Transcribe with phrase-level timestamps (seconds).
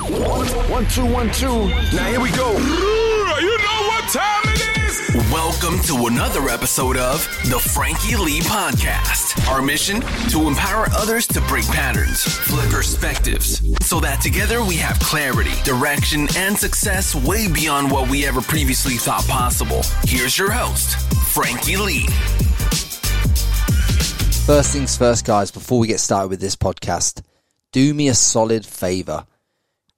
[0.00, 1.68] One, two, one, two.
[1.94, 2.50] Now here we go.
[2.52, 5.30] You know what time it is?
[5.30, 9.46] Welcome to another episode of the Frankie Lee Podcast.
[9.50, 10.00] Our mission
[10.30, 16.26] to empower others to break patterns, flip perspectives, so that together we have clarity, direction,
[16.36, 19.82] and success way beyond what we ever previously thought possible.
[20.04, 20.96] Here's your host,
[21.34, 22.06] Frankie Lee.
[24.46, 27.20] First things first, guys, before we get started with this podcast,
[27.72, 29.26] do me a solid favor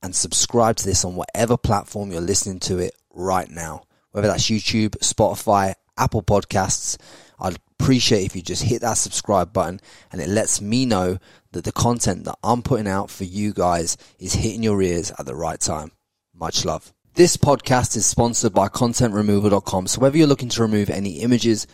[0.04, 4.50] and subscribe to this on whatever platform you're listening to it right now, whether that's
[4.50, 6.98] YouTube, Spotify, Apple Podcasts.
[7.40, 9.80] I'd appreciate if you just hit that subscribe button
[10.12, 11.16] and it lets me know
[11.52, 15.24] that the content that I'm putting out for you guys is hitting your ears at
[15.24, 15.90] the right time.
[16.34, 16.92] Much love.
[17.14, 19.86] This podcast is sponsored by contentremoval.com.
[19.86, 21.66] So whether you're looking to remove any images,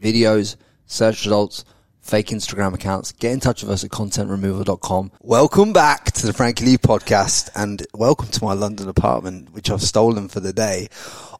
[0.00, 1.66] videos, search results,
[2.04, 5.10] fake Instagram accounts, get in touch with us at contentremoval.com.
[5.22, 9.80] Welcome back to the Frankie Lee podcast and welcome to my London apartment, which I've
[9.80, 10.88] stolen for the day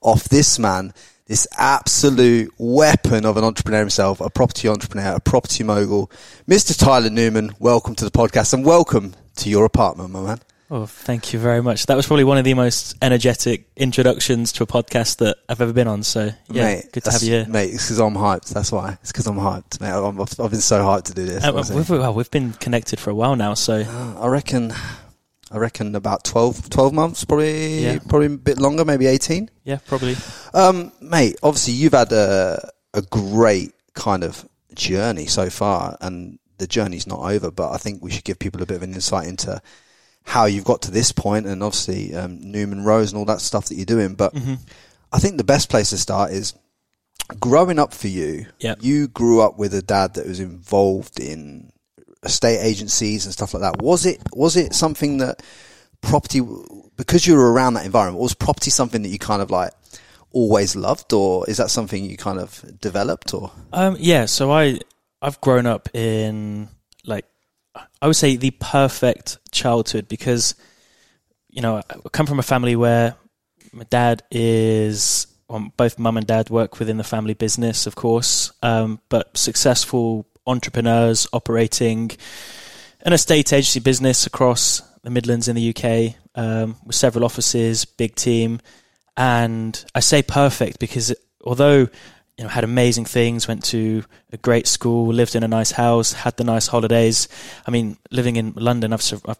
[0.00, 0.94] off this man,
[1.26, 6.10] this absolute weapon of an entrepreneur himself, a property entrepreneur, a property mogul,
[6.48, 6.76] Mr.
[6.76, 7.54] Tyler Newman.
[7.58, 10.38] Welcome to the podcast and welcome to your apartment, my man.
[10.76, 11.86] Oh, thank you very much.
[11.86, 15.72] That was probably one of the most energetic introductions to a podcast that I've ever
[15.72, 16.02] been on.
[16.02, 17.46] So, yeah, mate, good to have you here.
[17.46, 18.48] Mate, it's because I'm hyped.
[18.48, 18.98] That's why.
[19.00, 19.90] It's because I'm hyped, mate.
[19.92, 21.44] I've, I've been so hyped to do this.
[21.44, 21.76] Honestly.
[21.76, 24.72] we've, well, we've been connected for a while now, so Uh, I reckon,
[25.52, 27.98] I reckon about 12, 12 months, probably, Yeah.
[28.08, 29.48] probably a bit longer, maybe 18.
[29.62, 30.16] yeah, probably.
[30.54, 34.44] Um, mate, obviously you've had a, a great kind of
[34.74, 38.60] journey so far and the journey's not over, but I think we should give people
[38.60, 39.62] a bit of an insight into
[40.24, 43.66] how you've got to this point and obviously, um, Newman Rose and all that stuff
[43.66, 44.14] that you're doing.
[44.14, 44.54] But Mm-hmm.
[45.12, 46.54] I think the best place to start is
[47.38, 48.46] growing up for you.
[48.58, 48.78] Yep.
[48.82, 51.70] You grew up with a dad that was involved in
[52.24, 53.80] estate agencies and stuff like that.
[53.80, 55.40] Was it, was it something that
[56.00, 56.40] property,
[56.96, 59.70] because you were around that environment, was property something that you kind of like
[60.32, 63.52] always loved or is that something you kind of developed or?
[63.72, 64.80] Um, yeah, so I
[65.22, 66.68] I've grown up in
[67.06, 67.24] like
[68.00, 70.54] I would say the perfect childhood because
[71.48, 73.16] you know I come from a family where
[73.72, 78.52] my dad is well, both mum and dad work within the family business, of course,
[78.62, 82.10] um, but successful entrepreneurs operating
[83.02, 88.14] an estate agency business across the Midlands in the UK um, with several offices, big
[88.14, 88.60] team,
[89.16, 91.14] and I say perfect because
[91.44, 91.88] although
[92.38, 96.12] you know had amazing things, went to a great school, lived in a nice house,
[96.12, 97.28] had the nice holidays.
[97.66, 99.38] I mean, living in London, I've, I've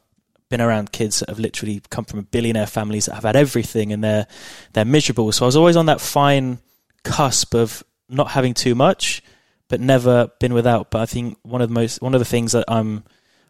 [0.49, 4.05] been around kids that have literally come from billionaire families that have had everything and
[4.05, 4.27] they're
[4.73, 5.33] they're miserable.
[5.33, 6.59] So I was always on that fine
[7.03, 9.23] cusp of not having too much,
[9.69, 10.91] but never been without.
[10.91, 13.05] But I think one of the most one of the things that I'm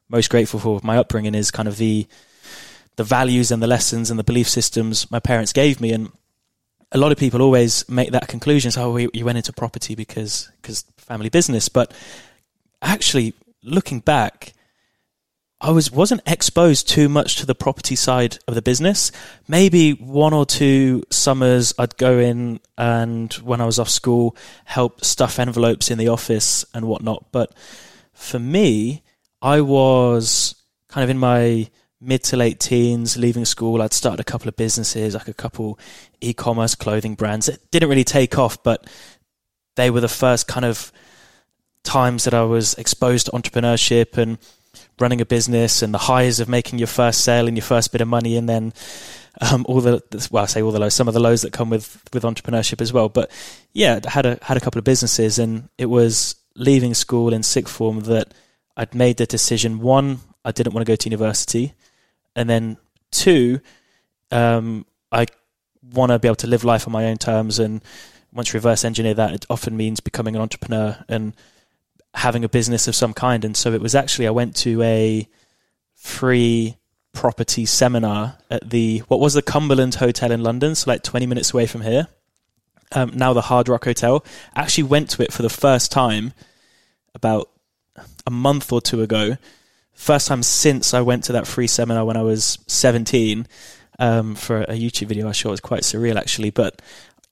[0.08, 2.06] most grateful for with my upbringing is kind of the
[2.96, 6.12] the values and the lessons and the belief systems my parents gave me and
[6.94, 10.50] a lot of people always make that conclusion so oh, you went into property because
[10.62, 11.92] because family business but
[12.80, 14.54] actually looking back
[15.60, 19.10] I was wasn't exposed too much to the property side of the business.
[19.48, 25.02] Maybe one or two summers I'd go in and when I was off school help
[25.02, 27.32] stuff envelopes in the office and whatnot.
[27.32, 27.54] But
[28.12, 29.04] for me,
[29.40, 30.54] I was
[30.88, 31.70] kind of in my
[32.04, 33.82] mid to late teens, leaving school.
[33.82, 35.78] I'd started a couple of businesses, like a couple
[36.20, 37.48] e-commerce clothing brands.
[37.48, 38.86] It didn't really take off, but
[39.76, 40.92] they were the first kind of
[41.82, 44.38] times that I was exposed to entrepreneurship and
[44.98, 48.00] running a business and the highs of making your first sale and your first bit
[48.00, 48.72] of money and then
[49.40, 51.70] um, all the well I say all the lows some of the lows that come
[51.70, 53.30] with with entrepreneurship as well but
[53.72, 57.42] yeah I had a had a couple of businesses and it was leaving school in
[57.42, 58.32] sixth form that
[58.76, 61.74] I'd made the decision one I didn't want to go to university
[62.34, 62.76] and then
[63.10, 63.60] two
[64.30, 65.26] um, I
[65.92, 67.82] want to be able to live life on my own terms and
[68.32, 71.34] once you reverse engineer that it often means becoming an entrepreneur and
[72.14, 73.44] having a business of some kind.
[73.44, 75.28] And so it was actually, I went to a
[75.94, 76.76] free
[77.12, 81.54] property seminar at the, what was the Cumberland Hotel in London, so like 20 minutes
[81.54, 82.08] away from here.
[82.92, 84.24] Um, now the Hard Rock Hotel.
[84.54, 86.32] I Actually went to it for the first time
[87.14, 87.50] about
[88.26, 89.36] a month or two ago.
[89.94, 93.46] First time since I went to that free seminar when I was 17
[93.98, 95.48] um, for a YouTube video I shot.
[95.48, 96.50] It was quite surreal actually.
[96.50, 96.82] But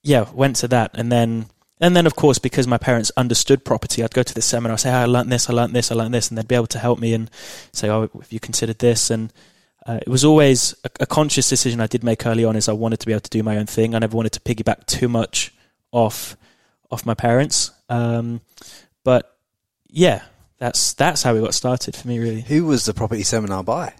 [0.02, 1.46] yeah, went to that and then
[1.82, 4.92] and then, of course, because my parents understood property, I'd go to the seminar, say,
[4.92, 6.78] oh, I learnt this, I learnt this, I learnt this, and they'd be able to
[6.78, 7.28] help me and
[7.72, 9.10] say, oh, have you considered this?
[9.10, 9.32] And
[9.84, 12.72] uh, it was always a, a conscious decision I did make early on is I
[12.72, 13.96] wanted to be able to do my own thing.
[13.96, 15.52] I never wanted to piggyback too much
[15.90, 16.36] off
[16.88, 17.72] off my parents.
[17.88, 18.42] Um,
[19.02, 19.36] but
[19.88, 20.22] yeah,
[20.62, 22.42] that's that's how we got started for me, really.
[22.42, 23.94] Who was the property seminar by?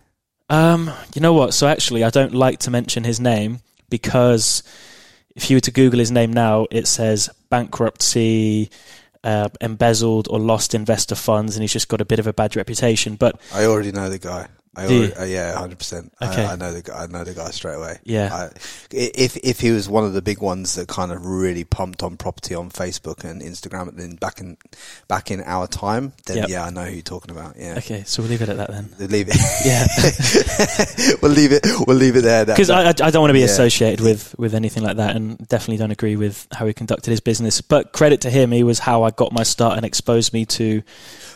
[0.49, 1.55] Um, you know what?
[1.55, 3.59] So actually, I don't like to mention his name
[3.91, 4.63] because
[5.35, 8.71] if you were to Google his name now, it says bankruptcy,
[9.25, 12.55] uh, embezzled or lost investor funds, and he's just got a bit of a bad
[12.55, 13.17] reputation.
[13.17, 14.47] But I already know the guy.
[14.75, 16.13] I Do already, uh, yeah, hundred percent.
[16.23, 16.47] Okay.
[16.47, 17.03] I, I know the guy.
[17.03, 17.99] I know the guy straight away.
[18.05, 18.31] Yeah.
[18.33, 18.49] I,
[18.91, 22.17] if if he was one of the big ones that kind of really pumped on
[22.17, 24.57] property on Facebook and Instagram, then back in
[25.09, 26.49] back in our time, then Yep.
[26.49, 27.57] yeah, I know who you're talking about.
[27.59, 27.75] Yeah.
[27.79, 28.89] okay, so we'll leave it at that then.
[29.11, 29.37] Leave it.
[29.65, 31.67] Yeah, we'll leave it.
[31.87, 32.47] We'll leave it there.
[32.47, 33.45] Because I, I don't want to be yeah.
[33.47, 37.21] associated with with anything like that, and definitely don't agree with how he conducted his
[37.21, 37.61] business.
[37.61, 40.83] But credit to him, he was how I got my start and exposed me to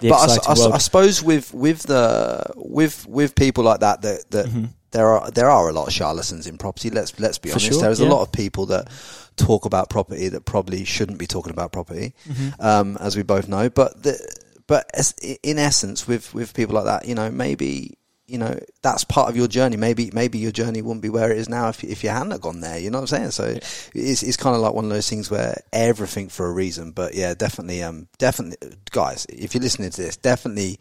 [0.00, 0.80] the but I, exciting I- I world.
[0.82, 5.68] suppose with with the with with people like that that that there are there are
[5.68, 6.90] a lot of charlatans in property.
[6.90, 7.58] Let's let's be Mm-hmm.
[7.58, 7.72] For honest.
[7.80, 8.08] sure, There's yeah.
[8.08, 8.88] a lot of people that
[9.36, 12.60] talk about property that probably shouldn't be talking about property, Mm-hmm.
[12.60, 13.68] um, as we both know.
[13.68, 14.18] But the,
[14.66, 15.12] but as,
[15.42, 17.98] in essence, with with people like that, you know, maybe.
[18.28, 19.76] You know that's part of your journey.
[19.76, 22.58] Maybe maybe your journey wouldn't be where it is now if if you hadn't gone
[22.58, 22.76] there.
[22.76, 23.30] You know what I'm saying?
[23.30, 23.44] So
[23.94, 26.90] it's it's kind of like one of those things where everything for a reason.
[26.90, 30.80] But yeah, definitely, um, definitely, guys, if you're listening to this, definitely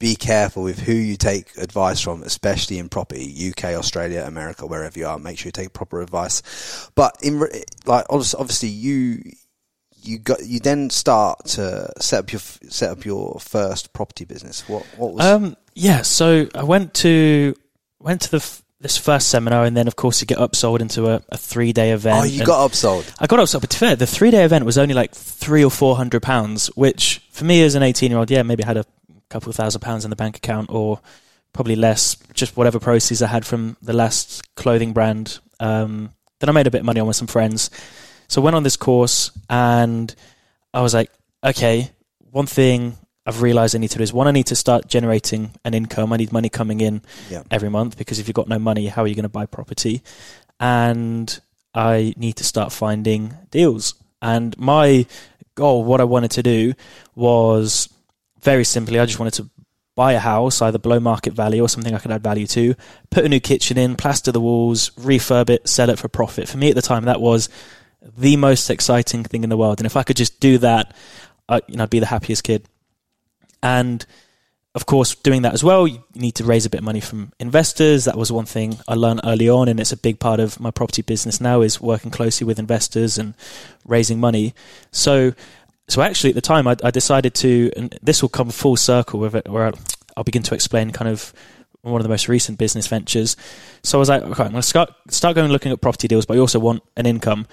[0.00, 4.98] be careful with who you take advice from, especially in property, UK, Australia, America, wherever
[4.98, 5.18] you are.
[5.18, 6.90] Make sure you take proper advice.
[6.96, 7.38] But in
[7.84, 9.22] like obviously, you
[10.02, 14.66] you got you then start to set up your set up your first property business.
[14.68, 17.54] What what was Um, yeah, so I went to
[18.00, 21.10] went to the f- this first seminar, and then of course you get upsold into
[21.10, 22.20] a, a three day event.
[22.22, 23.14] oh you got upsold?
[23.20, 25.62] I got upsold, but to be fair, the three day event was only like three
[25.62, 28.66] or four hundred pounds, which for me as an eighteen year old, yeah, maybe I
[28.66, 28.86] had a
[29.30, 31.00] couple of thousand pounds in the bank account, or
[31.52, 35.38] probably less, just whatever proceeds I had from the last clothing brand.
[35.58, 37.70] Um, then I made a bit of money on with some friends.
[38.28, 40.14] So I went on this course and
[40.72, 41.10] I was like,
[41.44, 41.90] okay,
[42.30, 42.96] one thing
[43.26, 46.12] I've realized I need to do is one, I need to start generating an income.
[46.12, 47.42] I need money coming in Yeah.
[47.50, 50.02] every month because if you've got no money, how are you going to buy property?
[50.58, 51.38] And
[51.74, 53.94] I need to start finding deals.
[54.22, 55.06] And my
[55.56, 56.74] goal, what I wanted to do
[57.14, 57.88] was
[58.42, 59.50] very simply, I just wanted to
[59.94, 62.74] buy a house, either below market value or something I could add value to,
[63.10, 66.48] put a new kitchen in, plaster the walls, refurb it, sell it for profit.
[66.48, 67.48] For me at the time, that was
[68.16, 69.78] the most exciting thing in the world.
[69.78, 70.94] And if I could just do that,
[71.48, 72.66] I, you know, I'd be the happiest kid.
[73.62, 74.06] And
[74.74, 77.32] of course, doing that as well, you need to raise a bit of money from
[77.40, 78.04] investors.
[78.04, 80.70] That was one thing I learned early on, and it's a big part of my
[80.70, 83.34] property business now is working closely with investors and
[83.84, 84.54] raising money.
[84.92, 85.32] So,
[85.90, 89.18] so actually, at the time, I, I decided to, and this will come full circle
[89.20, 89.66] with it, where
[90.16, 91.32] I'll, begin to explain kind of
[91.80, 93.36] one of the most recent business ventures.
[93.82, 96.26] So I was like, okay, I'm going to start start going looking at property deals,
[96.26, 97.46] but I also want an income.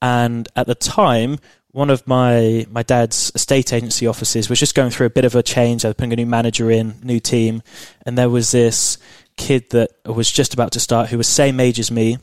[0.00, 1.38] And at the time,
[1.70, 5.34] one of my my dad's estate agency offices was just going through a bit of
[5.34, 5.82] a change.
[5.82, 7.62] They were putting a new manager in, new team,
[8.06, 8.96] and there was this
[9.36, 12.18] kid that was just about to start who was same age as me,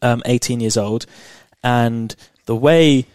[0.00, 1.06] um, 18 years old,
[1.62, 2.14] and
[2.46, 3.06] the way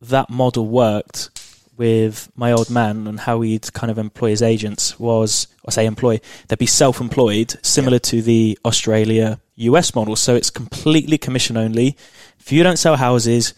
[0.00, 1.30] that model worked
[1.76, 5.86] with my old man and how he'd kind of employ his agents was, I say
[5.86, 10.16] employ, they'd be self-employed, similar to the Australia US model.
[10.16, 11.96] So it's completely commission only.
[12.40, 13.54] If you don't sell houses,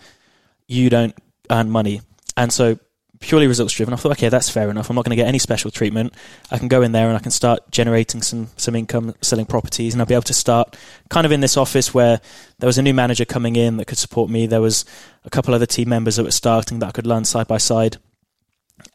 [0.67, 1.15] you don't
[1.51, 2.03] earn money.
[2.37, 2.79] And so
[3.21, 3.95] purely results driven.
[3.95, 4.91] I thought, okay, that's fair enough.
[4.91, 6.15] I'm not going to get any special treatment.
[6.51, 9.95] I can go in there and I can start generating some some income selling properties,
[9.95, 10.77] and I'll be able to start
[11.09, 12.21] kind of in this office where
[12.59, 14.47] there was a new manager coming in that could support me.
[14.47, 14.85] There was
[15.25, 17.97] a couple other team members that were starting that I could learn side by side,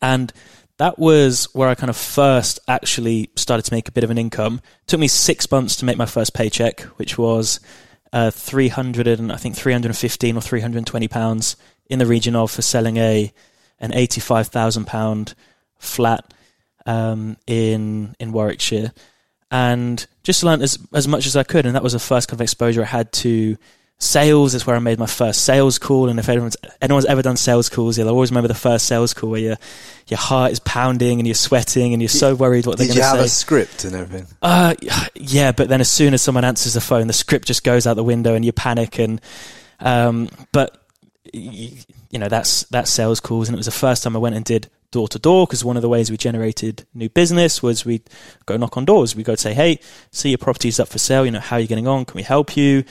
[0.01, 0.31] and
[0.77, 4.17] that was where I kind of first actually started to make a bit of an
[4.17, 4.61] income.
[4.81, 7.59] It took me six months to make my first paycheck, which was
[8.11, 11.55] uh, 300 and I think 315 or 320 pounds
[11.87, 13.31] in the region of for selling a
[13.83, 15.35] an 85,000 pound
[15.77, 16.33] flat
[16.85, 18.91] um, in in Warwickshire,
[19.51, 22.37] and just learned as as much as I could, and that was the first kind
[22.37, 23.57] of exposure I had to
[23.99, 24.55] sales.
[24.55, 27.69] It's where I made my first sales call, and if anyone's anyone's ever done sales
[27.69, 29.57] calls, you'll always remember the first sales call where your
[30.07, 33.03] your heart is pounding and you're sweating and you're so worried what they're going to
[33.03, 33.11] say.
[33.11, 34.27] Did you have a script and everything?
[34.41, 34.75] Uh,
[35.15, 37.95] yeah, but then as soon as someone answers the phone, the script just goes out
[37.95, 38.99] the window and you panic.
[38.99, 39.21] And
[39.79, 40.77] um, but
[42.13, 44.45] you know that's that's sales calls, and it was the first time I went and
[44.45, 48.03] did door to door because one of the ways we generated new business was we
[48.45, 49.15] go knock on doors.
[49.15, 49.79] We go say, "Hey,
[50.11, 51.25] see your property's up for sale.
[51.25, 52.05] You know how are you getting on?
[52.05, 52.85] Can we help you?"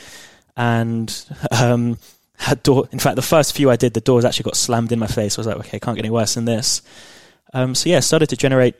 [0.56, 1.98] And um,
[2.34, 2.88] had door.
[2.90, 5.38] In fact, the first few I did, the doors actually got slammed in my face.
[5.38, 6.82] I was like, "Okay, can't get any worse than this."
[7.54, 8.74] Um, so yeah, started to generate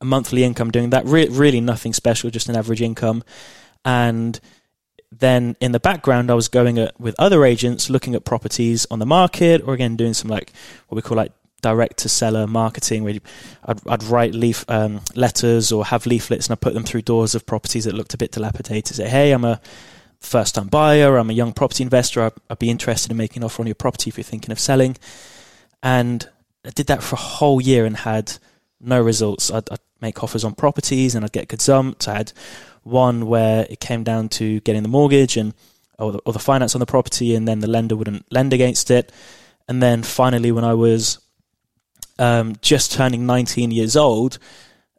[0.00, 1.06] a monthly income doing that.
[1.06, 3.24] Re- really nothing special, just an average income.
[3.84, 4.38] And
[5.12, 9.00] then in the background, I was going at, with other agents, looking at properties on
[9.00, 10.52] the market, or again doing some like
[10.88, 13.18] what we call like direct to seller marketing where
[13.64, 17.34] I'd, I'd write leaf um, letters or have leaflets and I put them through doors
[17.34, 18.96] of properties that looked a bit dilapidated.
[18.96, 19.60] Say, hey, I'm a
[20.20, 23.46] first time buyer, I'm a young property investor, I'd, I'd be interested in making an
[23.46, 24.96] offer on your property if you're thinking of selling.
[25.82, 26.28] And
[26.64, 28.32] I did that for a whole year and had
[28.80, 29.50] no results.
[29.50, 32.08] I'd, I'd make offers on properties and I'd get gazumped.
[32.08, 32.32] I had
[32.82, 35.54] one where it came down to getting the mortgage and
[35.98, 38.90] or the, or the finance on the property, and then the lender wouldn't lend against
[38.90, 39.12] it.
[39.68, 41.18] And then finally, when I was
[42.18, 44.38] um, just turning 19 years old,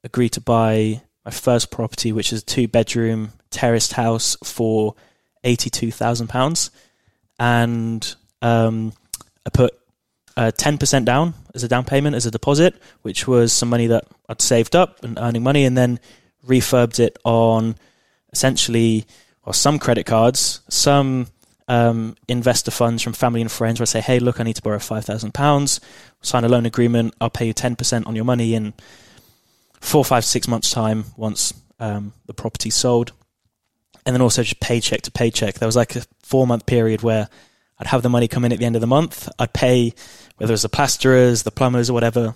[0.04, 4.96] agreed to buy my first property, which is a two bedroom terraced house for
[5.44, 6.70] £82,000.
[7.40, 8.94] And um,
[9.46, 9.74] I put
[10.38, 14.06] uh, 10% down as a down payment, as a deposit, which was some money that
[14.30, 16.00] I'd saved up and earning money, and then
[16.46, 17.76] refurbed it on
[18.32, 19.06] essentially
[19.44, 21.28] or some credit cards, some
[21.68, 24.62] um, investor funds from family and friends where I say, hey, look, I need to
[24.62, 25.80] borrow £5,000,
[26.22, 28.74] sign a loan agreement, I'll pay you 10% on your money in
[29.80, 33.14] four, five, six months' time once um, the property's sold.
[34.06, 35.56] And then also just paycheck to paycheck.
[35.56, 37.30] There was like a four month period where
[37.78, 39.30] I'd have the money come in at the end of the month.
[39.38, 39.94] I'd pay
[40.38, 42.34] whether it was the plasterers, the plumbers, or whatever.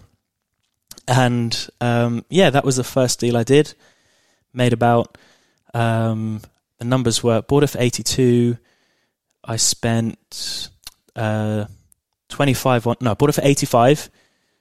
[1.08, 3.74] And um, yeah, that was the first deal I did.
[4.56, 5.18] Made about
[5.74, 6.42] um,
[6.80, 8.58] the numbers were bought it for 82.
[9.44, 10.70] I spent
[11.16, 11.66] uh,
[12.30, 14.10] 25 on, no, I bought it for 85,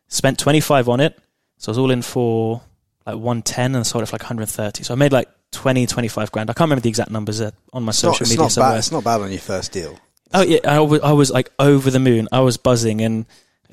[0.08, 1.18] spent 25 on it.
[1.58, 2.60] So I was all in for
[3.06, 4.82] like 110 and sold it for like 130.
[4.84, 6.50] So I made like 20, 25 grand.
[6.50, 8.70] I can't remember the exact numbers on my social Not- media it's not somewhere.
[8.72, 8.78] bad.
[8.78, 9.98] It's not bad on your first deal.
[10.32, 12.28] Oh yeah, I was, I was like over the moon.
[12.32, 13.24] I was buzzing, and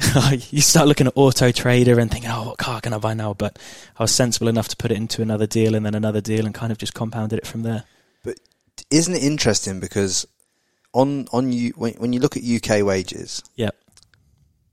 [0.51, 3.33] you start looking at Auto Trader and thinking, "Oh, what car can I buy now?"
[3.33, 3.59] But
[3.97, 6.53] I was sensible enough to put it into another deal and then another deal, and
[6.55, 7.83] kind of just compounded it from there.
[8.23, 8.39] But
[8.89, 10.25] isn't it interesting because
[10.93, 13.75] on on you when, when you look at UK wages, Yep.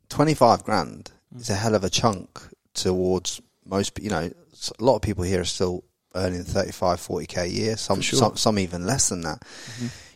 [0.08, 2.40] twenty five grand is a hell of a chunk
[2.74, 3.98] towards most.
[4.00, 4.30] You know,
[4.78, 7.76] a lot of people here are still earning 35, 40 k a year.
[7.76, 8.16] Some sure.
[8.16, 8.26] Mm-hmm.
[8.28, 9.42] some some even less than that.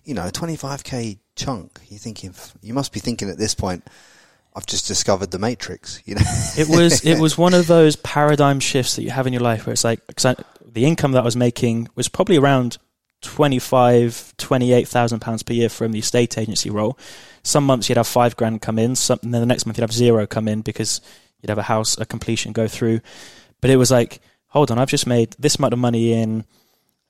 [0.05, 1.81] You know, twenty five k chunk.
[1.89, 3.87] You're thinking you must be thinking at this point.
[4.55, 6.03] I've just discovered the matrix.
[6.05, 6.23] You know,
[6.57, 9.67] It was it was one of those paradigm shifts that you have in your life
[9.67, 12.79] where it's like cause I, the income that I was making was probably around
[13.23, 16.99] 25 28,000 pounds per year from the estate agency role.
[17.43, 19.83] Some months you'd have 5 grand come in, some and then the next month you'd
[19.83, 21.01] have zero come in because
[21.41, 23.01] you'd have a house a completion go through.
[23.61, 26.45] But it was like, hold on, I've just made this amount of money in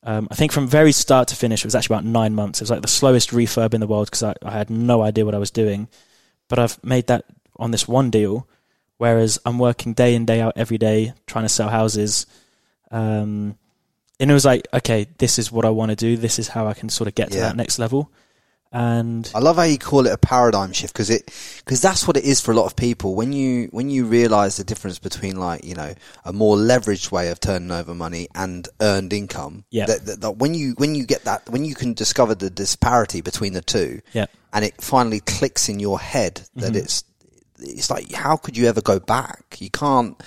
[0.04, 2.60] um, I think from very start to finish, it was actually about nine months.
[2.60, 5.24] It was like the slowest refurb in the world because I, I had no idea
[5.24, 5.88] what I was doing.
[6.48, 7.24] But I've made that
[7.56, 8.46] on this one deal,
[8.98, 12.26] whereas I'm working day in, day out, every day, trying to sell houses.
[12.90, 13.56] Um,
[14.20, 16.16] and it was like, okay, this is what I want to do.
[16.16, 17.44] This is how I can sort of get to Yeah.
[17.48, 18.10] that next level.
[18.72, 21.26] And I love how you call it a paradigm shift because it
[21.58, 23.14] because that's what it is for a lot of people.
[23.14, 27.28] When you when you realize the difference between like you know a more leveraged way
[27.28, 29.86] of turning over money and earned income, Yeah.
[29.86, 33.20] That, that, that when you when you get that when you can discover the disparity
[33.20, 36.76] between the two, yeah, and it finally clicks in your head that mm-hmm.
[36.76, 37.04] it's
[37.58, 39.56] it's like how could you ever go back?
[39.58, 40.20] You can't.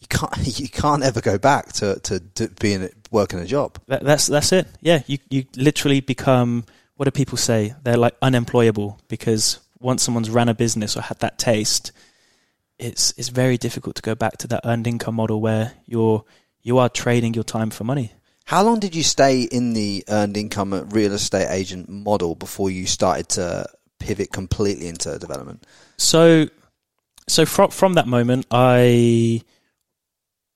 [0.00, 0.32] You can't.
[0.58, 3.78] You can't ever go back to to, to being working a job.
[3.86, 4.66] that, that's that's it.
[4.80, 6.64] Yeah, you you literally become
[6.98, 7.74] what do people say?
[7.84, 11.92] They're like unemployable because once someone's ran a business or had that taste,
[12.76, 16.24] it's it's very difficult to go back to that earned income model where you're
[16.60, 18.12] you are trading your time for money.
[18.46, 22.84] How long did you stay in the earned income real estate agent model before you
[22.86, 23.66] started to
[24.00, 25.64] pivot completely into development?
[25.98, 26.48] So,
[27.28, 29.42] so from from that moment, I,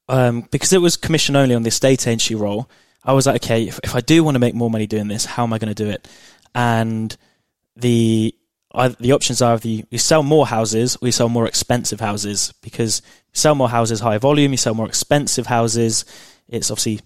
[0.09, 2.69] um, because it was commission only on the estate agency role,
[3.05, 5.25] I was like, okay, if, if I do want to make more money doing this,
[5.25, 6.07] how am I going to do it?
[6.55, 7.17] And
[7.77, 8.35] the
[8.99, 13.39] the options are the you sell more houses, we sell more expensive houses because you
[13.39, 14.53] sell more houses, higher volume.
[14.53, 16.05] You sell more expensive houses,
[16.49, 17.01] it's obviously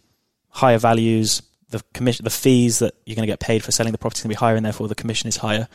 [0.49, 1.43] higher values.
[1.71, 4.23] The commission, the fees that you're going to get paid for selling the property is
[4.23, 5.67] going to be higher, and therefore the commission is higher.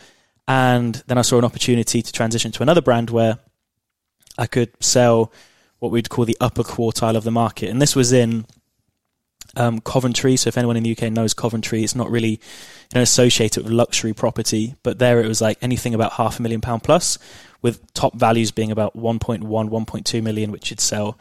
[0.48, 3.40] And then I saw an opportunity to transition to another brand where
[4.38, 5.34] I could sell
[5.80, 7.70] what we'd call the upper quartile of the market.
[7.70, 8.46] And this was in
[9.56, 10.36] um, Coventry.
[10.38, 12.40] So if anyone in the UK knows Coventry, it's not really you
[12.96, 16.62] know, associated with luxury property, but there it was like anything about half a million
[16.62, 17.18] pound plus,
[17.62, 21.18] with top values being about 1.1, 1.2 million, which you'd sell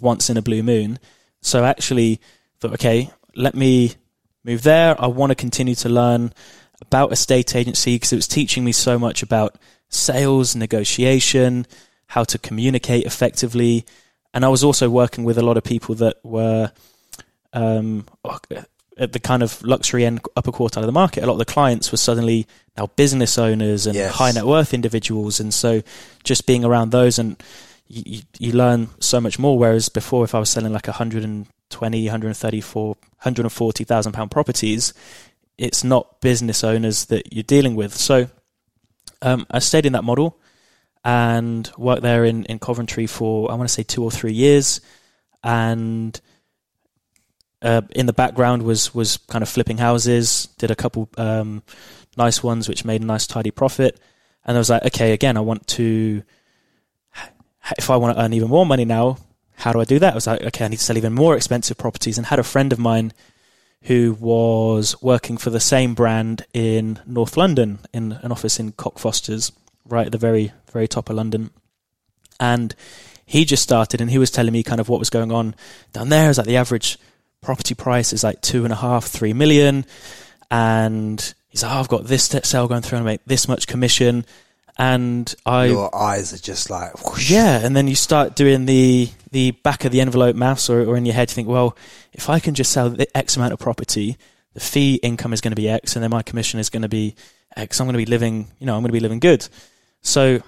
[0.00, 0.98] once in a blue moon.
[1.40, 2.20] So I actually
[2.60, 3.94] thought, okay, let me
[4.44, 5.00] move there.
[5.00, 6.32] I want to continue to learn
[6.80, 9.56] about estate agency because it was teaching me so much about
[9.88, 11.66] sales, negotiation,
[12.08, 13.86] how to communicate effectively.
[14.34, 16.72] And I was also working with a lot of people that were
[17.52, 18.06] um,
[18.98, 21.44] at the kind of luxury end upper quartile of the market, a lot of the
[21.44, 24.14] clients were suddenly now business owners and Yes.
[24.14, 25.82] high net worth individuals, and so
[26.24, 27.42] just being around those and
[27.88, 29.58] you, you, learn so much more.
[29.58, 34.94] Whereas before, if I was selling like 120, 134, 140,000 pound properties,
[35.58, 37.94] it's not business owners that you're dealing with.
[37.94, 38.28] So
[39.20, 40.38] um, I stayed in that model
[41.04, 44.80] and worked there in, in Coventry for, I want to say, two or three years.
[45.44, 46.18] And
[47.62, 51.62] uh, in the background was, was kind of flipping houses, did a couple um,
[52.16, 54.00] nice ones, which made a nice, tidy profit.
[54.44, 56.22] And I was like, okay, again, I want to,
[57.78, 59.18] if I want to earn even more money now,
[59.54, 60.12] how do I do that?
[60.12, 62.18] I was like, okay, I need to sell even more expensive properties.
[62.18, 63.12] And had a friend of mine
[63.82, 69.52] who was working for the same brand in North London in an office in Cockfosters,
[69.86, 71.50] right at the very, very top of London.
[72.40, 72.74] And
[73.24, 75.54] he just started and he was telling me kind of what was going on
[75.92, 76.28] down there.
[76.28, 76.98] Is like the average
[77.42, 79.84] property price is like two and a half, three million.
[80.50, 83.66] And he's like, oh, I've got this sale going through and I make this much
[83.66, 84.24] commission.
[84.78, 87.30] And I Your eyes are just like, whoosh.
[87.30, 90.96] yeah, and then you start doing the the back of the envelope maths, or, or
[90.96, 91.76] in your head, you think, well,
[92.14, 94.16] if I can just sell the X amount of property,
[94.54, 96.88] the fee income is going to be X, and then my commission is going to
[96.88, 97.14] be
[97.54, 97.80] X.
[97.80, 99.46] I'm going to be living, you know, I'm going to be living good.
[100.00, 100.40] So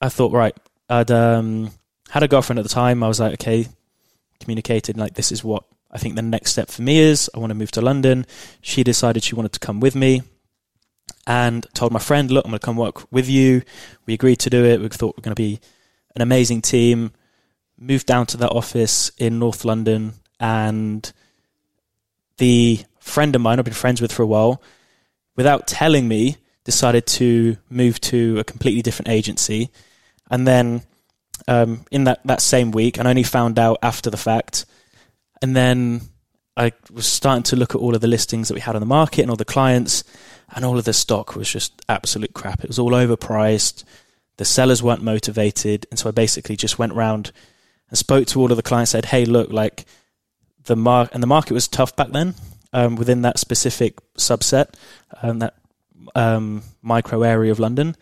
[0.00, 0.56] I thought, right,
[0.88, 1.70] I'd um,
[2.08, 3.02] had a girlfriend at the time.
[3.02, 3.66] I was like, okay,
[4.40, 7.30] communicated like this is what I think the next step for me is.
[7.34, 8.26] I want to move to London.
[8.60, 10.22] She decided she wanted to come with me
[11.26, 13.62] and told my friend, look, I'm going to come work with you.
[14.04, 14.80] We agreed to do it.
[14.80, 15.60] We thought we are going to be
[16.14, 17.12] an amazing team.
[17.78, 21.12] Moved down to that office in North London, and
[22.38, 24.62] the friend of mine I've been friends with for a while,
[25.36, 29.70] without telling me, decided to move to a completely different agency.
[30.30, 30.82] And then
[31.46, 34.64] um, in that, that same week, and I only found out after the fact,
[35.42, 36.00] and then
[36.56, 38.86] I was starting to look at all of the listings that we had on the
[38.86, 40.04] market and all the clients,
[40.54, 42.64] and all of the stock was just absolute crap.
[42.64, 43.84] It was all overpriced.
[44.38, 47.32] The sellers weren't motivated, and so I basically just went round
[47.90, 48.92] and spoke to all of the clients.
[48.92, 49.84] Said, "Hey, look, like
[50.64, 52.34] the mark and the market was tough back then
[52.72, 54.74] um, within that specific subset,
[55.22, 55.54] um, that
[56.14, 57.96] um, micro area of London."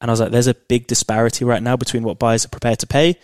[0.00, 2.80] And I was like, "There's a big disparity right now between what buyers are prepared
[2.80, 3.16] to pay."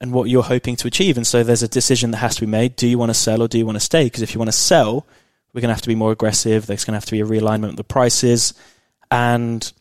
[0.00, 2.46] And what you're hoping to achieve, and so there's a decision that has to be
[2.46, 2.76] made.
[2.76, 4.04] Do you want to sell or do you want to stay?
[4.04, 5.06] Because if you want to sell,
[5.52, 6.66] we're going to have to be more aggressive.
[6.66, 8.54] There's going to have to be a realignment of the prices.
[9.10, 9.72] And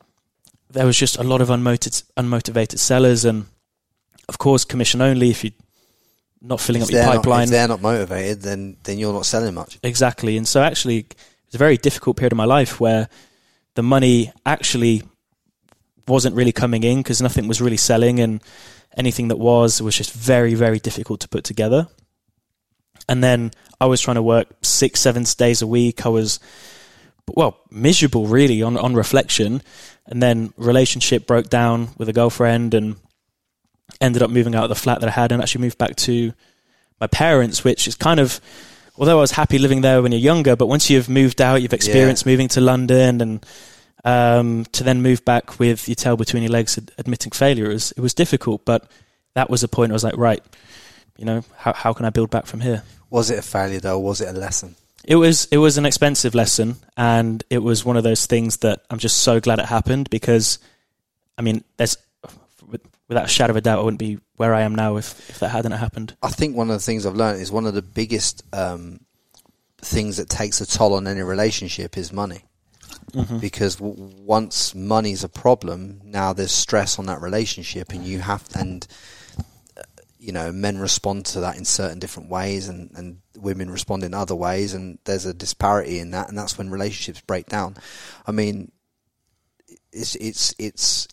[0.69, 3.25] there was just a lot of unmotivated, unmotivated sellers.
[3.25, 3.47] And
[4.29, 5.51] of course, commission only if you're
[6.41, 7.43] not filling If up your they're not- pipeline.
[7.45, 9.79] if they're not motivated, then then you're not selling much.
[9.81, 10.37] Exactly.
[10.37, 11.15] And so actually, it
[11.47, 13.09] was a very difficult period of my life where
[13.75, 15.01] the money actually
[16.07, 18.41] wasn't really coming in because nothing was really selling and
[18.97, 21.87] anything that was was just very, very difficult to put together.
[23.09, 23.51] And then
[23.81, 26.05] I was trying to work six, seven days a week.
[26.05, 26.39] I was,
[27.27, 29.61] well, miserable really on, on reflection.
[30.05, 32.95] And then relationship broke down with a girlfriend and
[33.99, 36.33] ended up moving out of the flat that I had and actually moved back to
[36.99, 38.39] my parents, which is kind of,
[38.97, 41.73] although I was happy living there when you're younger, but once you've moved out, you've
[41.73, 43.45] experienced moving to London and
[44.03, 47.73] um, to then move back with your tail between your legs, ad- admitting failure, it
[47.73, 48.65] was, it was difficult.
[48.65, 48.89] But
[49.35, 50.43] that was a point I was like, right,
[51.17, 52.83] you know, how, how can I build back from here?
[53.09, 53.97] Was it a failure though?
[53.97, 54.75] Or was it a lesson?
[55.05, 58.85] It was it was an expensive lesson, and it was one of those things that
[58.89, 60.59] I'm just so glad it happened because,
[61.37, 61.97] I mean, there's
[63.07, 65.39] without a shadow of a doubt, I wouldn't be where I am now if, if
[65.39, 66.15] that hadn't happened.
[66.23, 69.01] I think one of the things I've learned is one of the biggest um,
[69.79, 72.45] things that takes a toll on any relationship is money.
[73.11, 73.39] Mm-hmm.
[73.39, 78.47] Because w- once money's a problem, now there's stress on that relationship, and you have
[78.55, 78.85] and
[80.19, 84.13] you know men respond to that in certain different ways, and and women respond in
[84.13, 87.75] other ways, and there's a disparity in that, and that's when relationships break down.
[88.25, 88.71] I mean,
[89.91, 91.07] it's it's it's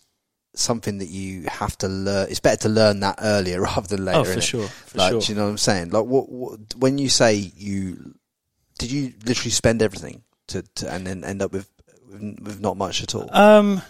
[0.53, 2.27] something that you have to learn.
[2.29, 4.19] It's better to learn that earlier rather than later.
[4.19, 5.21] oh, for sure, for like, sure.
[5.21, 5.89] do you know what I'm saying?
[5.91, 8.15] Like, what, what when you say you
[8.77, 11.69] did you literally spend everything to, to and then end up with
[12.11, 13.29] with not much at all?
[13.31, 13.81] Um,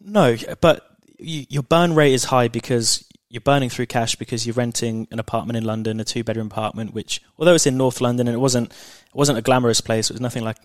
[0.00, 4.54] no, but you, your burn rate is high because you're burning through cash because you're
[4.54, 8.26] renting an apartment in London, a two bedroom apartment, which although it's in North London
[8.26, 10.56] and it wasn't it wasn't a glamorous place, it was nothing like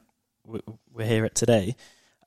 [0.46, 1.76] we're here at today.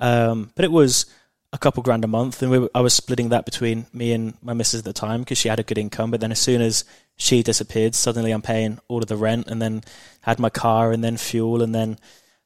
[0.00, 1.06] Um, but it was
[1.52, 4.34] a couple grand a month, and we were, I was splitting that between me and
[4.42, 6.10] my missus at the time because she had a good income.
[6.10, 6.84] But then as soon as
[7.16, 9.82] she disappeared, suddenly I'm paying all of the rent, and then
[10.20, 11.98] had my car, and then fuel, and then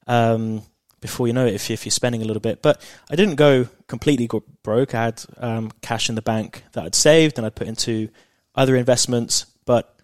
[0.07, 0.63] um,
[1.01, 2.63] before you know it, if, if you're spending a little bit.
[2.63, 4.29] But I didn't go completely
[4.63, 4.95] broke.
[4.95, 8.09] I had um, cash in the bank that I'd saved, and I'd put into
[8.55, 9.47] other investments.
[9.65, 9.95] But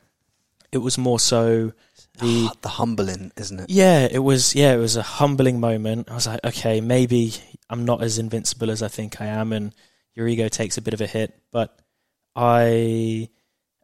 [0.72, 1.72] it was more so
[2.18, 3.70] The the humbling, isn't it?
[3.70, 6.10] yeah, it was yeah, it was a humbling moment.
[6.10, 7.32] I was like, okay, maybe
[7.68, 9.74] I'm not as invincible as I think I am, and
[10.14, 11.38] your ego takes a bit of a hit.
[11.52, 11.78] But
[12.34, 13.28] I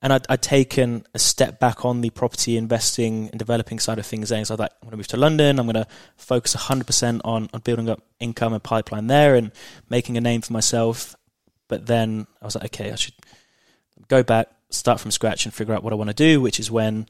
[0.02, 4.04] and I'd, I'd taken a step back on the property investing and developing side of
[4.04, 4.32] things.
[4.32, 5.60] And so I like, I'm going to move to London.
[5.60, 5.86] I'm going to
[6.16, 9.52] focus 100% on, on building up income and pipeline there and
[9.88, 11.14] making a name for myself.
[11.68, 13.14] But then I was like, okay, I should
[14.08, 16.68] go back, start from scratch, and figure out what I want to do, which is
[16.68, 17.06] when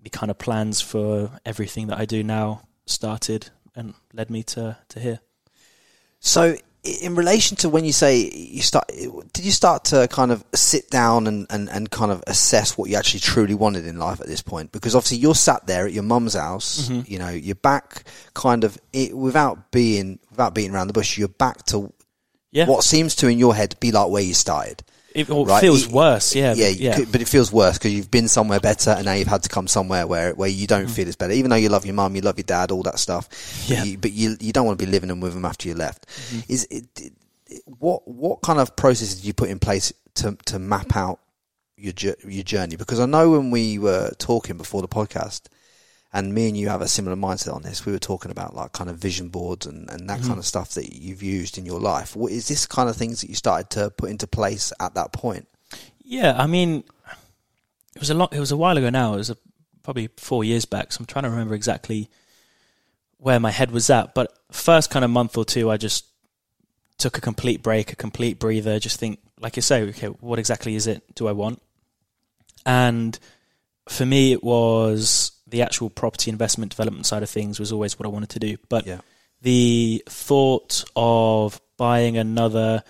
[0.00, 4.78] the kind of plans for everything that I do now started and led me to,
[4.88, 5.20] to here.
[6.18, 6.56] So,
[7.02, 8.88] in relation to when you say you start,
[9.32, 12.88] did you start to kind of sit down and, and, and kind of assess what
[12.90, 14.72] you actually truly wanted in life at this point?
[14.72, 17.12] Because obviously you're sat there at your mum's house, Mm-hmm.
[17.12, 21.18] you know, you're back kind of it, without being without beating around the bush.
[21.18, 21.92] You're back to
[22.52, 22.66] Yeah.
[22.66, 24.82] what seems to in your head be like where you started.
[25.16, 25.60] It, Right.
[25.60, 26.52] feels It- worse, yeah.
[26.54, 29.12] yeah, but- you could- but it feels worse because you've been somewhere better, and now
[29.14, 31.32] you've had to come somewhere where where you don't feel it's better.
[31.32, 33.28] Even though you love your mum, you love your dad, all that stuff.
[33.66, 33.70] Mm.
[33.70, 33.78] Yeah.
[33.80, 35.74] But you, but you you don't want to be living them with them after you
[35.74, 36.06] left.
[36.08, 36.40] Mm-hmm.
[36.52, 37.12] Is it, it,
[37.78, 41.20] what what kind of processes did you put in place to to map out
[41.76, 41.92] your
[42.26, 42.76] your journey?
[42.76, 45.42] Because I know when we were talking before the podcast.
[46.12, 47.84] And me and you have a similar mindset on this.
[47.84, 50.28] We were talking about like kind of vision boards and, and that Mm-hmm.
[50.28, 52.16] kind of stuff that you've used in your life.
[52.16, 55.12] What, is this kind of things that you started to put into place at that
[55.12, 55.46] point?
[56.02, 56.84] Yeah, I mean,
[57.94, 58.32] it was a lot.
[58.32, 59.14] It was a while ago now.
[59.14, 59.36] It was a,
[59.82, 60.92] probably four years back.
[60.92, 62.08] So I'm trying to remember exactly
[63.18, 64.14] where my head was at.
[64.14, 66.06] But first kind of month or two, I just
[66.98, 68.78] took a complete break, a complete breather.
[68.78, 71.02] Just think, like you say, okay, what exactly is it?
[71.14, 71.60] Do I want?
[72.64, 73.18] And
[73.88, 78.06] for me, it was the actual property investment development side of things was always what
[78.06, 78.56] I wanted to do.
[78.68, 79.00] But Yeah.
[79.42, 82.82] the thought of buying another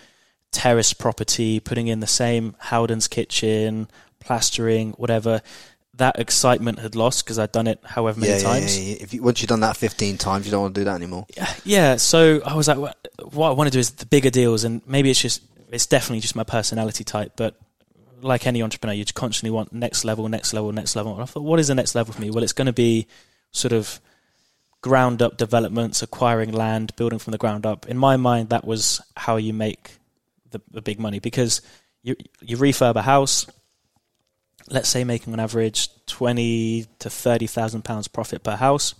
[0.52, 3.88] terrace property, putting in the same Howden's kitchen,
[4.20, 5.42] plastering, whatever,
[5.94, 8.78] that excitement had lost because I'd done it however many yeah, times.
[8.78, 9.02] Yeah, yeah, yeah.
[9.02, 11.26] If you, once you've done that 15 times, you don't want to do that anymore.
[11.64, 14.82] Yeah, so I was like, what I want to do is the bigger deals, and
[14.86, 17.58] maybe it's just, it's definitely just my personality type, but
[18.26, 21.12] like any entrepreneur, you constantly want next level, next level, next level.
[21.14, 22.30] And I thought, what is the next level for me?
[22.30, 23.06] Well, it's going to be
[23.52, 24.00] sort of
[24.82, 27.86] ground up developments, acquiring land, building from the ground up.
[27.88, 29.92] In my mind, that was how you make
[30.50, 31.60] the, the big money because
[32.02, 33.46] you you refurb a house,
[34.68, 38.94] let's say making on average twenty to thirty thousand pounds profit per house.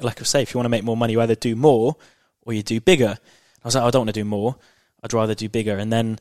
[0.00, 1.96] Like I say, if you want to make more money, you either do more
[2.42, 3.18] or you do bigger.
[3.62, 4.56] I was like, I don't want to do more.
[5.02, 5.76] I'd rather do bigger.
[5.76, 6.18] And then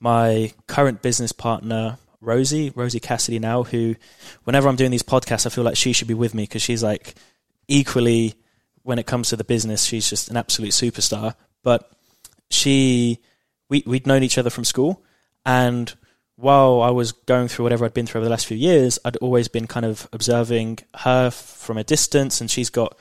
[0.00, 3.94] my current business partner, Rosie, Rosie Cassidy now, who
[4.44, 6.82] whenever I'm doing these podcasts, I feel like she should be with me because she's
[6.82, 7.14] like
[7.68, 8.34] equally
[8.82, 11.34] when it comes to the business, she's just an absolute superstar.
[11.62, 11.90] But
[12.50, 13.18] she,
[13.68, 15.02] we, we'd known each other from school.
[15.44, 15.94] And
[16.36, 19.16] while I was going through whatever I'd been through over the last few years, I'd
[19.18, 22.40] always been kind of observing her from a distance.
[22.40, 22.96] And she's got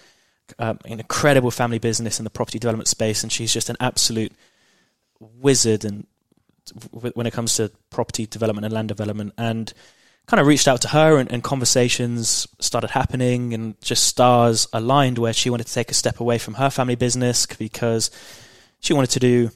[0.58, 3.24] um, an incredible family business in the property development space.
[3.24, 4.34] And she's just an absolute
[5.20, 6.06] wizard and
[6.92, 9.74] when it comes to property development and land development and
[10.28, 15.18] kind of reached out to her and, and, conversations started happening and just stars aligned
[15.18, 18.12] where she wanted to take a step away from her family business because
[18.80, 19.50] she wanted to do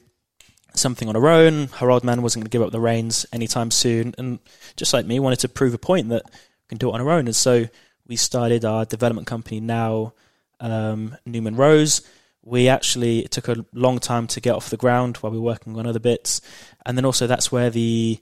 [0.74, 1.68] something on her own.
[1.68, 4.14] Her old man wasn't going to give up the reins anytime soon.
[4.18, 4.40] And
[4.76, 7.10] just like me, wanted to prove a point that we can do it on our
[7.10, 7.26] own.
[7.26, 7.66] And so
[8.06, 10.12] we started our development company now,
[10.60, 12.02] um, Newman Rose.
[12.44, 15.44] We actually, it took a long time to get off the ground while we were
[15.44, 16.40] working on other bits.
[16.84, 18.20] And then also that's where the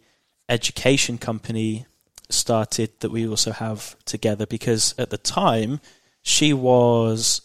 [0.49, 1.87] education company
[2.31, 5.81] started that we also have together because at the time
[6.23, 7.43] she was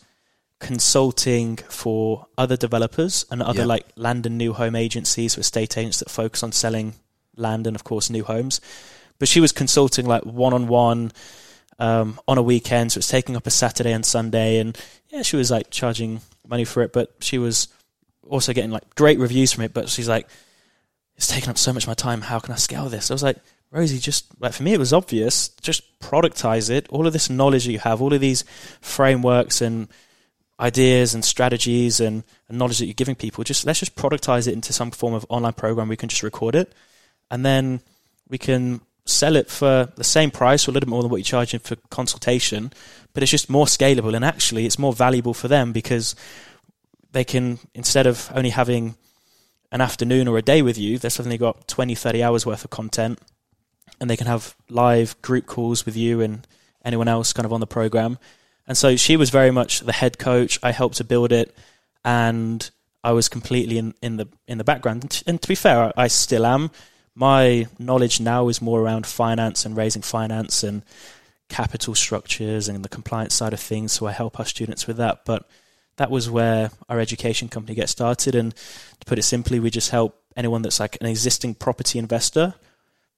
[0.59, 5.99] consulting for other developers and other like land and new home agencies or estate agents
[5.99, 6.93] that focus on selling
[7.35, 8.59] land and of course new homes.
[9.19, 11.11] But she was consulting like one on one
[11.79, 14.77] um, on a weekend, so it's taking up a Saturday and Sunday, and
[15.09, 17.67] yeah, she was like charging money for it, but she was
[18.27, 19.73] also getting like great reviews from it.
[19.73, 20.27] But she's like,
[21.15, 22.21] it's taking up so much of my time.
[22.21, 23.09] How can I scale this?
[23.11, 23.37] I was like,
[23.71, 25.49] Rosie, just like for me, it was obvious.
[25.61, 26.87] Just productize it.
[26.89, 28.43] All of this knowledge that you have, all of these
[28.81, 29.87] frameworks and
[30.59, 34.53] ideas and strategies and, and knowledge that you're giving people, just let's just productize it
[34.53, 35.87] into some form of online program.
[35.87, 36.73] We can just record it,
[37.29, 37.81] and then
[38.29, 41.17] we can sell it for the same price or a little bit more than what
[41.17, 42.71] you're charging for consultation.
[43.13, 46.15] But it's just more scalable, and actually, it's more valuable for them because
[47.11, 48.95] they can instead of only having
[49.71, 52.69] an afternoon or a day with you, they've suddenly got 20, 30 hours worth of
[52.69, 53.19] content
[53.99, 56.47] and they can have live group calls with you and
[56.85, 58.17] anyone else kind of on the program.
[58.67, 60.59] And so she was very much the head coach.
[60.61, 61.55] I helped to build it
[62.03, 62.69] and
[63.03, 65.23] I was completely in, in the in the background.
[65.25, 66.71] And, to be fair, I still am.
[67.19, 70.83] My knowledge now is more around finance and raising finance and
[71.49, 73.91] capital structures and the compliance side of things.
[73.93, 75.25] So I help our students with that.
[75.25, 75.49] But
[75.95, 78.35] that was where our education company gets started.
[78.35, 82.53] And to put it simply, we just help anyone that's like an existing property investor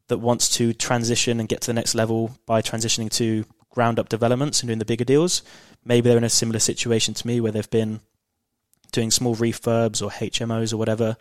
[0.08, 4.08] that wants to transition and get to the next level by transitioning to ground up
[4.08, 5.44] developments and doing the bigger deals.
[5.84, 8.00] Maybe they're in a similar situation to me where they've been
[8.94, 11.18] doing small refurbs or HMOs or whatever.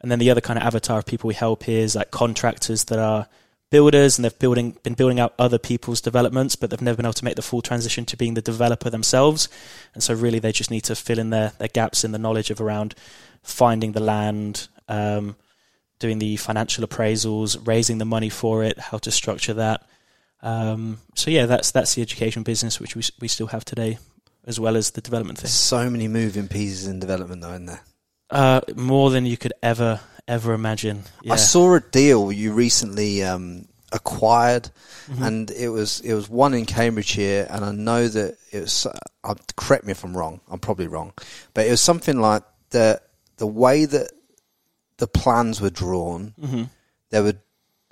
[0.00, 2.98] And then the other kind of avatar of people we help is like contractors that
[2.98, 3.26] are
[3.70, 7.12] builders and they've building been building out other people's developments, but they've never been able
[7.12, 9.48] to make the full transition to being the developer themselves.
[9.94, 12.50] And so really they just need to fill in their, their gaps in the knowledge
[12.50, 12.94] of around
[13.42, 15.36] finding the land, um,
[15.98, 19.82] doing the financial appraisals, raising the money for it, how to structure that.
[20.42, 23.98] Um, so yeah, that's that's the education business which we we still have today,
[24.46, 25.50] as well as the development thing.
[25.50, 27.82] So many moving pieces in development, though, in there.
[28.30, 31.02] Uh, more than you could ever ever imagine.
[31.22, 31.32] Yeah.
[31.32, 34.70] I saw a deal you recently um, acquired,
[35.08, 35.22] mm-hmm.
[35.22, 38.86] and it was it was one in Cambridgeshire, and I know that it was.
[38.86, 40.40] Uh, correct me if I'm wrong.
[40.48, 41.12] I'm probably wrong,
[41.52, 43.00] but it was something like the
[43.36, 44.12] the way that
[44.98, 46.34] the plans were drawn.
[46.40, 46.62] Mm-hmm.
[47.10, 47.34] There were,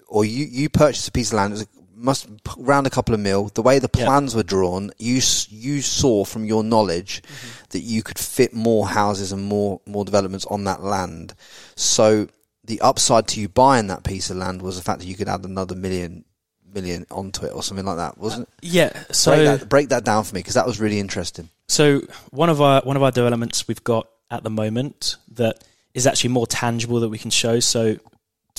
[0.07, 1.53] or you you purchased a piece of land.
[1.53, 1.67] It was
[1.99, 3.49] must round a couple of mil.
[3.49, 7.65] The way the plans were drawn, you you saw from your knowledge mm-hmm.
[7.71, 11.35] that you could fit more houses and more more developments on that land.
[11.75, 12.29] So
[12.65, 15.29] the upside to you buying that piece of land was the fact that you could
[15.29, 16.25] add another million
[16.73, 18.55] million onto it or something like that, wasn't it?
[18.63, 18.93] Yeah.
[19.11, 21.49] So break that, break that down for me because that was really interesting.
[21.69, 26.07] So one of our one of our developments we've got at the moment that is
[26.07, 27.61] actually more tangible that we can show.
[27.61, 27.97] So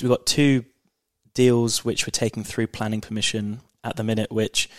[0.01, 0.65] we've got two
[1.33, 4.69] deals which were taken through planning permission at the minute, which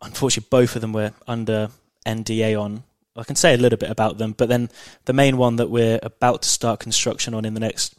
[0.00, 1.70] unfortunately both of them were under
[2.06, 2.84] NDA on.
[3.14, 4.70] I can say a little bit about them, but then
[5.04, 7.94] the main one that we're about to start construction on in the next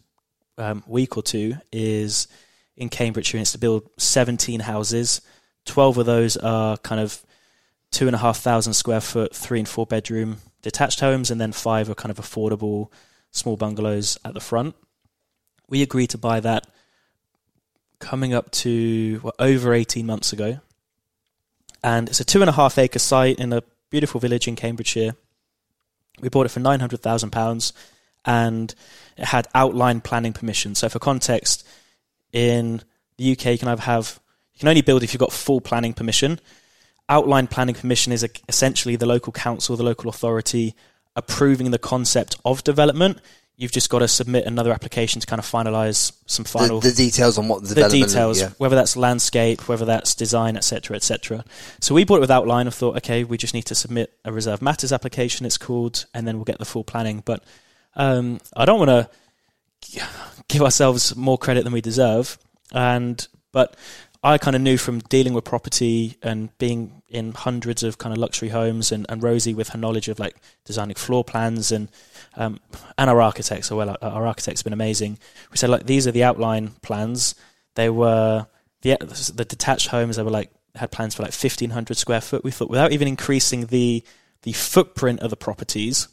[0.57, 2.27] um, week or two is
[2.75, 3.33] in Cambridge.
[3.35, 5.21] It's to build 17 houses.
[5.65, 7.23] 12 of those are kind of
[7.91, 11.51] two and a half thousand square foot, three and four bedroom detached homes, and then
[11.51, 12.89] five are kind of affordable
[13.31, 14.75] small bungalows at the front.
[15.69, 16.67] We agreed to buy that
[18.03, 20.59] coming up to well, over 18 months ago.
[21.83, 25.15] And it's a two and a half acre site in a beautiful village in Cambridgeshire.
[26.21, 27.73] We bought it for £900,000
[28.25, 28.75] and
[29.17, 30.75] it had outline planning permission.
[30.75, 31.67] So, for context,
[32.31, 32.81] in
[33.17, 34.19] the UK, you can have
[34.53, 36.39] you can only build if you've got full planning permission.
[37.09, 40.75] Outline planning permission is essentially the local council, the local authority
[41.15, 43.19] approving the concept of development
[43.55, 46.95] you've just got to submit another application to kind of finalize some final the, the
[46.95, 48.49] details on what the, the details, yeah.
[48.57, 51.45] whether that's landscape, whether that's design, etc., etc.
[51.79, 52.67] So we bought it with outline.
[52.67, 55.45] and thought, okay, we just need to submit a reserve matters application.
[55.45, 57.21] It's called, and then we'll get the full planning.
[57.23, 57.43] But
[57.95, 59.09] um, I don't want to
[60.47, 62.37] give ourselves more credit than we deserve,
[62.71, 63.75] and but
[64.23, 68.17] I kind of knew from dealing with property and being in hundreds of kind of
[68.17, 71.89] luxury homes, and, and Rosie with her knowledge of like designing floor plans and
[72.35, 72.59] um,
[72.97, 75.19] and our architects, well, our, our architects have been amazing.
[75.51, 77.35] We said like these are the outline plans.
[77.75, 78.47] They were
[78.81, 78.97] the
[79.35, 80.17] the detached homes.
[80.17, 82.43] They were like had plans for like fifteen hundred square foot.
[82.43, 84.03] We thought without even increasing the
[84.41, 86.07] the footprint of the properties,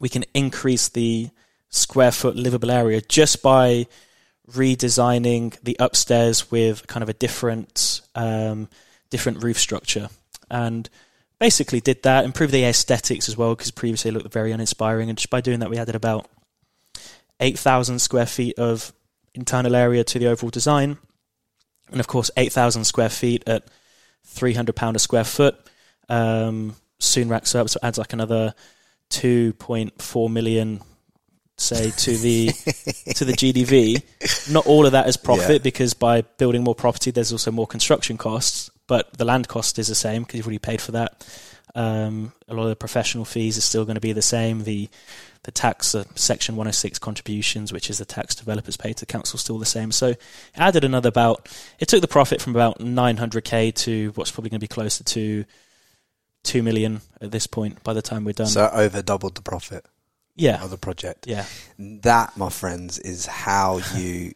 [0.00, 1.30] we can increase the
[1.68, 3.86] square foot livable area just by
[4.50, 8.68] redesigning the upstairs with kind of a different um,
[9.14, 10.08] different roof structure
[10.50, 10.90] and
[11.38, 15.08] basically did that, improved the aesthetics as well because previously it looked very uninspiring.
[15.08, 16.28] And just by doing that, we added about
[17.38, 18.92] 8,000 square feet of
[19.32, 20.98] internal area to the overall design.
[21.92, 23.62] And of course, 8,000 square feet at
[24.26, 25.54] £300 a square foot
[26.08, 28.52] um, soon racks up, so adds like another
[29.10, 30.80] 2.4 million
[31.56, 32.48] say to the
[33.14, 34.50] to the GDV.
[34.52, 35.58] Not all of that is profit yeah.
[35.58, 39.88] because by building more property, there's also more construction costs but the land cost is
[39.88, 41.26] the same because you've already paid for that.
[41.74, 44.64] Um, a lot of the professional fees are still going to be the same.
[44.64, 44.88] The
[45.42, 49.58] the tax, uh, Section 106 contributions, which is the tax developers pay to council, still
[49.58, 49.92] the same.
[49.92, 50.14] So
[50.56, 51.48] added another about.
[51.78, 55.44] It took the profit from about 900k to what's probably going to be closer to
[56.44, 58.46] two million at this point by the time we're done.
[58.46, 59.84] So over doubled the profit.
[60.36, 60.62] Yeah.
[60.62, 61.26] Of the project.
[61.26, 61.44] Yeah.
[61.78, 64.32] That, my friends, is how you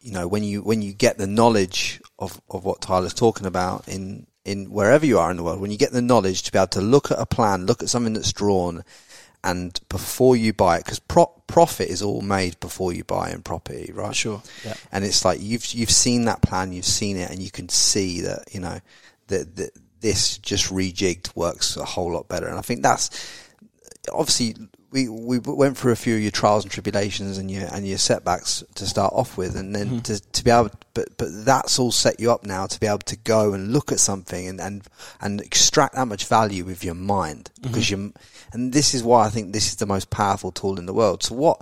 [0.00, 3.88] you know when you when you get the knowledge of, of what Tyler's talking about
[3.88, 6.58] in in wherever you are in the world, when you get the knowledge to be
[6.58, 8.82] able to look at a plan, look at something that's drawn,
[9.44, 13.42] and before you buy it, because pro- profit is all made before you buy in
[13.42, 14.14] property, right?
[14.14, 14.42] Sure.
[14.64, 14.74] Yeah.
[14.90, 18.22] And it's like you've you've seen that plan, you've seen it, and you can see
[18.22, 18.80] that you know
[19.28, 22.46] that, that this just rejigged works a whole lot better.
[22.46, 23.10] And I think that's
[24.12, 24.56] obviously
[24.90, 27.98] we we went through a few of your trials and tribulations and your and your
[27.98, 29.98] setbacks to start off with, and then Mm-hmm.
[30.00, 32.98] to to be able, but but that's all set you up now to be able
[32.98, 34.82] to go and look at something and and
[35.20, 37.68] and extract that much value with your mind Mm-hmm.
[37.68, 38.12] because you,
[38.52, 41.22] and this is why I think this is the most powerful tool in the world.
[41.22, 41.60] So what?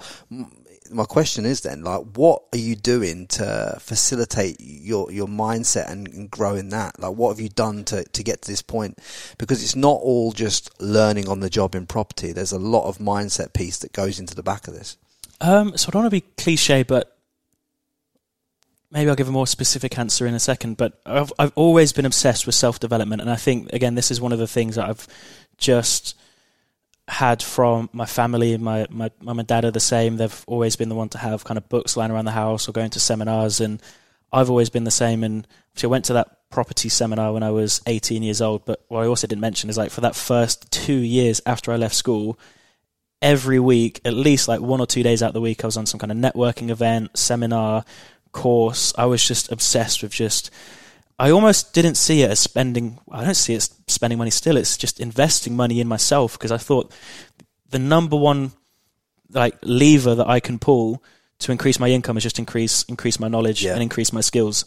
[0.90, 6.08] My question is then, like, what are you doing to facilitate your your mindset and,
[6.08, 6.98] and growing that?
[7.00, 8.98] Like, what have you done to to get to this point?
[9.38, 12.32] Because it's not all just learning on the job in property.
[12.32, 14.96] There's a lot of mindset piece that goes into the back of this.
[15.40, 17.16] Um, so I don't want to be cliche, but
[18.90, 20.76] maybe I'll give a more specific answer in a second.
[20.76, 24.20] But I've I've always been obsessed with self development, and I think again this is
[24.20, 25.06] one of the things that I've
[25.58, 26.14] just
[27.08, 28.56] had from my family.
[28.56, 30.16] My my mum and dad are the same.
[30.16, 32.72] They've always been the one to have kind of books lying around the house or
[32.72, 33.80] going to seminars, and
[34.32, 35.22] I've always been the same.
[35.24, 38.64] And so I went to that property seminar when I was 18 years old.
[38.64, 41.76] But what I also didn't mention is like for that first two years after I
[41.76, 42.38] left school,
[43.22, 45.76] every week, at least like one or two days out of the week, I was
[45.76, 47.84] on some kind of networking event, seminar,
[48.36, 48.92] course.
[48.96, 50.50] I was just obsessed with just.
[51.18, 52.98] I almost didn't see it as spending.
[53.10, 54.56] I don't see it as spending money still.
[54.56, 56.92] It's just investing money in myself because I thought
[57.70, 58.52] the number one
[59.30, 61.02] like lever that I can pull
[61.40, 63.72] to increase my income is just increase increase my knowledge Yeah.
[63.72, 64.64] and increase my skills.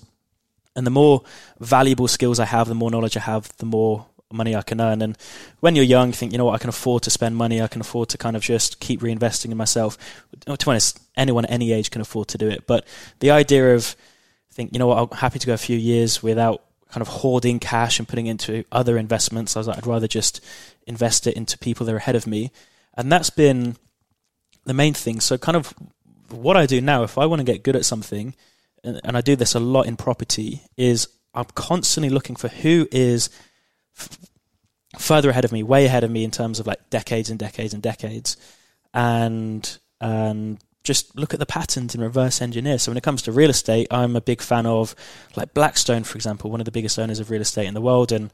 [0.76, 1.24] And the more
[1.60, 5.02] valuable skills I have, the more knowledge I have, the more money I can earn.
[5.02, 5.18] And
[5.60, 7.62] when you're young, you think, you know what, I can afford to spend money.
[7.62, 9.98] I can afford to kind of just keep reinvesting in myself.
[10.46, 12.66] To be honest, anyone at any age can afford to do it.
[12.68, 12.86] But
[13.20, 13.96] the idea of
[14.54, 17.60] think, you know what, I'm happy to go a few years without kind of hoarding
[17.60, 19.56] cash and putting into other investments.
[19.56, 20.44] I was like, I'd rather just
[20.88, 22.52] invest it into people that are ahead of me.
[22.96, 23.78] And that's been
[24.66, 25.20] the main thing.
[25.20, 25.74] So kind of
[26.30, 28.36] what I do now, if I want to get good at something,
[28.84, 32.88] and, and I do this a lot in property, is I'm constantly looking for who
[32.92, 33.30] is
[33.98, 34.18] f-
[34.98, 37.74] further ahead of me, way ahead of me in terms of like decades and decades
[37.74, 38.38] and decades,
[38.94, 42.78] and and just look at the patterns and reverse engineer.
[42.78, 44.96] So when it comes to real estate, I'm a big fan of
[45.36, 48.12] like Blackstone, for example, one of the biggest owners of real estate in the world,
[48.12, 48.32] and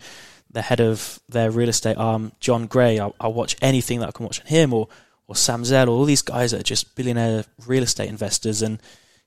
[0.49, 2.99] the head of their real estate arm, Jon Gray.
[2.99, 4.87] I'll, I'll watch anything that I can watch on him, or
[5.27, 8.79] or Sam Zell, or all these guys that are just billionaire real estate investors, and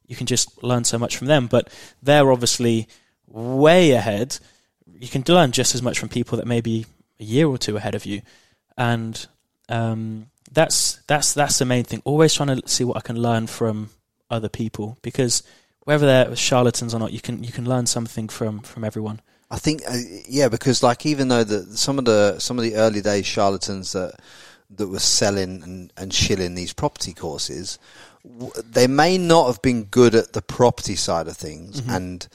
[0.07, 1.49] you can just learn so much from them.
[1.49, 2.89] But they're obviously
[3.27, 4.39] way ahead.
[4.87, 6.87] You can learn just as much from people that may be
[7.21, 8.23] a year or two ahead of you,
[8.77, 9.27] and
[9.69, 12.03] um, that's that's that's the main thing.
[12.05, 13.91] Always trying to see what I can learn from
[14.31, 15.43] other people because
[15.85, 19.21] whether they're charlatans or not, you can you can learn something from from everyone.
[19.51, 19.97] I think, uh,
[20.29, 23.93] yeah, because like even though the some of the some of the early days charlatans
[23.93, 24.21] that
[24.71, 27.79] that were selling and, and shilling these property courses,
[28.23, 32.29] w- they may not have been good at the property side of things, and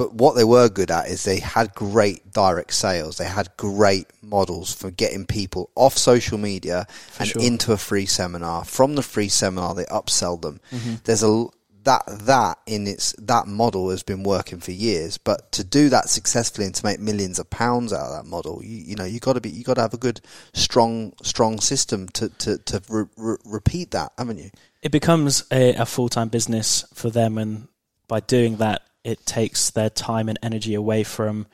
[0.00, 3.18] but what they were good at is they had great direct sales.
[3.18, 6.86] They had great models for getting people off social media
[7.18, 7.42] and sure.
[7.42, 8.64] into a free seminar.
[8.64, 10.58] From the free seminar, they upsell them.
[10.72, 10.94] Mm-hmm.
[11.04, 11.44] There's a
[11.82, 16.08] that that in its that model has been working for years, but to do that
[16.08, 19.20] successfully and to make millions of pounds out of that model, you, you know, you
[19.20, 20.22] got to be you got to have a good,
[20.54, 24.50] strong, strong system to to to re- re- repeat that, haven't you?
[24.80, 27.68] It becomes a, a full time business for them, and
[28.08, 31.46] by doing that, it takes their time and energy away from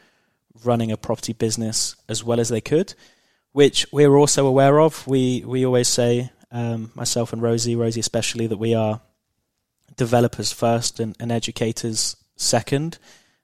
[0.65, 2.95] running a property business as well as they could,
[3.53, 5.07] which we're also aware of.
[5.07, 9.01] We we always say, um, myself and Rosie, Rosie especially, that we are
[9.97, 12.99] developers first and, and educators second.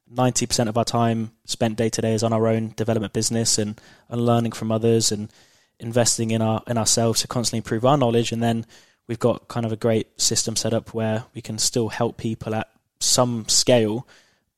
[0.08, 3.58] Ninety percent of our time spent day to day is on our own development business
[3.58, 5.30] and, and learning from others and
[5.78, 8.32] investing in our in ourselves to constantly improve our knowledge.
[8.32, 8.66] And then
[9.06, 12.54] we've got kind of a great system set up where we can still help people
[12.54, 12.68] at
[13.02, 14.06] some scale,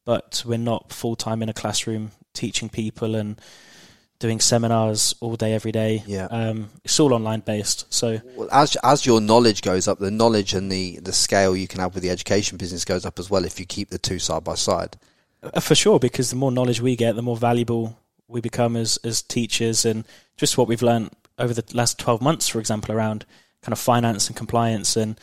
[0.05, 3.41] but we're not full time in a classroom teaching people and
[4.19, 6.03] doing seminars all day every day.
[6.07, 6.27] Yeah.
[6.27, 7.93] um, it's all online based.
[7.93, 11.69] So Well, as as your knowledge goes up, the knowledge and the the scale you
[11.69, 14.19] can have with the education business goes up as well if you keep the two
[14.19, 14.97] side by side.
[15.43, 18.99] Uh, For sure, because the more knowledge we get, the more valuable we become as
[19.05, 20.05] as teachers, and
[20.37, 23.27] just what we've learned over the last twelve months, for example, around
[23.63, 25.19] kind of finance and compliance, and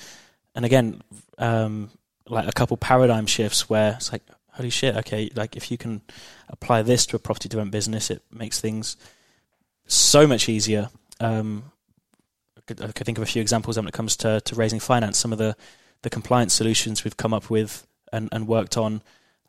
[0.54, 1.02] and again,
[1.38, 1.90] um,
[2.32, 6.02] like a couple paradigm shifts where it's like, holy shit, okay, like if you can
[6.50, 8.98] apply this to a property development business, it makes things
[9.86, 10.90] so much easier.
[11.20, 11.72] Um,
[12.58, 14.80] I could, I could think of a few examples when it comes to to raising
[14.80, 15.18] finance.
[15.18, 15.56] Some of the
[16.04, 19.02] the compliance solutions we've come up with and, and worked on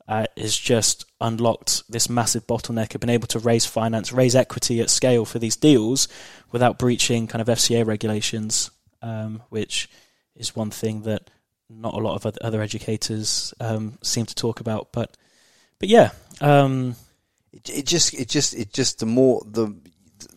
[0.08, 4.80] uh, is just unlocked this massive bottleneck of being able to raise finance, raise equity
[4.80, 6.08] at scale for these deals
[6.50, 8.70] without breaching kind of FCA regulations,
[9.00, 9.88] um, which
[10.34, 11.30] is one thing that
[11.80, 14.92] not a lot of other educators um, seem to talk about.
[14.92, 15.16] But
[15.78, 16.10] but yeah,
[16.40, 16.96] um,
[17.52, 19.74] It, it just it just it just the more the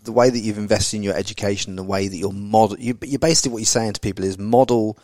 [0.04, 3.20] the way that you've invested in your education, the way that you're model, you, you
[3.20, 4.98] basically what you're saying to people is model,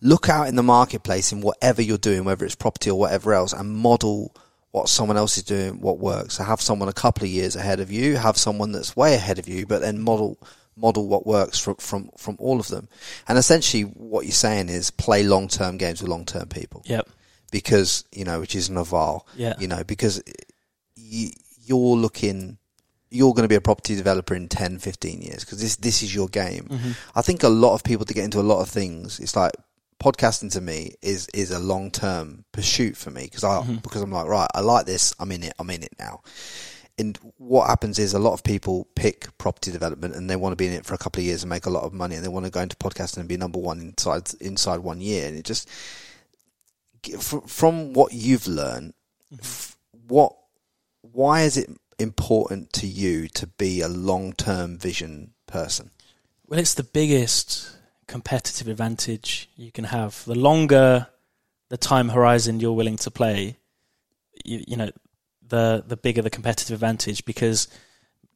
[0.00, 3.52] look out in the marketplace in whatever you're doing, whether it's property or whatever else,
[3.52, 4.34] and model
[4.70, 6.34] what someone else is doing, what works.
[6.34, 9.38] So have someone a couple of years ahead of you, have someone that's way ahead
[9.38, 10.38] of you, but then model
[10.76, 12.88] model what works from from from all of them.
[13.28, 16.82] And essentially, what you're saying is play long term games with long term people.
[16.86, 17.08] Yep.
[17.50, 19.26] Because you know, which is Naval.
[19.36, 19.54] Yeah.
[19.58, 20.22] You know, because
[20.96, 21.30] you,
[21.64, 22.58] you're looking.
[23.10, 26.12] You're going to be a property developer in 10, 15 years because this this is
[26.12, 26.64] your game.
[26.64, 26.90] Mm-hmm.
[27.14, 29.20] I think a lot of people to get into a lot of things.
[29.20, 29.52] It's like
[30.02, 33.76] podcasting to me is is a long term pursuit for me because I mm-hmm.
[33.76, 35.14] because I'm like right, I like this.
[35.20, 35.54] I'm in it.
[35.58, 36.22] I'm in it now.
[36.96, 40.56] And what happens is a lot of people pick property development and they want to
[40.56, 42.24] be in it for a couple of years and make a lot of money and
[42.24, 45.26] they want to go into podcasting and be number one inside inside one year.
[45.26, 45.68] And it just
[47.20, 48.94] from, from what you've learned,
[49.32, 49.40] mm-hmm.
[49.40, 49.76] f-
[50.06, 50.36] what
[51.00, 51.68] why is it
[51.98, 55.90] important to you to be a long term vision person?
[56.46, 57.76] Well, it's the biggest
[58.06, 60.24] competitive advantage you can have.
[60.24, 61.08] The longer
[61.68, 63.56] the time horizon you're willing to play,
[64.44, 64.90] you, you know,
[65.48, 67.68] the the bigger the competitive advantage because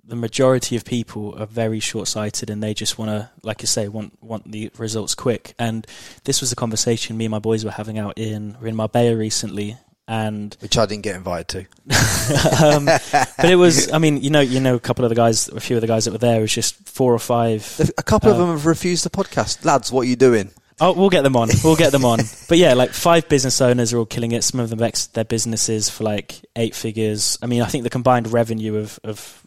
[0.04, 3.66] the majority of people are very short sighted and they just want to, like you
[3.66, 5.54] say, want want the results quick.
[5.58, 5.86] And
[6.24, 9.14] this was a conversation me and my boys were having out in we're in Marbella
[9.16, 12.64] recently, and Which I didn't get invited to.
[12.64, 15.48] um, but it was, I mean, you know, you know, a couple of the guys,
[15.48, 17.78] a few of the guys that were there, it was just four or five.
[17.98, 19.64] A couple of Uh, them have refused the podcast.
[19.64, 20.50] Lads, what are you doing?
[20.80, 21.48] Oh, we'll get them on.
[21.64, 22.20] We'll get them on.
[22.48, 24.42] But yeah, like five business owners are all killing it.
[24.42, 27.38] Some of them ex their businesses for like eight figures.
[27.42, 29.42] I mean, I think the combined revenue of, of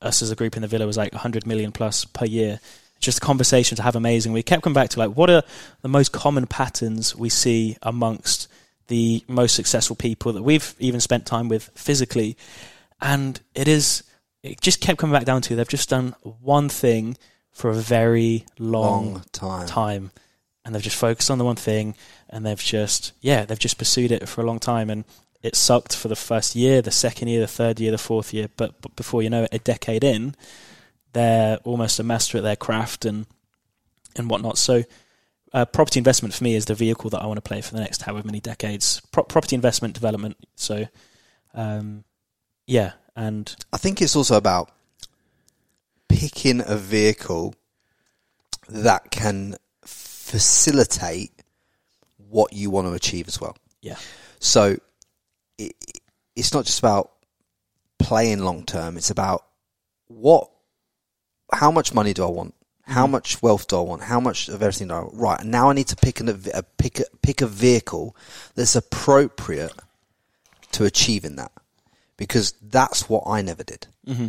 [0.00, 2.60] us as a group in the villa was like 100 million plus per year.
[3.00, 4.32] Just a conversation to have amazing.
[4.32, 5.42] We kept coming back to like, what are
[5.82, 8.46] the most common patterns we see amongst
[8.86, 12.36] the most successful people that we've even spent time with physically?
[13.00, 14.04] And it is,
[14.44, 17.16] it just kept coming back down to they've just done one thing
[17.50, 19.66] for a very long, Long time.
[19.66, 20.10] time
[20.64, 21.94] and they've just focused on the one thing
[22.30, 25.04] and they've just yeah they've just pursued it for a long time and
[25.42, 28.48] it sucked for the first year the second year the third year the fourth year
[28.56, 30.34] but, but before you know it a decade in
[31.14, 33.26] they're almost a master at their craft and
[34.16, 34.58] and whatnot.
[34.58, 34.84] So
[35.52, 37.80] uh, property investment for me is the vehicle that I want to play for the
[37.80, 39.00] next however many decades.
[39.10, 40.86] Pro- property investment development so
[41.54, 42.04] um,
[42.66, 44.70] yeah and I think it's also about
[46.08, 47.54] picking a vehicle
[48.68, 49.56] that can
[50.24, 51.30] facilitate
[52.30, 53.56] what you want to achieve as well.
[53.82, 53.96] yeah
[54.40, 54.76] So
[55.58, 55.74] it,
[56.34, 57.12] it's not just about
[57.98, 58.96] playing long term.
[58.96, 59.44] It's about
[60.08, 60.50] what,
[61.52, 62.54] how much money do I want?
[62.86, 64.02] How much wealth do I want?
[64.02, 65.14] How much of everything do I want?
[65.14, 65.44] Right.
[65.44, 68.14] Now I need to pick a, a pick a, pick a vehicle
[68.54, 69.72] that's appropriate
[70.72, 71.52] to achieving that,
[72.16, 73.86] because that's what I never did.
[74.06, 74.28] hmm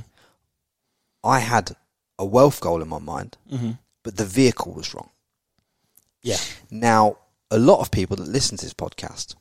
[1.24, 1.76] I had
[2.20, 3.72] a wealth goal in my mind, hmm
[4.04, 5.10] but the vehicle was wrong.
[6.26, 6.38] Yeah
[6.72, 7.18] Now,
[7.52, 9.36] a lot of people that listen to this podcast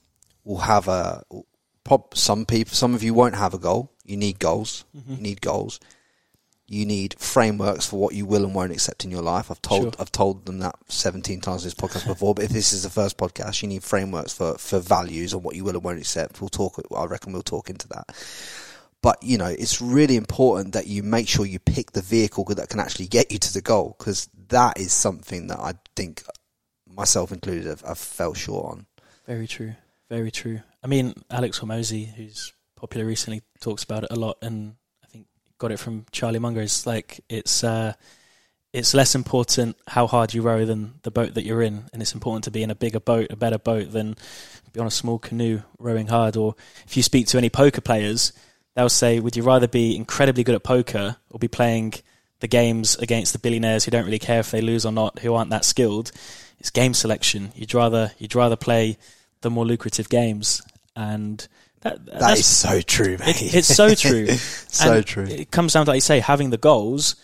[0.44, 1.22] will have a.
[2.14, 3.90] Some people, some of you won't have a goal.
[4.04, 4.84] You need goals.
[4.96, 5.14] Mm-hmm.
[5.14, 5.80] You need goals.
[6.66, 9.50] You need frameworks for what you will and won't accept in your life.
[9.50, 9.92] I've told Sure.
[9.98, 12.34] I've told them that seventeen times in this podcast before.
[12.34, 15.56] But if this is the first podcast, you need frameworks for for values and what
[15.56, 16.40] you will and won't accept.
[16.40, 16.80] We'll talk.
[16.96, 18.06] I reckon we'll talk into that.
[19.02, 22.70] But you know, it's really important that you make sure you pick the vehicle that
[22.70, 26.22] can actually get you to the goal because that is something that I think
[26.96, 28.86] myself included have, have fell short on.
[29.26, 29.74] Very true.
[30.10, 30.60] Very true.
[30.82, 35.26] I mean, Alex Hormozi, who's popular recently, talks about it a lot, and I think
[35.58, 36.60] got it from Charlie Munger.
[36.60, 37.94] It's like it's uh,
[38.72, 42.14] it's less important how hard you row than the boat that you're in, and it's
[42.14, 44.16] important to be in a bigger boat, a better boat, than
[44.72, 46.36] be on a small canoe rowing hard.
[46.36, 46.54] Or
[46.86, 48.32] if you speak to any poker players,
[48.76, 51.94] they'll say, "Would you rather be incredibly good at poker or be playing
[52.40, 55.32] the games against the billionaires who don't really care if they lose or not, who
[55.34, 56.12] aren't that skilled?"
[56.64, 57.52] It's game selection.
[57.54, 58.96] You'd rather you'd rather play
[59.42, 60.62] the more lucrative games,
[60.96, 61.46] and
[61.82, 63.42] that, That that's so true, mate.
[63.42, 64.28] it, it's so true.
[64.68, 65.24] so And true.
[65.24, 67.16] It comes down to, like you say, having the goals.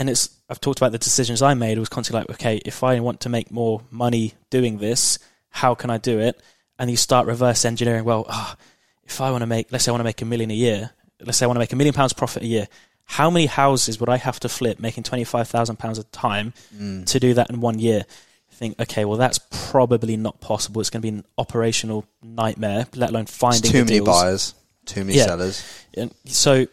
[0.00, 1.76] And it's, I've talked about the decisions I made.
[1.76, 5.20] It was constantly like, okay, if I want to make more money doing this,
[5.50, 6.40] how can I do it?
[6.76, 8.04] And you start reverse engineering.
[8.04, 8.56] Well, ah,
[9.04, 10.90] if I want to make, let's say I want to make a million a year,
[11.24, 12.66] let's say I want to make a million pounds profit a year.
[13.04, 17.06] How many houses would I have to flip making £25,000 a time Mm.
[17.06, 18.04] to do that in one year?
[18.58, 20.80] Think, okay, well, that's probably not possible.
[20.80, 24.08] It's going to be an operational nightmare, let alone It's finding too the many deals.
[24.08, 24.54] buyers,
[24.84, 25.26] too many Yeah.
[25.26, 25.62] sellers.
[25.96, 26.66] And so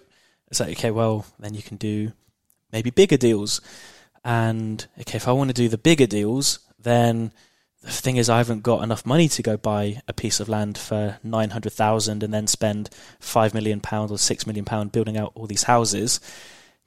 [0.49, 2.11] it's like, okay, well, then you can do
[2.71, 3.61] maybe bigger deals.
[4.23, 7.31] And okay, if I want to do the bigger deals, then
[7.83, 10.77] the thing is, I haven't got enough money to go buy a piece of land
[10.77, 15.17] for nine hundred thousand and then spend five million pound or six million pound building
[15.17, 16.19] out all these houses.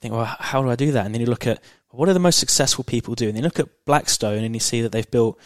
[0.00, 1.06] think, well, how do I do that?
[1.06, 3.28] And then you look at what are the most successful people do?
[3.28, 5.38] And you look at Blackstone and you see that they've built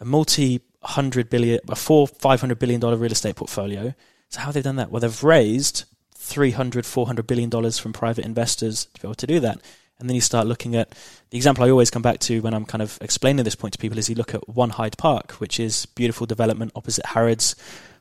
[0.00, 3.94] a multi hundred billion, a four, five hundred billion dollar real estate portfolio.
[4.28, 4.90] So how have they done that?
[4.90, 5.84] Well, they've raised
[6.14, 9.60] 300, 400 billion dollars from private investors to be able to do that.
[9.98, 10.90] And then you start looking at
[11.30, 13.78] the example I always come back to when I'm kind of explaining this point to
[13.78, 17.54] people is you look at One Hyde Park, which is beautiful development opposite Harrods.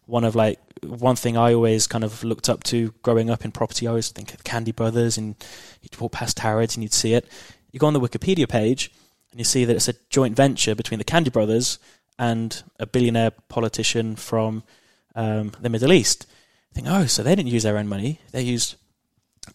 [0.06, 3.52] One of like one thing I always kind of looked up to growing up in
[3.52, 3.86] property.
[3.86, 5.36] I always think of Candy Brothers, and
[5.82, 7.28] you'd walk past Harrods and you'd see it.
[7.72, 8.92] You go on the Wikipedia page
[9.32, 11.80] and you see that it's a joint venture between the Candy Brothers
[12.20, 14.64] and a billionaire politician from
[15.16, 16.28] um, the Middle East.
[16.72, 18.76] I think, oh, so they didn't use their own money; they used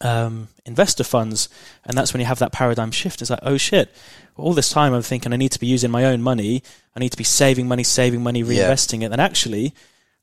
[0.01, 1.49] um, investor funds,
[1.85, 3.21] and that's when you have that paradigm shift.
[3.21, 3.93] It's like, oh shit!
[4.35, 6.61] All this time I'm thinking I need to be using my own money.
[6.95, 9.07] I need to be saving money, saving money, reinvesting yeah.
[9.07, 9.11] it.
[9.13, 9.73] And actually,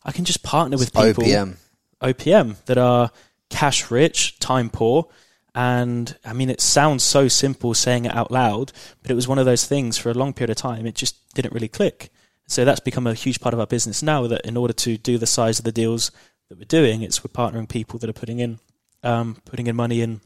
[0.05, 1.57] I can just partner with people OPM,
[2.01, 3.11] OPM that are
[3.51, 5.09] cash rich, time poor.
[5.55, 9.39] And I mean, it sounds so simple saying it out loud, but it was one
[9.39, 10.85] of those things for a long period of time.
[10.87, 12.11] It just didn't really click.
[12.47, 14.27] So that's become a huge part of our business now.
[14.27, 16.11] That in order to do the size of the deals
[16.49, 18.59] that we're doing, it's we're partnering people that are putting in
[19.03, 20.21] um, putting in money and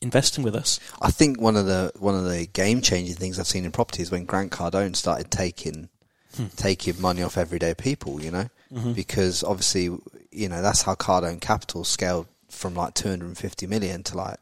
[0.00, 0.80] investing with us.
[1.02, 4.02] I think one of the one of the game changing things I've seen in property
[4.02, 5.88] is when Grant Cardone started taking
[6.36, 6.46] hmm.
[6.56, 8.20] taking money off everyday people.
[8.22, 8.92] You know, mm-hmm.
[8.92, 9.84] because obviously
[10.32, 14.38] you know that's how Cardone Capital scaled from like 250 million to like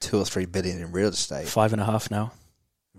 [0.00, 1.48] two or three billion in real estate.
[1.48, 2.32] Five and a half now.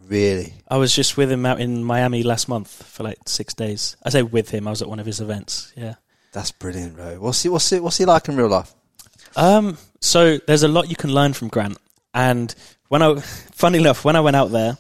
[0.08, 0.54] Really?
[0.68, 3.96] I was just with him out in Miami last month for like six days.
[4.04, 4.68] I say with him.
[4.68, 5.72] I was at one of his events.
[5.76, 5.96] Yeah.
[6.32, 7.20] That's brilliant, bro.
[7.20, 8.74] What's he, what's he, what's he like in real life?
[9.36, 11.78] Um, so there's a lot you can learn from Grant.
[12.14, 12.54] And
[12.88, 14.78] when I, funny enough, when I went out there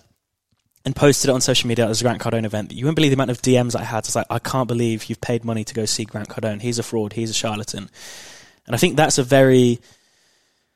[0.85, 3.15] and posted it on social media as a Grant Cardone event, you wouldn't believe the
[3.15, 3.99] amount of DMs I had.
[3.99, 6.61] It's like, I can't believe you've paid money to go see Grant Cardone.
[6.61, 7.13] He's a fraud.
[7.13, 7.89] He's a charlatan.
[8.69, 9.79] And I think that's a very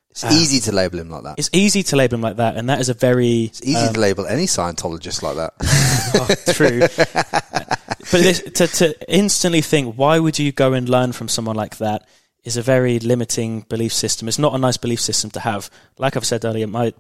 [0.10, 1.36] it's uh, easy to label him like that.
[1.38, 3.44] It's easy to label him like that, and that is a very.
[3.44, 5.54] It's easy um, to label any Scientologist like that.
[6.16, 6.80] oh, true.
[8.12, 11.78] but this, to, to instantly think, why would you go and learn from someone like
[11.78, 12.08] that?
[12.44, 14.28] Is a very limiting belief system.
[14.28, 15.70] It's not a nice belief system to have.
[16.00, 16.94] Like I've said earlier, my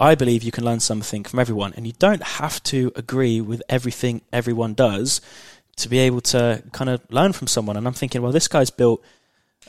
[0.00, 3.62] I believe you can learn something from everyone, and you don't have to agree with
[3.68, 5.20] everything everyone does
[5.76, 7.76] to be able to kind of learn from someone.
[7.76, 9.02] And I'm thinking, well, this guy's built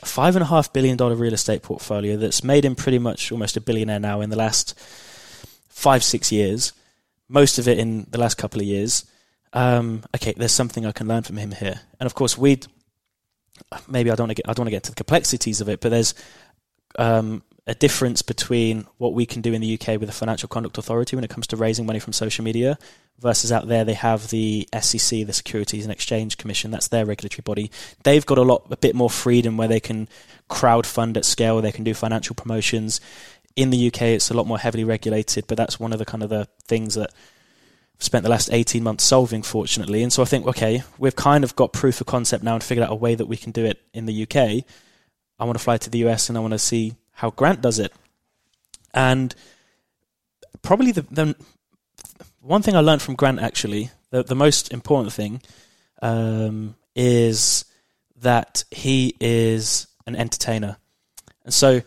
[0.00, 3.32] a five and a half billion dollar real estate portfolio that's made him pretty much
[3.32, 4.78] almost a billionaire now in the last
[5.68, 6.72] five six years.
[7.28, 9.04] Most of it in the last couple of years.
[9.52, 12.66] Um, okay, there's something I can learn from him here, and of course we'd
[13.88, 15.68] Maybe I don't want to get I don't want to get to the complexities of
[15.68, 16.14] it, but there's
[16.98, 20.78] um, a difference between what we can do in the UK with the Financial Conduct
[20.78, 22.76] Authority when it comes to raising money from social media
[23.20, 26.72] versus out there they have the SEC, the Securities and Exchange Commission.
[26.72, 27.70] That's their regulatory body.
[28.02, 30.08] They've got a lot, a bit more freedom where they can
[30.48, 31.60] crowd fund at scale.
[31.60, 33.00] They can do financial promotions.
[33.54, 36.24] In the UK, it's a lot more heavily regulated, but that's one of the kind
[36.24, 37.12] of the things that
[37.94, 40.02] I've spent the last 18 months solving, fortunately.
[40.02, 42.84] And so I think, okay, we've kind of got proof of concept now and figured
[42.84, 44.64] out a way that we can do it in the UK.
[45.38, 47.78] I want to fly to the US and I want to see how Grant does
[47.78, 47.92] it.
[48.92, 49.32] And
[50.60, 51.36] probably the, the
[52.40, 55.40] one thing I learned from Grant actually, the, the most important thing,
[56.02, 57.64] um, is
[58.16, 60.78] that he is an entertainer.
[61.44, 61.82] And so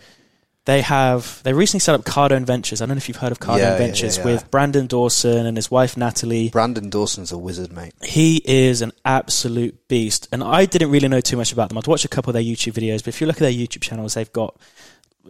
[0.63, 2.81] they have they recently set up Cardone Ventures.
[2.81, 5.45] I don't know if you've heard of Cardone yeah, Ventures yeah, yeah, with Brandon Dawson
[5.45, 6.47] and his wife Natalie.
[6.49, 7.93] Brandon Dawson's a wizard, mate.
[8.03, 10.29] He is an absolute beast.
[10.31, 11.77] And I didn't really know too much about them.
[11.77, 13.81] I'd watched a couple of their YouTube videos, but if you look at their YouTube
[13.81, 14.57] channels, they've got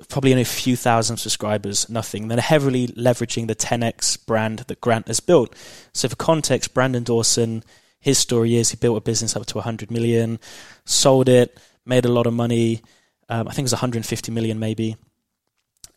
[0.09, 2.27] probably only a few thousand subscribers, nothing.
[2.27, 5.55] They're heavily leveraging the 10x brand that Grant has built.
[5.93, 7.63] So, for context, Brandon Dawson,
[7.99, 10.39] his story is he built a business up to 100 million,
[10.85, 12.81] sold it, made a lot of money.
[13.29, 14.97] Um, I think it was 150 million, maybe,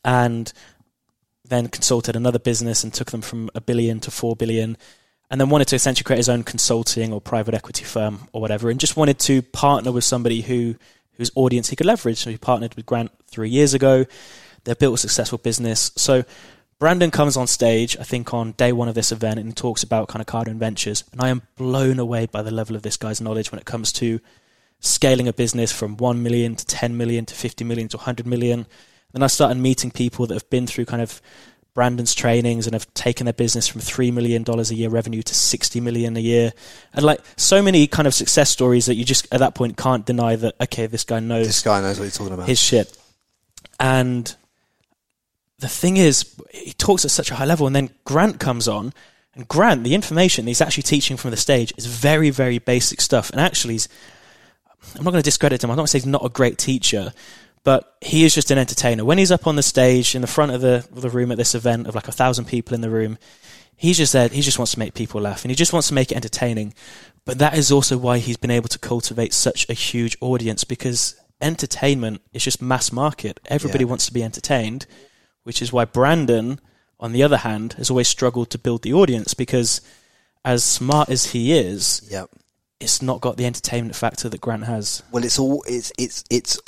[0.05, 0.53] and
[1.44, 4.76] then consulted another business and took them from a billion to four billion.
[5.30, 8.70] And then wanted to essentially create his own consulting or private equity firm or whatever,
[8.70, 10.76] and just wanted to partner with somebody who
[11.18, 12.18] whose audience he could leverage.
[12.18, 14.06] So he partnered with Grant three years ago.
[14.64, 15.92] They've built a successful business.
[15.96, 16.24] So
[16.78, 20.08] Brandon comes on stage, I think, on day one of this event and talks about
[20.08, 21.04] kind of Cardone Ventures.
[21.12, 23.92] And I am blown away by the level of this guy's knowledge when it comes
[23.94, 24.20] to
[24.80, 28.66] scaling a business from 1 million to 10 million to 50 million to 100 million.
[29.12, 31.20] Then I started meeting people that have been through kind of
[31.78, 35.80] Brandon's trainings and have taken their business from $3 million a year revenue to 60
[35.80, 36.52] million a year.
[36.92, 40.04] And like so many kind of success stories that you just at that point can't
[40.04, 41.46] deny that, okay, this guy knows.
[41.46, 42.48] This guy knows what he's talking about.
[42.48, 42.98] His shit.
[43.78, 44.34] And
[45.60, 48.92] the thing is, he talks at such a high level and then Grant comes on
[49.36, 53.30] and Grant, the information he's actually teaching from the stage is very, very basic stuff.
[53.30, 53.88] And actually, he's,
[54.96, 55.70] I'm not going to discredit him.
[55.70, 57.12] I'm not gonna say he's not a great teacher,
[57.64, 59.04] But he is just an entertainer.
[59.04, 61.38] When he's up on the stage in the front of the of the room at
[61.38, 63.18] this event of like a thousand people in the room,
[63.76, 64.28] he's just there.
[64.28, 66.72] He just wants to make people laugh, and he just wants to make it entertaining.
[67.24, 71.14] But that is also why he's been able to cultivate such a huge audience because
[71.40, 73.38] entertainment is just mass market.
[73.46, 73.90] Everybody Yeah.
[73.90, 74.86] wants to be entertained,
[75.44, 76.61] which is why Brandon,
[76.98, 79.80] on the other hand, has always struggled to build the audience because,
[80.44, 82.30] as smart as he is, Yep.
[82.80, 85.02] it's not got the entertainment factor that Grant has.
[85.12, 86.59] Well, it's all it's it's it's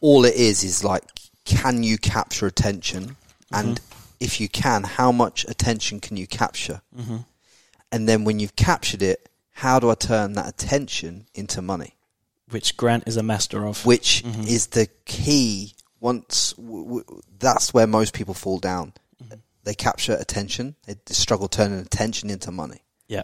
[0.00, 1.02] all it is is like
[1.44, 3.54] can you capture attention, mm-hmm.
[3.54, 3.80] and
[4.20, 6.82] if you can, how much attention can you capture?
[6.96, 7.18] Mm-hmm.
[7.92, 11.94] And then when you've captured it, how do I turn that attention into money?
[12.50, 13.86] Which Grant is a master of.
[13.86, 14.42] Which mm-hmm.
[14.42, 15.74] is the key.
[16.00, 18.92] Once w- w- that's where most people fall down.
[19.22, 19.38] Mm-hmm.
[19.64, 20.76] They capture attention.
[20.86, 22.82] They struggle turning attention into money.
[23.08, 23.22] yeah.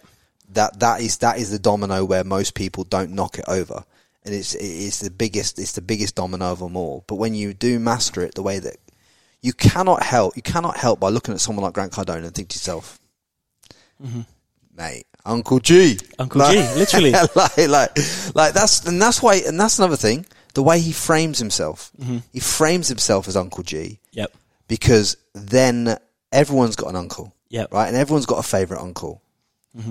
[0.48, 3.84] that that is that is the domino where most people don't knock it over,
[4.24, 7.04] and it's it's the biggest it's the biggest domino of them all.
[7.06, 8.76] But when you do master it, the way that
[9.40, 12.48] you cannot help you cannot help by looking at someone like Grant Cardone and think
[12.50, 13.00] to yourself,
[14.02, 14.20] mm-hmm.
[14.76, 17.12] mate, Uncle G, Uncle G, literally.
[17.34, 17.98] like like
[18.34, 20.26] like that's and that's why and that's another thing.
[20.54, 22.18] The way he frames himself, mm-hmm.
[22.32, 24.34] he frames himself as Uncle G Yep.
[24.68, 25.96] because then
[26.30, 27.72] everyone's got an uncle, Yep.
[27.72, 27.88] right?
[27.88, 29.21] And everyone's got a favourite uncle.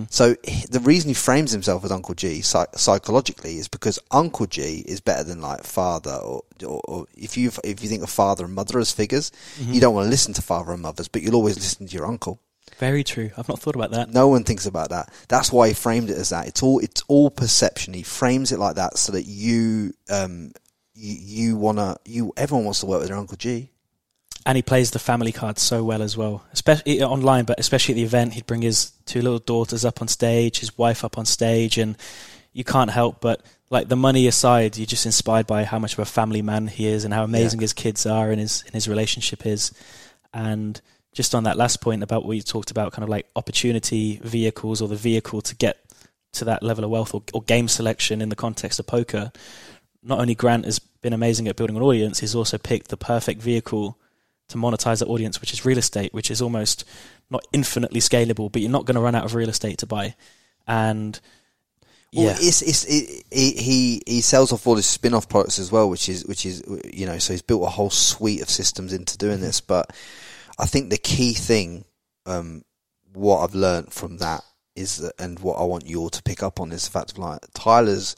[0.10, 0.36] So
[0.70, 5.02] the reason he frames himself as Uncle G psych- psychologically is because Uncle G is
[5.02, 8.54] better than like father, or, or, or if you if you think of father and
[8.54, 11.56] mother as figures, you don't want to listen to father and mothers, but you'll always
[11.56, 12.40] listen to your uncle.
[12.78, 13.32] Very true.
[13.38, 14.14] I've not thought about that.
[14.14, 15.12] No one thinks about that.
[15.28, 16.48] That's why he framed it as that.
[16.48, 17.94] It's all it's all perception.
[17.94, 20.52] He frames it like that so that you um
[20.94, 23.72] you, you wanna you everyone wants to work with their Uncle G.
[24.46, 27.94] and he plays the family card so well as well, especially eh, online, but especially
[27.94, 28.34] at the event.
[28.34, 31.98] He'd bring his two little daughters up on stage, his wife up on stage, and
[32.54, 36.00] you can't help but like the money aside, you're just inspired by how much of
[36.00, 37.64] a family man he is and how amazing Yeah.
[37.64, 39.72] his kids are and his and his relationship is.
[40.34, 40.80] And
[41.14, 44.82] just on that last point about what you talked about, kind of like opportunity vehicles
[44.82, 45.78] or the vehicle to get
[46.34, 49.32] to that level of wealth or, or game selection in the context of poker.
[50.04, 53.42] Not only Grant has been amazing at building an audience, he's also picked the perfect
[53.42, 53.98] vehicle
[54.52, 56.86] to monetize that audience, which is real estate, which is almost
[57.30, 60.16] not infinitely scalable, but you're not going to run out of real estate to buy.
[60.68, 61.20] And
[62.14, 65.72] Well, yeah, it's, it's, it, he he he sells off all his spin-off products as
[65.72, 68.94] well, which is which is you know, so he's built a whole suite of systems
[68.94, 69.46] into doing Mm-hmm.
[69.46, 69.62] this.
[69.62, 69.92] But
[70.60, 71.86] I think the key thing,
[72.26, 72.64] um,
[73.14, 74.44] what I've learned from that
[74.76, 77.12] is that, and what I want you all to pick up on is the fact
[77.14, 78.16] of like Tyler's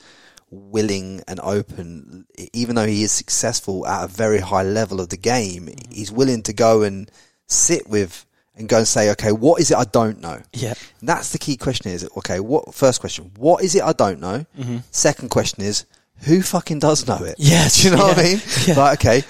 [0.54, 5.18] willing and open, even though he is successful at a very high level of the
[5.18, 5.92] game, Mm-hmm.
[5.92, 7.10] he's willing to go and
[7.48, 8.26] sit with
[8.56, 10.42] and go and say, okay, what is it I don't know?
[10.54, 13.94] yeah, And that's the key question is, okay, what, first question, what is it I
[13.94, 14.46] don't know?
[14.58, 14.78] Mm-hmm.
[14.92, 15.86] Second question is,
[16.26, 17.36] who fucking does know it?
[17.40, 18.42] Yeah, Do you know what I mean?
[18.68, 18.76] yeah.
[18.78, 19.24] Like, okay.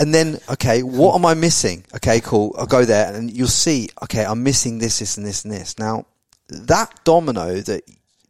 [0.00, 1.84] And then, okay, what am I missing?
[1.94, 2.54] Okay, cool.
[2.58, 5.78] I'll go there and you'll see, okay, I'm missing this, this and this and this.
[5.78, 6.06] Now,
[6.48, 7.82] that domino that,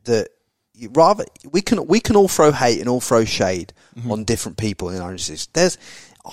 [0.04, 0.28] that,
[0.93, 4.12] rather we can we can all throw hate and all throw shade Mm-hmm.
[4.12, 5.49] on different people in our industries.
[5.53, 5.76] There's,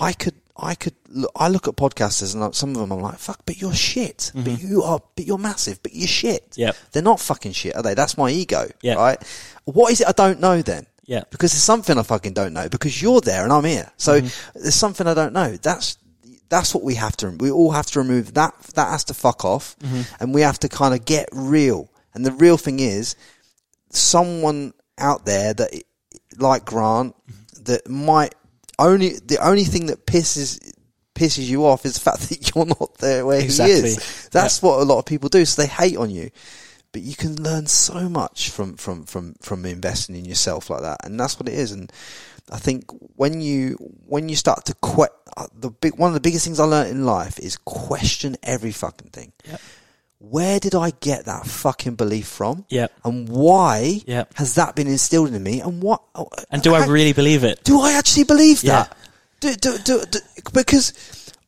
[0.00, 3.18] I could I could look, I look at podcasters and some of them I'm like
[3.18, 4.30] fuck, but you're shit.
[4.32, 5.82] But you are, but you're massive.
[5.82, 6.52] But you're shit.
[6.52, 6.78] Mm-hmm.
[6.92, 7.94] They're not fucking shit, are they?
[7.94, 8.70] That's my ego.
[8.80, 8.94] Yeah.
[8.94, 9.18] right.
[9.64, 10.86] What is it I don't know then?
[11.04, 11.24] Yeah.
[11.30, 13.90] because there's something I fucking don't know because you're there and I'm here.
[13.96, 14.58] So Mm-hmm.
[14.60, 15.56] there's something I don't know.
[15.56, 15.98] That's
[16.48, 17.30] that's what we have to.
[17.30, 18.54] We all have to remove that.
[18.76, 20.02] That has to fuck off, Mm-hmm.
[20.22, 21.90] and we have to kind of get real.
[22.14, 23.16] And the real thing is,
[23.90, 25.70] someone out there that,
[26.38, 27.14] like Grant,
[27.62, 28.34] that might
[28.78, 30.72] only the only thing that pisses
[31.14, 33.74] pisses you off is the fact that you're not there where Exactly.
[33.74, 34.28] he is.
[34.30, 35.44] That's what a lot of people do.
[35.44, 36.30] So they hate on you.
[36.92, 41.04] But you can learn so much from, from, from, from investing in yourself like that.
[41.04, 41.70] And that's what it is.
[41.70, 41.92] And
[42.50, 42.84] I think
[43.16, 43.72] when you,
[44.06, 45.04] when you start to que-
[45.36, 48.72] uh, the big, one of the biggest things I learned in life is question every
[48.72, 49.32] fucking thing.
[49.46, 49.60] Yep.
[50.20, 52.64] Where did I get that fucking belief from?
[52.70, 52.92] Yep.
[53.04, 54.34] And why Yep.
[54.34, 55.60] has that been instilled in me?
[55.60, 56.02] And what?
[56.50, 57.62] and do I how- really believe it?
[57.64, 58.84] do I actually believe Yeah.
[58.84, 58.96] that?
[59.40, 60.18] Do, do, do, do,
[60.52, 60.92] because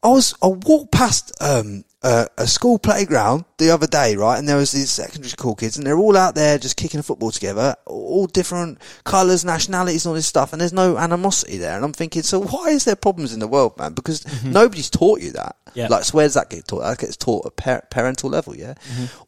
[0.05, 4.49] I was I walked past um, uh, a school playground the other day, right, and
[4.49, 7.31] there was these secondary school kids, and they're all out there just kicking a football
[7.31, 11.77] together, all different colours, nationalities, and all this stuff, and there's no animosity there.
[11.77, 13.93] And I'm thinking, so why is there problems in the world, man?
[13.93, 15.57] Because nobody's taught you that.
[15.75, 15.89] Yeah.
[15.89, 16.81] Like, so where does that get taught?
[16.81, 18.75] That gets taught at par- parental level, yeah.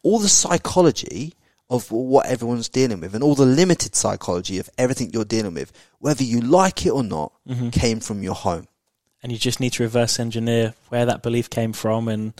[0.01, 1.33] All the psychology
[1.69, 5.71] of what everyone's dealing with and all the limited psychology of everything you're dealing with,
[5.99, 7.33] whether you like it or not,
[7.71, 8.67] came from your home.
[9.21, 12.33] and you just need to reverse engineer where that belief came from and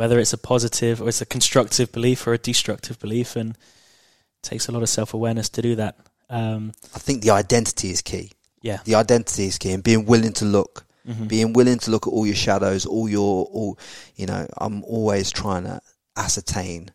[0.00, 4.42] whether it's a positive or it's a constructive belief or a destructive belief and it
[4.42, 5.94] takes a lot of self-awareness to do that
[6.30, 8.30] um, I think the identity is key.
[8.62, 8.78] Yeah.
[8.84, 11.26] The identity is key and being willing to look, Mm-hmm.
[11.28, 13.78] being willing to look at all your shadows, all your, all,
[14.16, 15.80] you know, I'm always trying to
[16.14, 16.90] ascertain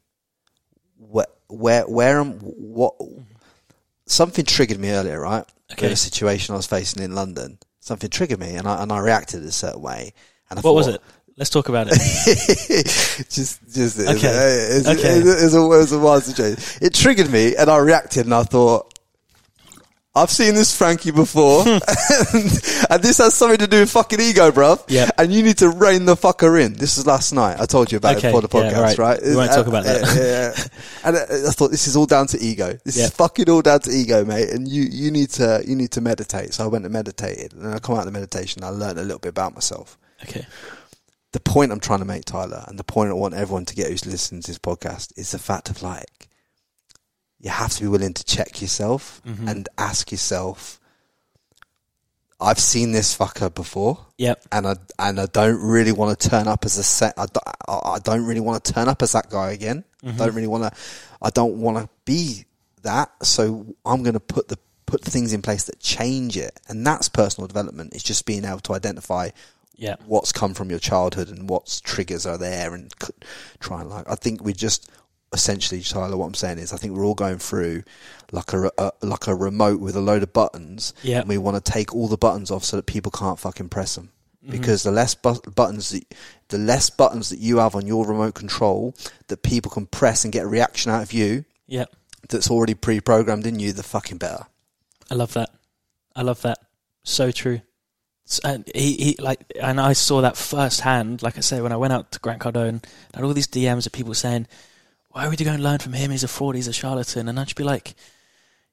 [0.97, 2.93] where, where, where am, what,
[4.05, 5.43] something triggered me earlier, right?
[5.71, 5.91] Okay.
[5.91, 9.43] A situation I was facing in London, something triggered me and I, and I reacted
[9.43, 10.13] a certain way.
[10.51, 11.01] And I What was it?
[11.37, 11.95] Let's talk about it.
[13.29, 14.13] just, just, Okay.
[14.13, 15.17] it's, it's, Okay.
[15.19, 16.63] it's, it's a, it's a wild situation.
[16.81, 18.93] It triggered me, and I reacted, and I thought,
[20.17, 21.71] I've seen this Frankie before, hmm.
[22.37, 24.81] and, and this has something to do with fucking ego, bruv.
[24.87, 25.09] Yeah.
[25.17, 26.71] And you need to rein the fucker in.
[26.71, 27.59] This was last night.
[27.59, 28.97] I told you about Okay, it before the yeah, podcast, right.
[28.97, 29.21] right?
[29.21, 30.01] We won't talk about that.
[30.15, 30.63] Yeah, yeah, yeah.
[31.03, 32.79] and I, I thought this is all down to ego.
[32.85, 33.05] This Yep.
[33.07, 34.51] is fucking all down to ego, mate.
[34.51, 36.53] And you, you need to, you need to meditate.
[36.53, 38.63] So I went and meditated, and I come out of the meditation.
[38.63, 40.45] I learned a little bit about myself Okay.
[41.35, 43.89] The point I'm trying to make, Tyler, and the point I want everyone to get
[43.89, 46.29] who's listening to this podcast is the fact of like,
[47.41, 49.49] you have to be willing to check yourself Mm-hmm.
[49.49, 50.79] and ask yourself,
[52.39, 53.99] I've seen this fucker before.
[54.17, 54.45] Yep.
[54.53, 57.13] And I and I don't really want to turn up as a set.
[57.17, 59.83] I don't, I don't really want to turn up as that guy again.
[60.05, 60.79] I don't really want to.
[61.21, 62.45] I don't want to be
[62.83, 63.11] that.
[63.23, 67.09] So I'm going to put the put things in place that change it, and that's
[67.09, 67.93] personal development.
[67.93, 69.29] It's just being able to identify
[69.77, 69.95] Yeah.
[70.05, 72.93] what's come from your childhood and what triggers are there and
[73.59, 74.89] try and like I think we just
[75.33, 77.83] essentially Tyler what I'm saying is I think we're all going through
[78.31, 81.19] like a, a like a remote with a load of buttons Yeah.
[81.19, 83.95] and we want to take all the buttons off so that people can't fucking press
[83.95, 84.11] them
[84.41, 84.51] mm-hmm.
[84.51, 86.05] because the less bu- buttons that
[86.49, 88.95] the less buttons that you have on your remote control
[89.27, 91.85] that people can press and get a reaction out of you yeah,
[92.29, 94.45] that's already pre-programmed in you the fucking better
[95.09, 95.49] I love that.
[96.15, 96.57] I love that.
[97.03, 97.61] So true.
[98.43, 101.21] And he, he like, and I saw that firsthand.
[101.21, 103.85] Like I say, when I went out to Grant Cardone, I had all these DMs
[103.85, 104.47] of people saying,
[105.09, 106.11] "Why would you go and learn from him?
[106.11, 106.55] He's a fraud.
[106.55, 107.93] He's a charlatan." And I'd be like,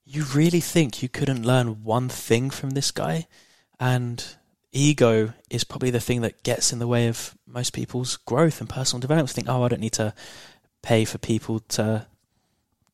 [0.04, 3.26] "You really think you couldn't learn one thing from this guy?"
[3.78, 4.24] And
[4.72, 8.70] ego is probably the thing that gets in the way of most people's growth and
[8.70, 9.30] personal development.
[9.30, 10.14] Think, "Oh, I don't need to
[10.80, 12.06] pay for people to."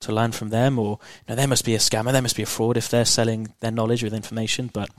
[0.03, 2.45] To learn from them, or you know, they must be a scammer, they must be
[2.45, 4.71] a fraud if they're selling their knowledge with information.
[4.73, 4.91] But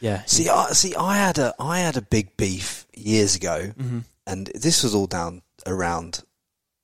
[0.00, 0.94] yeah, See, I see.
[0.94, 3.98] I had a I had a big beef years ago, Mm-hmm.
[4.26, 6.22] and this was all down around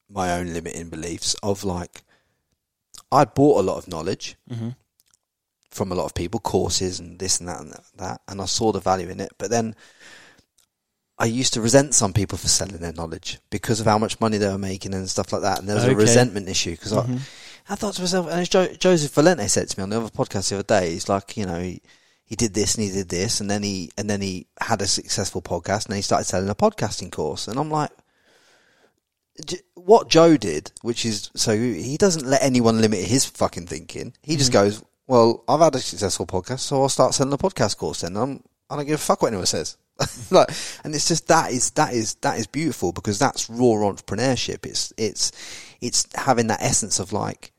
[0.09, 2.03] my own limiting beliefs of like
[3.11, 4.71] I'd bought a lot of knowledge Mm-hmm.
[5.71, 8.73] from a lot of people, courses and this and that and that, and I saw
[8.73, 9.33] the value in it.
[9.39, 9.75] But then
[11.19, 14.37] I used to resent some people for selling their knowledge because of how much money
[14.37, 15.59] they were making and stuff like that.
[15.59, 15.95] And there was Okay.
[15.95, 17.21] a resentment issue because Mhm.
[17.69, 20.11] I, I thought to myself, and jo- Joseph Valente said to me on the other
[20.11, 21.81] podcast the other day, he's like, you know, he,
[22.27, 24.87] he did this and he did this, and then he and then he had a
[24.87, 27.91] successful podcast, and then he started selling a podcasting course, and I'm like.
[29.75, 34.15] What Joe did, which is so he doesn't let anyone limit his fucking thinking.
[34.23, 34.65] He just mm-hmm.
[34.65, 38.17] goes, "Well, I've had a successful podcast, so I'll start selling a podcast course." Then
[38.17, 39.77] I'm, I don't give a fuck what anyone says.
[40.31, 40.49] like,
[40.85, 44.67] and it's just that is that is that is beautiful because that's raw entrepreneurship.
[44.67, 45.33] It's it's
[45.81, 47.53] it's having that essence of like,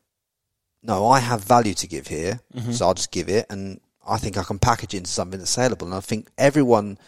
[0.82, 2.72] no, I have value to give here, mm-hmm.
[2.72, 5.50] so I'll just give it, and I think I can package it into something that's
[5.50, 5.86] saleable.
[5.86, 6.98] And I think everyone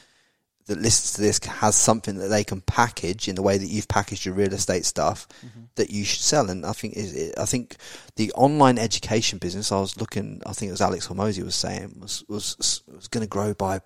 [0.67, 3.89] that listens to this has something that they can package in the way that you've
[3.89, 5.63] packaged your real estate stuff mm-hmm.
[5.75, 6.49] that you should sell.
[6.49, 7.77] And I think is I think
[8.17, 9.73] the online education business.
[9.73, 10.41] I was looking.
[10.47, 13.81] I think it was Alex Hormozi was saying was was was going to grow by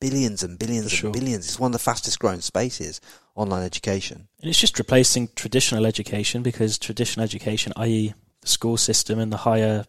[0.00, 1.08] billions and billions sure.
[1.08, 1.46] and billions.
[1.46, 3.00] It's one of the fastest growing spaces.
[3.34, 4.28] Online education.
[4.40, 9.38] And it's just replacing traditional education because traditional education, i.e., the school system and the
[9.38, 9.84] higher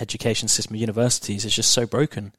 [0.00, 2.32] education system of universities, is just so broken.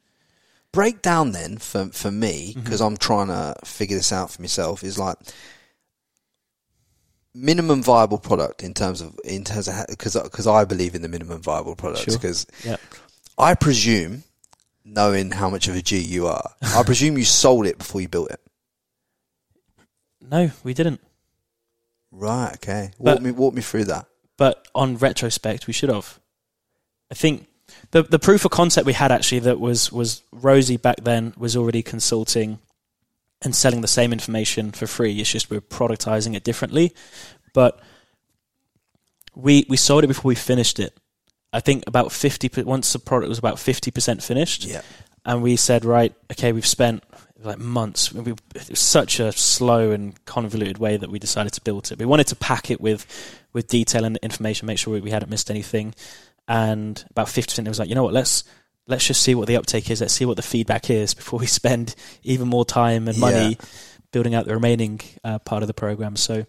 [0.73, 2.61] break down then for for me mm-hmm.
[2.61, 5.17] because I'm trying to figure this out for myself is like
[7.33, 11.07] minimum viable product in terms of in terms of because because I believe in the
[11.07, 12.15] minimum viable products Sure.
[12.15, 12.77] because Yeah.
[13.37, 14.23] I presume
[14.83, 18.07] knowing how much of a G you are I presume you sold it before you
[18.07, 18.41] built it
[20.21, 21.01] No, we didn't.
[22.11, 24.05] right okay walk me walk me through that
[24.37, 26.19] But on retrospect, we should have.
[27.11, 27.47] I think
[27.91, 31.55] the the proof of concept we had actually that was was Rosie back then was
[31.55, 32.59] already consulting
[33.41, 35.19] and selling the same information for free.
[35.19, 36.93] It's just we're productizing it differently.
[37.53, 37.79] But
[39.35, 40.97] we we sold it before we finished it.
[41.53, 42.49] I think about fifty.
[42.61, 44.81] Once the product was about fifty percent finished, yeah
[45.27, 47.03] and we said, right, okay, we've spent
[47.43, 48.13] like months.
[48.13, 51.99] We, it was such a slow and convoluted way that we decided to build it.
[51.99, 53.05] We wanted to pack it with
[53.51, 55.93] with detail and information, make sure we, we hadn't missed anything.
[56.47, 58.43] And about fifty percent, it was like, you know what, let's
[58.87, 59.99] let's just see what the uptake is.
[60.01, 61.93] Let's see what the feedback is before we spend
[62.23, 63.65] even more time and money Yeah.
[64.11, 66.15] building out the remaining uh, part of the program.
[66.15, 66.45] So,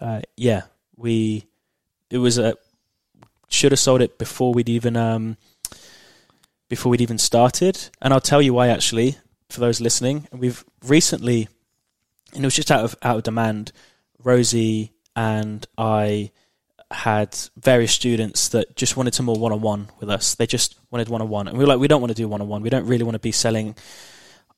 [0.00, 0.62] uh, yeah,
[0.96, 1.46] we
[2.10, 2.54] it was a
[3.48, 5.36] should have sold it before we'd even um,
[6.68, 7.78] before we'd even started.
[8.00, 9.16] And I'll tell you why actually,
[9.48, 10.28] for those listening.
[10.32, 11.48] We've recently,
[12.34, 13.72] and it was just out of out of demand,
[14.22, 16.30] Rosie and I
[16.90, 20.34] had various students that just wanted some more one on one with us.
[20.34, 21.48] They just wanted one on one.
[21.48, 22.62] And we were like, we don't want to do one on one.
[22.62, 23.76] We don't really want to be selling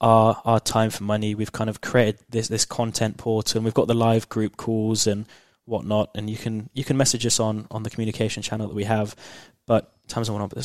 [0.00, 1.34] our our time for money.
[1.34, 5.06] We've kind of created this this content portal and we've got the live group calls
[5.06, 5.26] and
[5.66, 6.10] whatnot.
[6.14, 9.14] And you can you can message us on on the communication channel that we have.
[9.66, 10.56] But times I want to,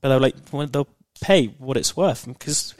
[0.00, 0.88] but they're like well, they'll
[1.20, 2.74] pay what it's worth because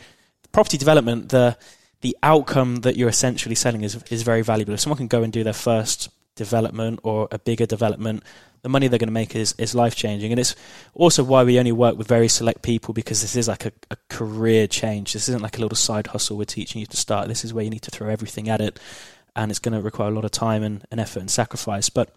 [0.51, 1.57] property development the
[2.01, 4.75] the outcome that you're essentially selling is is very valuable.
[4.75, 8.23] If someone can go and do their first development or a bigger development,
[8.63, 10.33] the money they're going to make is, is life changing.
[10.33, 10.55] And it's
[10.95, 13.97] also why we only work with very select people because this is like a, a
[14.09, 15.13] career change.
[15.13, 17.29] This isn't like a little side hustle we're teaching you to start.
[17.29, 18.79] This is where you need to throw everything at it.
[19.35, 21.89] And it's going to require a lot of time and, and effort and sacrifice.
[21.89, 22.15] But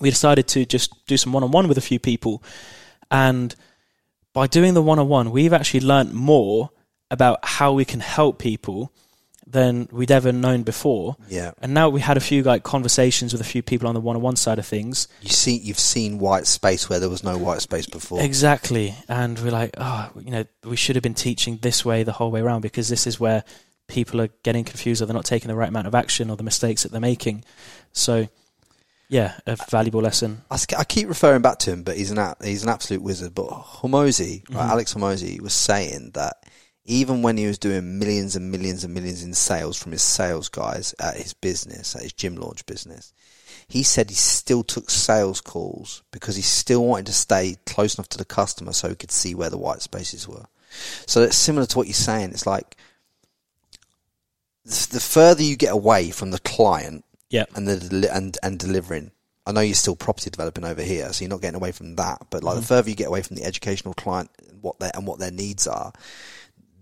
[0.00, 2.42] we decided to just do some one on one with a few people.
[3.10, 3.54] And
[4.32, 6.70] by doing the one on one, we've actually learnt more
[7.10, 8.92] about how we can help people
[9.50, 11.16] than we'd ever known before.
[11.28, 11.52] Yeah.
[11.60, 14.36] And now we had a few like conversations with a few people on the one-on-one
[14.36, 15.08] side of things.
[15.22, 18.20] You see, you've seen white space where there was no white space before.
[18.22, 18.94] Exactly.
[19.08, 22.30] And we're like, oh, you know, we should have been teaching this way the whole
[22.30, 23.44] way around because this is where
[23.88, 26.44] people are getting confused or they're not taking the right amount of action or the
[26.44, 27.44] mistakes that they're making.
[27.92, 28.28] So,
[29.08, 30.42] yeah, a valuable lesson.
[30.48, 33.34] I, I keep referring back to him, but he's an he's an absolute wizard.
[33.34, 34.56] But Hormozi, Mm-hmm.
[34.56, 36.46] Alex Hormozi, was saying that
[36.84, 40.48] even when he was doing millions and millions and millions in sales from his sales
[40.48, 43.12] guys at his business, at his gym launch business,
[43.68, 48.08] he said he still took sales calls because he still wanted to stay close enough
[48.08, 50.46] to the customer so he could see where the white spaces were.
[51.06, 52.30] So it's similar to what you're saying.
[52.30, 52.76] It's like
[54.64, 57.44] the the further you get away from the client Yeah.
[57.54, 59.12] and the and and delivering.
[59.46, 62.26] I know you're still property developing over here, so you're not getting away from that.
[62.30, 62.68] But like the mm.
[62.68, 65.66] further you get away from the educational client, and what their and what their needs
[65.66, 65.92] are,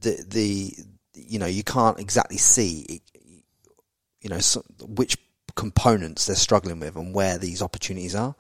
[0.01, 0.75] the the
[1.15, 3.03] you know you can't exactly see,
[4.21, 4.39] you know,
[4.87, 5.17] which
[5.55, 8.35] components they're struggling with and where these opportunities are.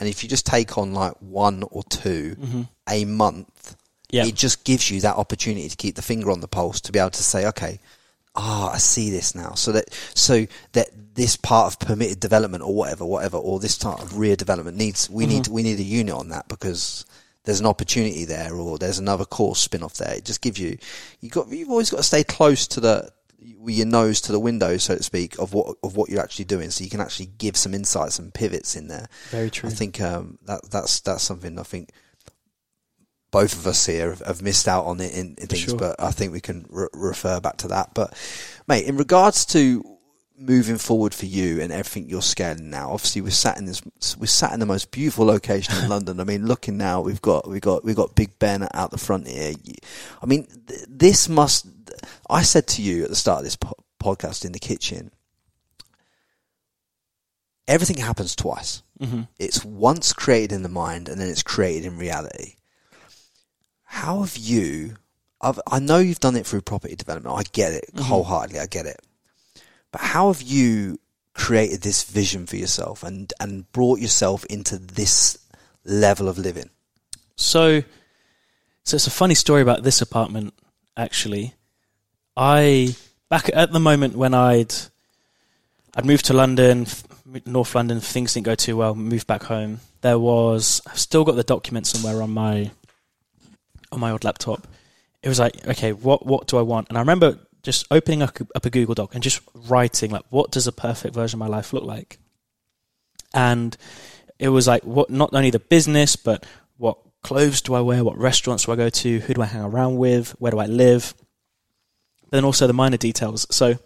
[0.00, 3.76] And if you just take on like one or 2 a month,
[4.10, 4.24] Yeah.
[4.26, 6.98] it just gives you that opportunity to keep the finger on the pulse to be
[6.98, 7.78] able to say, okay,
[8.34, 9.54] ah, I see this now.
[9.54, 14.02] So that so that this part of permitted development or whatever, whatever, or this part
[14.02, 17.04] of rear development needs we need we need a unit on that because
[17.46, 20.14] there's an opportunity there or there's another course spin off there.
[20.14, 20.76] It just gives you
[21.20, 23.10] you got you've always got to stay close to the
[23.58, 26.44] with your nose to the window, so to speak, of what of what you're actually
[26.44, 29.08] doing, so you can actually give some insights and pivots in there.
[29.30, 29.68] Very true.
[29.68, 31.90] I think um, that that's that's something I think
[33.30, 35.78] both of us here have, have missed out on it in, in things, sure.
[35.78, 37.90] but I think we can re- refer back to that.
[37.94, 38.14] But
[38.66, 39.95] mate, in regards to
[40.38, 43.82] moving forward for you and everything you're scaling now, obviously we're sat in this
[44.18, 46.20] we're sat in the most beautiful location in London.
[46.20, 49.26] I mean, looking now, we've got we've got we've got Big Ben out the front
[49.28, 49.54] here.
[50.22, 51.66] I mean, th- this must.
[52.28, 55.10] I said to you at the start of this po- podcast in the kitchen.
[57.68, 58.82] Everything happens twice.
[59.00, 62.54] hmm It's once created in the mind and then it's created in reality.
[63.82, 64.96] How have you?
[65.40, 67.36] I've, I know you've done it through property development.
[67.36, 68.60] I get it wholeheartedly.
[68.60, 69.00] I get it.
[69.96, 71.00] But how have you
[71.32, 75.38] created this vision for yourself and and brought yourself into this
[75.86, 76.68] level of living?
[77.34, 77.80] So,
[78.84, 80.52] so it's a funny story about this apartment.
[80.98, 81.54] Actually,
[82.36, 82.94] I
[83.30, 84.74] back at the moment when I'd
[85.94, 86.86] I'd moved to London,
[87.46, 88.00] North London.
[88.00, 88.94] Things didn't go too well.
[88.94, 89.80] Moved back home.
[90.02, 92.70] There was I've still got the document somewhere on my
[93.90, 94.66] on my old laptop.
[95.22, 96.90] It was like, okay, what what do I want?
[96.90, 100.68] And I remember just opening up, a Google Doc and just writing like, what does
[100.68, 102.18] a perfect version of my life look like?
[103.34, 103.76] And
[104.38, 106.46] it was like, what not only the business, but
[106.76, 108.04] what clothes do I wear?
[108.04, 109.18] What restaurants do I go to?
[109.18, 110.30] Who do I hang around with?
[110.38, 111.12] Where do I live?
[112.30, 113.48] Then also the minor details.
[113.50, 113.80] So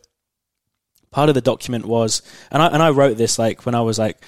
[1.11, 2.21] part of the document was,
[2.51, 4.23] and I and I wrote this like when I was like,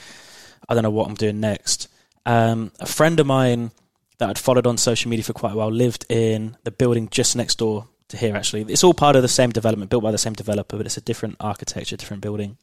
[0.67, 1.89] I don't know what I'm doing next.
[2.25, 3.73] Um, a friend of mine
[4.17, 7.37] that I'd followed on social media for quite a while lived in the building just
[7.37, 8.37] next door to here.
[8.37, 10.97] Actually, it's all part of the same development, built by the same developer, but it's
[10.97, 12.57] a different architecture, different building.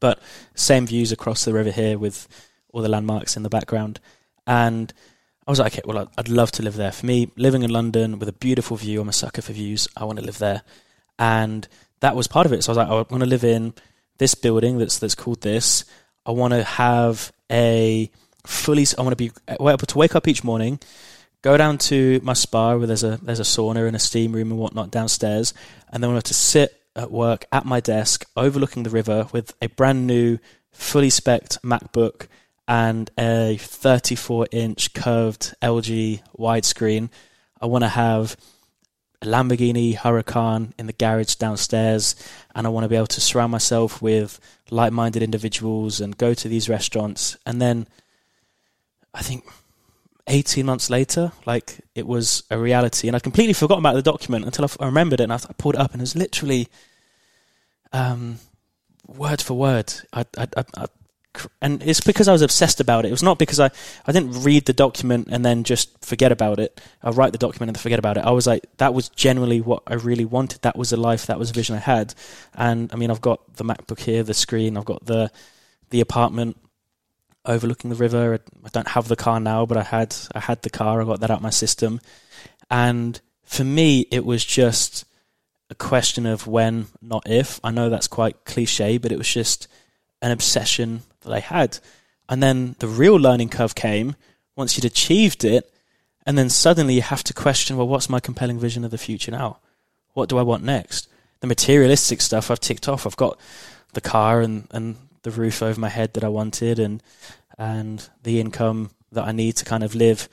[0.00, 0.20] But
[0.54, 2.28] same views across the river here with
[2.72, 4.00] all the landmarks in the background.
[4.46, 4.92] And
[5.46, 6.92] I was like, okay, well, I'd- love to live there.
[6.92, 9.86] For me, living in London with a beautiful view, I'm a sucker for views.
[9.96, 10.62] I want to live there,
[11.18, 11.68] and
[12.00, 12.64] that was part of it.
[12.64, 13.74] So I was like, oh, I want to live in
[14.18, 15.84] this building that's that's called this.
[16.26, 18.10] I want to have a
[18.46, 18.86] fully.
[18.98, 20.80] I want to be uh, able to wake up each morning,
[21.44, 24.50] go down to my spa where there's a there's a sauna and a steam room
[24.50, 25.52] and whatnot downstairs,
[25.92, 29.52] and then I want to sit at work at my desk overlooking the river with
[29.60, 30.38] a brand new,
[30.72, 32.28] fully spec'd MacBook
[32.66, 37.10] and a 34 inch curved LG widescreen.
[37.60, 38.38] I want to have
[39.20, 42.16] a Lamborghini Huracan in the garage downstairs,
[42.54, 44.40] and I want to be able to surround myself with
[44.70, 47.36] like-minded individuals and go to these restaurants.
[47.44, 47.86] And then,
[49.12, 49.44] I think.
[50.26, 54.44] 18 months later, like it was a reality, and I'd completely forgotten about the document
[54.44, 56.16] until I, f- I remembered it, and I, I pulled it up, and it was
[56.16, 56.68] literally
[57.92, 58.38] um,
[59.06, 59.92] word for word.
[60.12, 60.46] I, I,
[61.60, 63.08] and it's because I was obsessed about it.
[63.08, 63.70] It was not because I,
[64.06, 66.80] I didn't read the document and then just forget about it.
[67.02, 68.24] I write the document and forget about it.
[68.24, 70.62] I was like, that was genuinely what I really wanted.
[70.62, 71.26] That was a life.
[71.26, 72.14] That was a vision I had.
[72.54, 74.76] And I mean, I've got the MacBook here, the screen.
[74.76, 75.30] I've got the
[75.90, 76.56] the apartment
[77.46, 78.40] overlooking the river.
[78.64, 81.00] I don't have the car now, but I had I had the car.
[81.00, 82.00] I got that out my system.
[82.70, 85.04] And for me, it was just
[85.70, 87.60] a question of when, not if.
[87.62, 89.68] I know that's quite cliche, but it was just
[90.22, 91.78] an obsession that I had.
[92.28, 94.16] And then the real learning curve came
[94.56, 95.70] once you'd achieved it,
[96.24, 99.30] and then suddenly you have to question, well, what's my compelling vision of the future
[99.30, 99.58] now?
[100.14, 101.08] What do I want next?
[101.40, 103.06] The materialistic stuff I've ticked off.
[103.06, 103.38] I've got
[103.92, 107.02] the car and, and the roof over my head that I wanted, and
[107.58, 110.28] and the income that I need to kind of live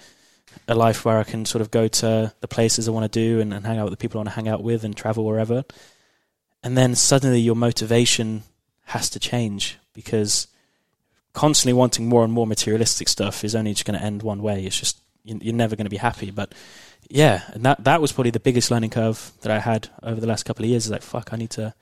[0.68, 3.40] a life where I can sort of go to the places I want to do
[3.40, 5.26] and, and hang out with the people I want to hang out with and travel
[5.26, 5.64] wherever.
[6.64, 8.44] And then suddenly your motivation
[8.86, 10.48] has to change because
[11.34, 14.66] constantly wanting more and more materialistic stuff is only just going to end one way.
[14.66, 16.32] It's just you- you're never going to be happy.
[16.32, 16.54] But
[17.10, 20.28] yeah, and that that was probably the biggest learning curve that I had over the
[20.28, 20.86] last couple of years.
[20.86, 21.74] Is like fuck, I need to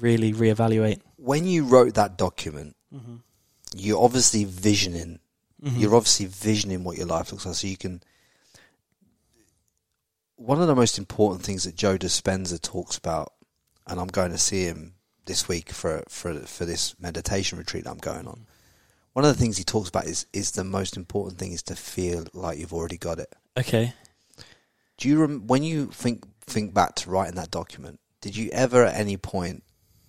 [0.00, 1.00] really reevaluate.
[1.16, 3.16] When you wrote that document, Mm-hmm.
[3.76, 5.18] you're obviously visioning.
[5.62, 8.00] You're obviously visioning what your life looks like, so you can.
[10.36, 13.32] One of the most important things that Joe Dispenza talks about,
[13.86, 14.94] and I'm going to see him
[15.24, 18.46] this week for for for this meditation retreat I'm going on.
[19.14, 21.74] One of the things he talks about is is the most important thing is to
[21.74, 23.32] feel like you've already got it.
[23.58, 23.94] Okay.
[24.98, 27.98] Do you rem- when you think think back to writing that document?
[28.20, 29.64] Did you ever at any point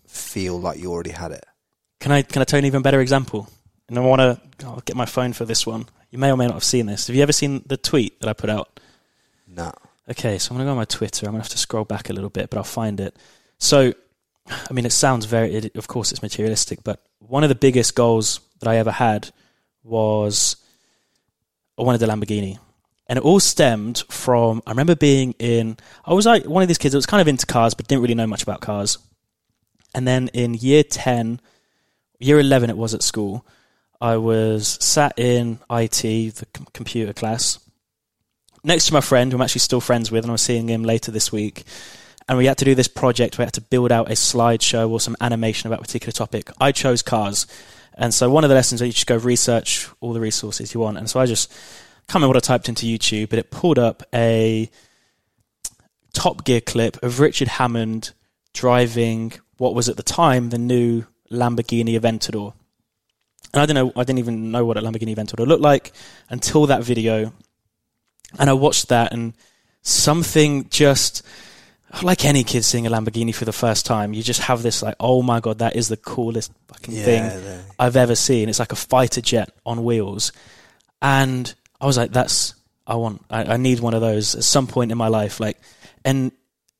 [0.07, 1.45] feel like you already had it?
[1.99, 3.49] Can I can I tell you an even better example?
[3.89, 4.65] And I want to.
[4.65, 5.85] I'll get my phone for this one.
[6.09, 7.07] You may or may not have seen this.
[7.07, 8.79] Have you ever seen the tweet that I put out?
[9.47, 9.71] No.
[10.09, 11.25] Okay, so I'm going to go on my Twitter.
[11.25, 13.15] I'm going to have to scroll back a little bit, but I'll find it.
[13.57, 13.93] So,
[14.47, 15.53] I mean, it sounds very.
[15.53, 19.29] It, of course, it's materialistic, but one of the biggest goals that I ever had
[19.83, 20.55] was
[21.77, 22.59] I wanted a Lamborghini.
[23.07, 26.77] And it all stemmed from I remember being in I was like one of these
[26.77, 28.97] kids that was kind of into cars but didn't really know much about cars.
[29.93, 31.39] And then in year 10,
[32.19, 33.45] year 11 it was at school,
[33.99, 37.59] I was sat in IT, the com- computer class,
[38.63, 41.11] next to my friend who I'm actually still friends with and I'm seeing him later
[41.11, 41.63] this week.
[42.29, 43.37] And we had to do this project.
[43.37, 46.51] where We had to build out a slideshow or some animation about a particular topic.
[46.59, 47.47] I chose cars.
[47.93, 50.81] And so one of the lessons is you just go research all the resources you
[50.81, 50.97] want.
[50.97, 51.49] And so I just
[52.07, 54.69] can't remember what I typed into YouTube, but it pulled up a
[56.13, 58.13] Top Gear clip of Richard Hammond
[58.53, 62.53] driving what was at the time the new Lamborghini Aventador.
[63.53, 65.91] And I don't know, I didn't even know what a Lamborghini Aventador looked like
[66.29, 67.33] until that video.
[68.37, 69.33] And I watched that, and
[69.81, 71.23] something just
[72.03, 74.95] like any kid seeing a Lamborghini for the first time, you just have this like,
[74.99, 78.49] oh my god, that is the coolest fucking thing the- I've ever seen.
[78.49, 80.33] It's like a fighter jet on wheels,
[81.01, 82.53] and I was like, that's
[82.85, 85.39] I want, I, I need one of those at some point in my life.
[85.39, 85.57] Like,
[86.05, 86.31] and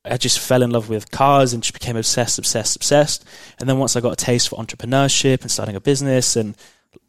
[0.09, 3.25] I just fell in love with cars and just became obsessed, obsessed, obsessed.
[3.59, 6.55] And then once I got a taste for entrepreneurship and starting a business and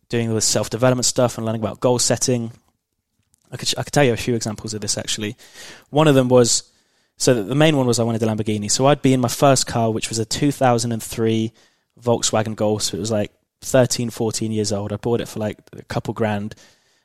[0.09, 2.53] doing the self development stuff and learning about goal setting,
[3.51, 5.37] I could I could tell you a few examples of this actually.
[5.91, 6.71] One of them was
[7.17, 8.71] so the main one was I wanted a Lamborghini.
[8.71, 11.53] So I'd be in my first car, which was a 2003
[12.01, 12.83] Volkswagen Golf.
[12.83, 13.33] So it was like
[13.63, 14.93] 13, 14 years old.
[14.93, 16.55] I bought it for like a couple grand.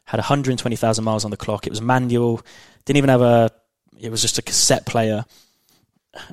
[0.06, 1.66] Had 120,000 miles on the clock.
[1.66, 2.42] It was manual.
[2.86, 3.52] Didn't even have a.
[4.00, 5.26] It was just a cassette player.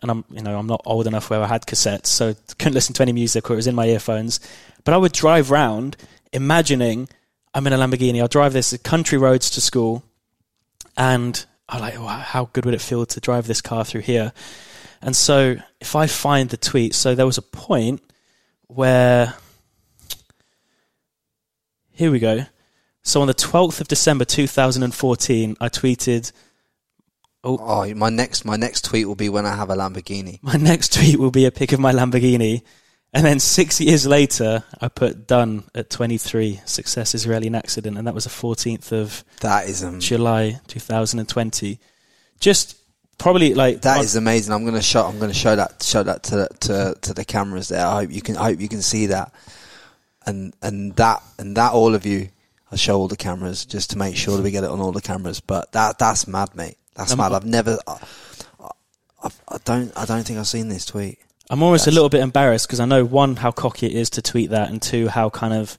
[0.03, 2.95] And I'm, you know, I'm not old enough where I had cassettes, so couldn't listen
[2.95, 4.41] to any music or it was in my earphones.
[4.85, 5.97] But I would drive round,
[6.33, 7.09] imagining
[7.55, 8.20] I'm in a Lamborghini.
[8.20, 10.05] I'll drive this country roads to school,
[10.97, 14.33] and I'm like, wow, how good would it feel to drive this car through here?
[15.03, 18.03] And so, if I find the tweet, so there was a point
[18.66, 19.35] where,
[21.93, 22.45] here we go.
[23.03, 26.33] So on the 12th of December 2014, I tweeted,
[27.43, 30.43] Oh, my next my next tweet will be when I have a Lamborghini.
[30.43, 32.62] my next tweet will be a pic of my Lamborghini.
[33.12, 37.99] And then six years later, I put done at 23, success Israeli an accident.
[37.99, 41.80] And that was the 14th of That is um, July 2020.
[42.38, 42.76] Just
[43.18, 44.55] probably like that is amazing.
[44.55, 47.84] I'm gonna show I'm gonna show that show that to to to the cameras there.
[47.84, 49.32] I hope you can I hope you can see that.
[50.26, 52.28] And and that and that all of you
[52.70, 54.93] I'll show all the cameras just to make sure that we get it on all
[54.93, 55.41] the cameras.
[55.41, 56.76] But that that's mad, mate.
[57.01, 57.32] That's Um, mad.
[57.32, 57.78] I've never.
[57.86, 57.96] I,
[59.22, 59.90] I, I don't.
[59.96, 61.18] I don't think I've seen this tweet.
[61.48, 64.22] I'm almost a little bit embarrassed because I know one how cocky it is to
[64.22, 65.76] tweet that, and two how kind of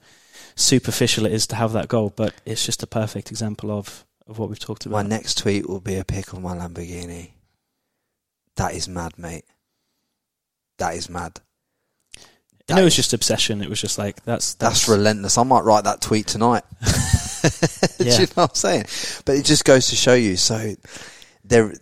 [0.55, 2.11] superficial it is to have that goal.
[2.15, 5.03] But it's just a perfect example of of what we've talked about.
[5.03, 7.31] My next tweet will be a pic of my Lamborghini.
[8.57, 9.45] That is mad, mate.
[10.77, 11.39] That is mad.
[12.67, 13.61] and it was just obsession.
[13.61, 15.37] It was just like that's That's relentless.
[15.37, 16.63] I might write that tweet tonight.
[17.97, 18.13] Do Yeah.
[18.19, 18.85] you know what I'm saying?
[19.25, 20.35] But it just goes to show you.
[20.35, 20.73] So
[21.51, 21.73] there,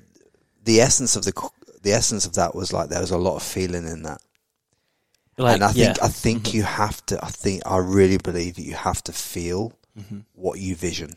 [0.63, 1.49] the essence of the
[1.81, 4.21] the essence of that was like there was a lot of feeling in that,
[5.37, 6.03] like and I think yeah.
[6.03, 7.23] I think you have to.
[7.23, 10.19] I think I really believe that you have to feel Mm-hmm.
[10.33, 11.11] what you vision,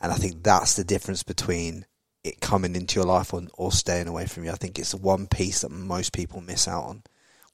[0.00, 1.86] and I think that's the difference between
[2.22, 4.50] it coming into your life or, or staying away from you.
[4.52, 7.02] I think it's the one piece that most people miss out on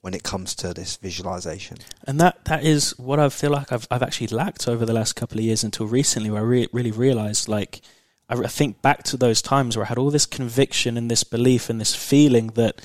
[0.01, 1.77] when it comes to this visualization.
[2.05, 5.13] And that that is what I feel like I've I've actually lacked over the last
[5.13, 7.81] couple of years until recently, where I re- really realised like
[8.29, 11.69] I, think back to those times where I had all this conviction and this belief
[11.69, 12.81] and this feeling that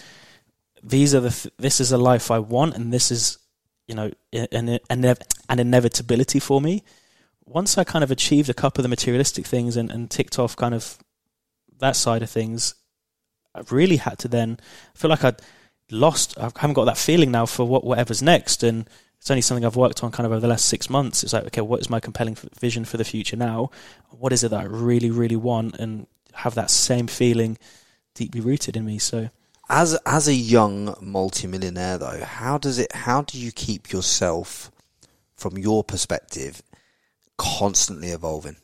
[0.82, 3.38] these are the th- this is a life I want and this is
[3.86, 5.16] you know an an,
[5.48, 6.82] an inevitability for me.
[7.44, 10.54] Once I kind of achieved a couple of the materialistic things and, and ticked off
[10.56, 10.98] kind of
[11.78, 12.74] that side of things,
[13.54, 14.58] I really had to then
[14.94, 15.40] I feel like I'd
[15.90, 16.38] lost.
[16.38, 18.88] I haven't got that feeling now for what whatever's next, and
[19.20, 21.22] it's only something I've worked on kind of over the last six months.
[21.22, 23.70] It's like, okay, what is my compelling f- vision for the future now?
[24.10, 27.58] What is it that I really, really want, and have that same feeling
[28.14, 28.98] deeply rooted in me?
[28.98, 29.28] So
[29.68, 34.70] As as a young multimillionaire though, how does it how do you keep yourself
[35.36, 36.62] from your perspective
[37.36, 38.56] constantly evolving?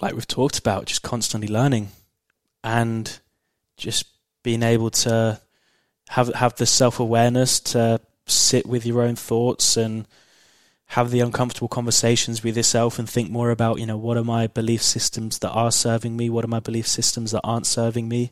[0.00, 1.88] like we've talked about, just constantly learning
[2.62, 3.20] and
[3.76, 4.06] just
[4.42, 5.40] being able to
[6.08, 10.06] have have the self awareness to sit with your own thoughts and
[10.90, 14.46] have the uncomfortable conversations with yourself and think more about, you know, what are my
[14.46, 16.30] belief systems that are serving me?
[16.30, 18.30] What are my belief systems that aren't serving me?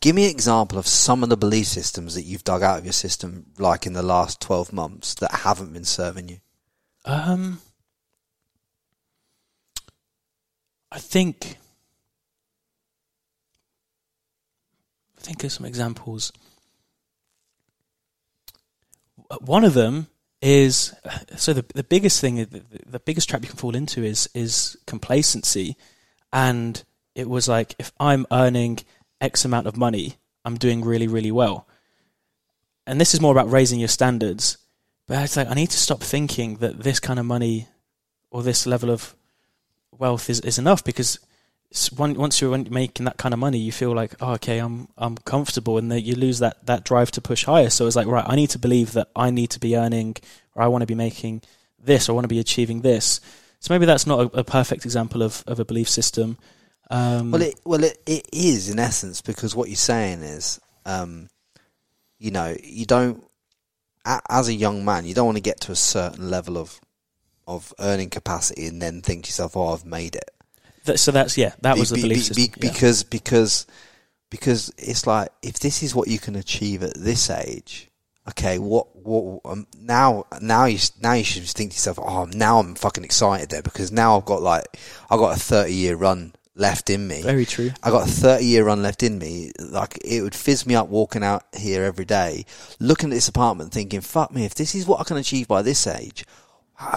[0.00, 2.84] Give me an example of some of the belief systems that you've dug out of
[2.84, 6.38] your system like in the last 12 months that haven't been serving you.
[7.04, 7.60] Um,
[10.92, 11.58] I think.
[15.18, 16.32] I Think of some examples.
[19.40, 20.08] One of them
[20.42, 20.94] is
[21.36, 24.76] so the the biggest thing, the, the biggest trap you can fall into is is
[24.86, 25.76] complacency,
[26.32, 26.82] and
[27.14, 28.80] it was like if I'm earning
[29.20, 31.66] X amount of money, I'm doing really really well,
[32.86, 34.58] and this is more about raising your standards.
[35.08, 37.68] But it's like I need to stop thinking that this kind of money
[38.30, 39.14] or this level of
[39.96, 41.18] wealth is, is enough because
[41.96, 45.78] once you're making that kind of money, you feel like, oh, okay, I'm I'm comfortable,
[45.78, 47.70] and you lose that, that drive to push higher.
[47.70, 50.16] So it's like, right, I need to believe that I need to be earning,
[50.54, 51.42] or I want to be making
[51.82, 53.20] this, or I want to be achieving this.
[53.60, 56.38] So maybe that's not a, a perfect example of, of a belief system.
[56.90, 61.28] Um, Well, it well it, it is in essence because what you're saying is, um,
[62.18, 63.24] you know, you don't
[64.28, 66.80] as a young man, you don't want to get to a certain level of
[67.48, 70.30] of earning capacity and then think to yourself, "Oh, I've made it."
[70.96, 72.60] So that's yeah, that was the Be- belief be- system.
[72.60, 72.72] be- yeah.
[72.72, 73.66] because because
[74.30, 77.90] because it's like if this is what you can achieve at this age,
[78.28, 82.58] okay, what what um, now now you now you should think to yourself, oh, now
[82.58, 84.64] I'm fucking excited there because now I've got like
[85.10, 87.22] I've got a thirty year run left in me.
[87.22, 87.70] Very true.
[87.82, 89.52] I got a 30 year run left in me.
[89.58, 92.46] Like it would fizz me up walking out here every day,
[92.80, 94.44] looking at this apartment, thinking, "Fuck me!
[94.46, 96.24] If this is what I can achieve by this age,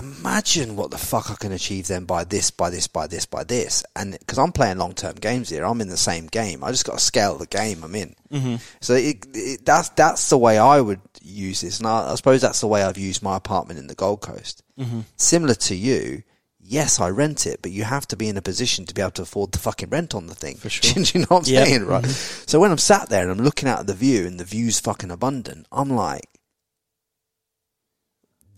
[0.01, 3.43] imagine what the fuck I can achieve then by this, by this, by this, by
[3.43, 6.63] this." And because I'm playing long term games here, I'm in the same game.
[6.63, 8.15] I just got to scale the game I'm in.
[8.31, 8.55] Mm-hmm.
[8.81, 12.41] So it, it, that's that's the way I would use this, and I, I suppose
[12.41, 14.63] that's the way I've used my apartment in the Gold Coast.
[14.79, 15.01] Mm-hmm.
[15.17, 16.23] Similar to you,
[16.61, 19.11] yes, I rent it, but you have to be in a position to be able
[19.11, 20.55] to afford the fucking rent on the thing.
[20.57, 20.93] For sure.
[20.93, 21.63] Do you know what I'm Yeah.
[21.65, 22.05] saying, right?
[22.05, 24.79] So when I'm sat there and I'm looking out at the view and the view's
[24.79, 26.27] fucking abundant, I'm like,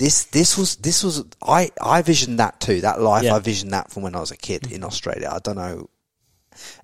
[0.01, 2.81] this, this was, this was, I, I visioned that too.
[2.81, 3.35] That life, Yeah.
[3.35, 5.29] I visioned that from when I was a kid in Australia.
[5.31, 5.91] I don't know.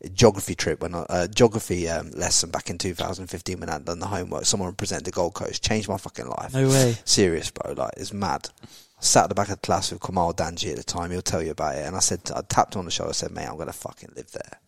[0.03, 3.97] A geography trip when I, uh, geography um, lesson back in 2015 when I'd done
[3.97, 4.45] the homework.
[4.45, 6.53] Someone presented the Gold Coast, changed my fucking life.
[6.53, 6.95] No way.
[7.05, 7.73] Serious, bro.
[7.73, 8.49] Like, it's mad.
[8.63, 8.67] I
[8.99, 11.09] sat at the back of the class with Kamal Danji at the time.
[11.09, 11.87] He'll tell you about it.
[11.87, 13.09] And I said, I tapped him on the shoulder.
[13.09, 14.59] I said, mate, I'm going to fucking live there.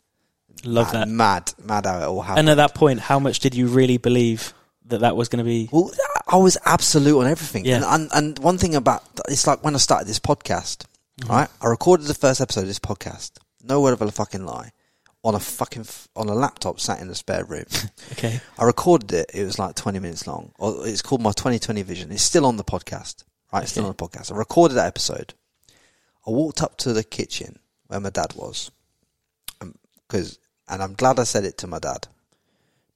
[0.63, 1.07] Love mad, that.
[1.07, 2.39] Mad, mad how it all happened.
[2.39, 4.53] And at that point, how much did you really believe
[4.89, 5.69] that that was going to be?
[5.71, 5.91] well,
[6.27, 7.65] I was absolute on everything.
[7.65, 7.77] Yeah.
[7.77, 10.85] And, and, and one thing about, it's like when I started this podcast,
[11.19, 11.31] Mm-hmm.
[11.33, 11.49] right?
[11.61, 13.31] I recorded the first episode of this podcast.
[13.61, 14.71] No word of a fucking lie.
[15.25, 17.65] On a fucking, f- on a laptop sat in the spare room.
[18.13, 18.39] Okay.
[18.57, 19.31] I recorded it.
[19.33, 20.53] It was like 20 minutes long.
[20.57, 22.11] Or it's called my 2020 vision.
[22.13, 23.63] It's still on the podcast, right?
[23.63, 24.31] It's still on the podcast.
[24.31, 25.33] I recorded that episode.
[26.25, 28.71] I walked up to the kitchen where my dad was.
[30.07, 30.39] because,
[30.69, 32.07] and I'm glad I said it to my dad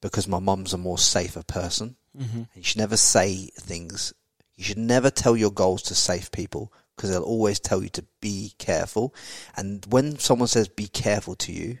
[0.04, 1.96] because my mum's a more safer person.
[2.14, 2.42] Mm-hmm.
[2.54, 4.12] You should never say things.
[4.54, 8.04] You should never tell your goals to safe people because they'll always tell you to
[8.20, 9.14] be careful.
[9.56, 11.78] And when someone says be careful to you,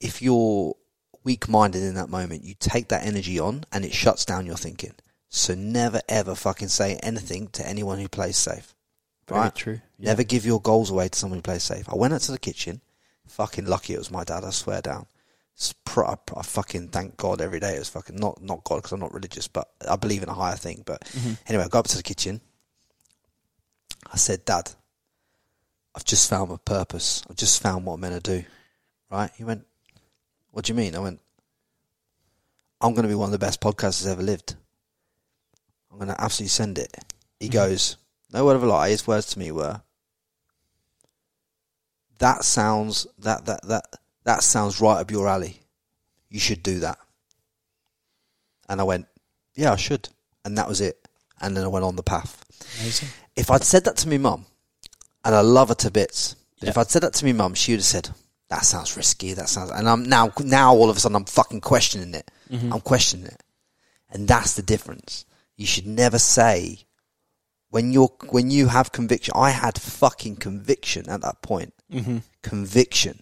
[0.00, 0.74] if you're
[1.22, 4.56] weak minded in that moment, you take that energy on and it shuts down your
[4.56, 4.94] thinking.
[5.28, 8.74] So never ever fucking say anything to anyone who plays safe.
[9.28, 9.54] Very right?
[9.54, 9.80] true.
[10.00, 11.88] Never give your goals away to someone who plays safe.
[11.88, 12.80] I went out to the kitchen.
[13.28, 14.42] Fucking lucky it was my dad.
[14.42, 15.06] I swear down.
[15.96, 17.76] I, I fucking thank God every day.
[17.76, 20.34] It was fucking not not God because I'm not religious, but I believe in a
[20.34, 20.82] higher thing.
[20.84, 21.34] But mm-hmm.
[21.46, 22.40] anyway, I got up to the kitchen.
[24.12, 24.70] I said, Dad,
[25.94, 27.22] I've just found my purpose.
[27.28, 28.46] I've just found what I'm meant to do.
[29.10, 29.30] Right?
[29.36, 29.66] He went,
[30.50, 30.94] What do you mean?
[30.94, 31.20] I went,
[32.80, 34.54] I'm going to be one of the best podcasters ever lived.
[35.90, 36.94] I'm going to absolutely send it.
[37.40, 37.54] He mm-hmm.
[37.54, 37.96] goes,
[38.32, 38.90] No word of a lie.
[38.90, 39.80] His words to me were,
[42.18, 43.86] That sounds that that that
[44.26, 45.60] that sounds right up your alley.
[46.28, 46.98] You should do that.
[48.68, 49.06] And I went,
[49.54, 50.08] Yeah, I should.
[50.44, 50.96] And that was it.
[51.40, 52.44] And then I went on the path
[52.80, 53.08] Amazing.
[53.36, 54.46] if I'd said that to my mum,
[55.24, 56.70] and I love her to bits, but Yeah.
[56.70, 58.10] if I'd said that to my mum, she would have said,
[58.48, 59.32] "That sounds risky.
[59.34, 62.30] That sounds," and I'm now now all of a sudden I'm fucking questioning it.
[62.50, 63.42] I'm questioning it,
[64.10, 65.24] and that's the difference.
[65.56, 66.86] You should never say
[67.70, 69.32] when you're when you have conviction.
[69.36, 71.74] I had fucking conviction at that point.
[71.92, 72.18] Mm-hmm.
[72.42, 73.20] Conviction.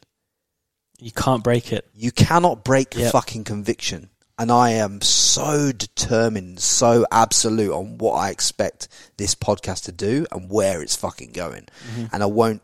[0.98, 1.88] You can't break it.
[1.94, 3.12] You cannot break Yep.
[3.12, 4.10] fucking conviction.
[4.38, 10.26] And I am so determined, so absolute on what I expect this podcast to do
[10.32, 11.68] and where it's fucking going.
[11.92, 12.06] Mm-hmm.
[12.12, 12.62] And I won't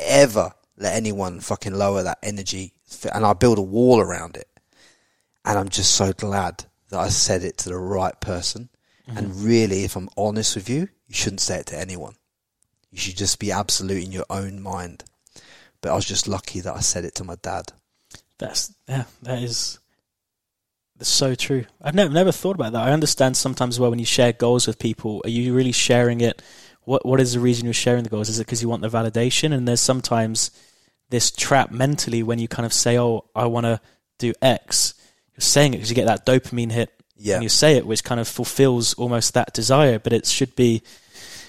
[0.00, 2.74] ever let anyone fucking lower that energy.
[3.12, 4.48] And I build a wall around it.
[5.44, 8.68] And I'm just so glad that I said it to the right person.
[9.08, 9.18] Mm-hmm.
[9.18, 12.14] And really, if I'm honest with you, you shouldn't say it to anyone.
[12.90, 15.04] You should just be absolute in your own mind.
[15.82, 17.72] But I was just lucky that I said it to my dad.
[18.38, 19.78] That's yeah, that is
[20.96, 21.64] that's so true.
[21.80, 22.86] I've never never thought about that.
[22.86, 26.40] I understand sometimes well when you share goals with people, are you really sharing it?
[26.84, 28.28] What what is the reason you're sharing the goals?
[28.28, 29.52] Is it because you want the validation?
[29.52, 30.50] And there's sometimes
[31.10, 33.80] this trap mentally when you kind of say, "Oh, I want to
[34.18, 34.94] do X."
[35.34, 37.36] You're saying it because you get that dopamine hit Yeah.
[37.36, 39.98] when you say it, which kind of fulfills almost that desire.
[39.98, 40.82] But it should be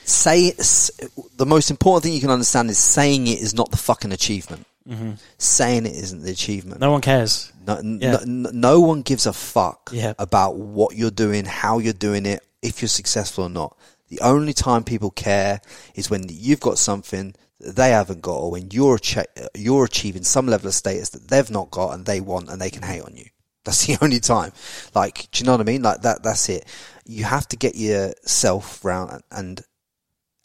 [0.06, 0.92] say s-
[1.38, 4.66] the most important thing you can understand is saying it is not the fucking achievement.
[4.88, 5.12] Mm-hmm.
[5.38, 6.82] Saying it isn't the achievement.
[6.82, 7.52] no one cares.
[7.66, 8.18] No, Yeah.
[8.26, 10.14] no, no one gives a fuck Yeah.
[10.20, 13.78] about what you're doing, how you're doing it, if you're successful or not.
[14.10, 15.62] The only time people care
[15.96, 19.22] is when you've got something that they haven't got, or when you're achi-
[19.56, 22.70] you're achieving some level of status that they've not got and they want, and they
[22.70, 23.26] can hate on you.
[23.64, 24.52] That's the only time.
[24.94, 25.82] Like, do you know what I mean?
[25.82, 26.22] Like that.
[26.24, 26.66] That's it.
[27.06, 29.22] You have to get yourself round.
[29.32, 29.62] And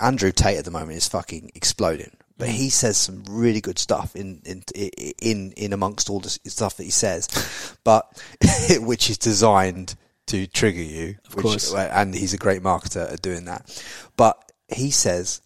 [0.01, 2.13] Andrew Tate at the moment is fucking exploding.
[2.37, 4.63] But he says some really good stuff in in
[5.21, 7.29] in in amongst all the stuff that he says,
[7.83, 8.07] but
[8.79, 9.97] which is designed
[10.27, 11.17] to trigger you.
[11.27, 11.75] Of course.
[11.75, 13.83] Uh, and he's a great marketer at doing that.
[14.17, 15.41] But he says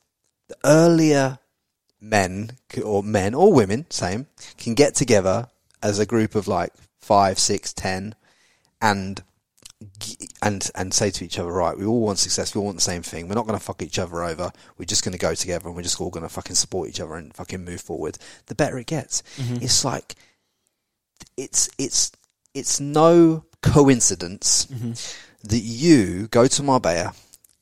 [0.48, 1.38] the earlier
[2.00, 4.26] men or men or women, same,
[4.58, 5.48] can get together
[5.82, 8.14] as a group of like five, six, ten,
[8.82, 9.22] and
[10.42, 12.82] and and say to each other, right, we all want success, we all want the
[12.82, 13.28] same thing.
[13.28, 14.52] We're not going to fuck each other over.
[14.76, 17.00] We're just going to go together and we're just all going to fucking support each
[17.00, 18.18] other and fucking move forward.
[18.46, 19.22] The better it gets.
[19.36, 19.62] Mm-hmm.
[19.62, 20.16] It's like
[21.36, 22.10] it's it's
[22.54, 24.92] it's no coincidence mm-hmm.
[25.48, 27.14] that you go to Marbella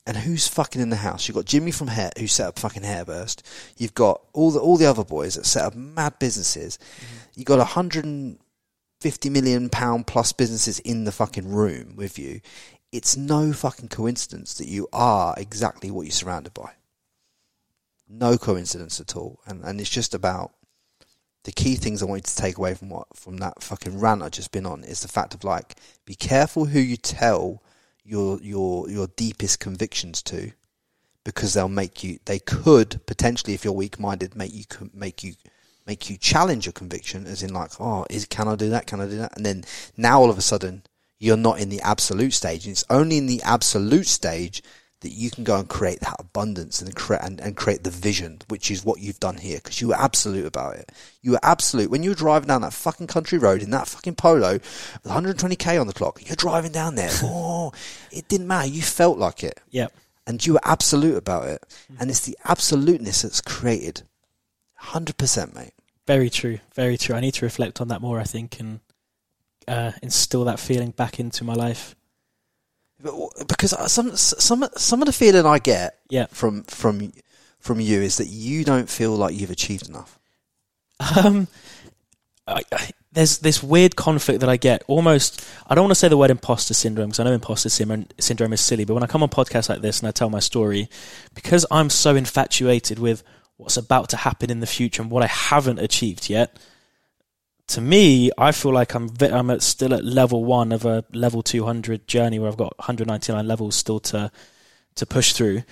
[0.07, 1.29] and who's fucking in the house?
[1.29, 3.43] You've got Jimmy from Hair who set up fucking Hairburst.
[3.77, 6.79] You've got all the all the other boys that set up mad businesses.
[6.79, 7.17] Mm-hmm.
[7.37, 8.39] You've got a hundred
[9.01, 12.41] and fifty million pound plus businesses in the fucking room with you.
[12.93, 16.73] It's no fucking coincidence that you are exactly what you're surrounded by.
[18.09, 19.41] No coincidence at all.
[19.47, 20.53] And and it's just about
[21.45, 24.23] the key things I want you to take away from what from that fucking rant
[24.23, 27.63] I've just been on is the fact of like be careful who you tell
[28.05, 30.53] your your your deepest convictions to
[31.25, 35.35] because they'll make you they could potentially if you're weak minded make you make you
[35.91, 39.01] make you challenge your conviction as in like oh is can I do that can
[39.01, 39.59] I do that and then
[39.97, 40.75] now all of a sudden
[41.19, 44.63] you're not in the absolute stage and it's only in the absolute stage
[45.03, 48.33] that you can go and create that abundance and create and, and create the vision
[48.53, 50.87] which is what you've done here because you were absolute about it
[51.23, 54.15] you were absolute when you were driving down that fucking country road in that fucking
[54.15, 54.53] polo
[55.03, 57.73] with 120k on the clock you're driving down there oh
[58.13, 59.89] it didn't matter you felt like it Yeah.
[60.27, 61.61] and you were absolute about it.
[61.99, 64.03] And it's the absoluteness that's created.
[64.95, 65.73] 100%, mate.
[66.11, 66.59] Very true.
[66.75, 67.15] Very true.
[67.15, 68.81] I need to reflect on that more, I think, and
[69.69, 71.95] uh, instill that feeling back into my life.
[73.01, 73.15] But-
[73.47, 76.27] Because uh, some some some of the feeling I get Yeah.
[76.33, 77.13] from from
[77.61, 80.19] from you is that you don't feel like you've achieved enough.
[81.17, 81.47] Um,
[82.49, 84.83] I, I, there's this weird conflict that I get.
[84.89, 88.07] Almost, I don't want to say the word imposter syndrome because I know imposter syndrome,
[88.19, 88.85] syndrome is silly.
[88.85, 90.89] But when I come on podcasts like this and I tell my story,
[91.35, 93.23] because I'm so infatuated with
[93.61, 96.59] what's about to happen in the future and what I haven't achieved yet,
[97.69, 101.43] to me, I feel like I'm I'm at, still at level one of a level
[101.43, 104.33] 200 journey where I've got 199 levels still to
[104.97, 105.63] to push through.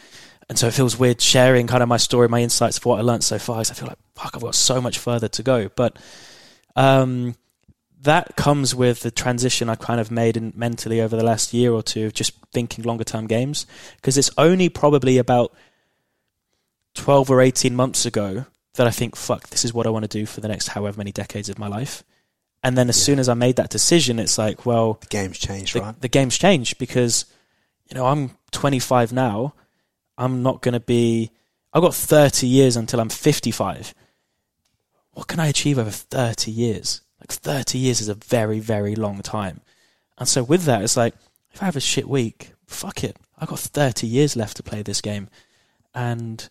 [0.49, 3.03] And so it feels weird sharing kind of my story, my insights for what I
[3.03, 3.57] learned so far.
[3.57, 5.69] Because I feel like fuck, I've got so much further to go.
[5.75, 5.99] But
[6.77, 7.35] um,
[8.03, 11.73] that comes with the transition I kind of made in mentally over the last year
[11.73, 13.67] or two of just thinking longer term games.
[13.97, 15.53] Because it's only probably about
[16.95, 20.09] 12 or 18 months ago that I think, fuck, this is what I want to
[20.09, 22.03] do for the next however many decades of my life.
[22.63, 25.75] And then as soon as I made that decision, it's like, well, The game's changed,
[25.75, 26.01] the, right?
[26.01, 27.25] the game's changed because,
[27.89, 29.55] you know, I'm 25 now.
[30.17, 31.31] I'm not going to be.
[31.73, 33.95] I've got 30 years until I'm 55.
[35.13, 37.03] What can I achieve over 30 years?
[37.21, 39.61] Like 30 years is a very, very long time.
[40.17, 41.15] And so with that, it's like,
[41.53, 43.17] if I have a shit week, fuck it.
[43.39, 45.29] I've got 30 years left to play this game.
[45.95, 46.49] And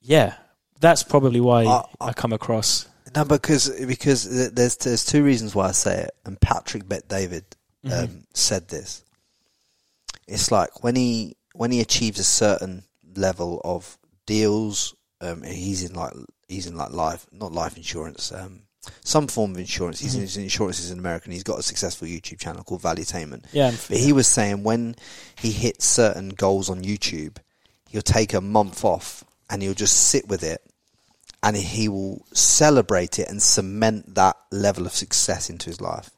[0.00, 0.34] yeah,
[0.80, 2.86] that's probably why I- I come across.
[3.14, 7.44] No, because because there's there's two reasons why I say it, and Patrick Bet David
[7.84, 8.16] um, Mm-hmm.
[8.34, 9.02] said this.
[10.28, 12.84] It's like when he when he achieves a certain
[13.16, 16.12] level of deals, um, he's in like
[16.48, 18.62] he's in like life, not life insurance, um,
[19.02, 19.98] some form of insurance.
[20.00, 20.38] He's Mm-hmm.
[20.38, 23.46] in insurance is in America, and he's got a successful YouTube channel called Valuetainment.
[23.52, 24.94] Yeah, But he was saying when
[25.36, 27.38] he hits certain goals on YouTube,
[27.88, 30.62] he'll take a month off and he'll just sit with it
[31.42, 36.10] and he will celebrate it and cement that level of success into his life.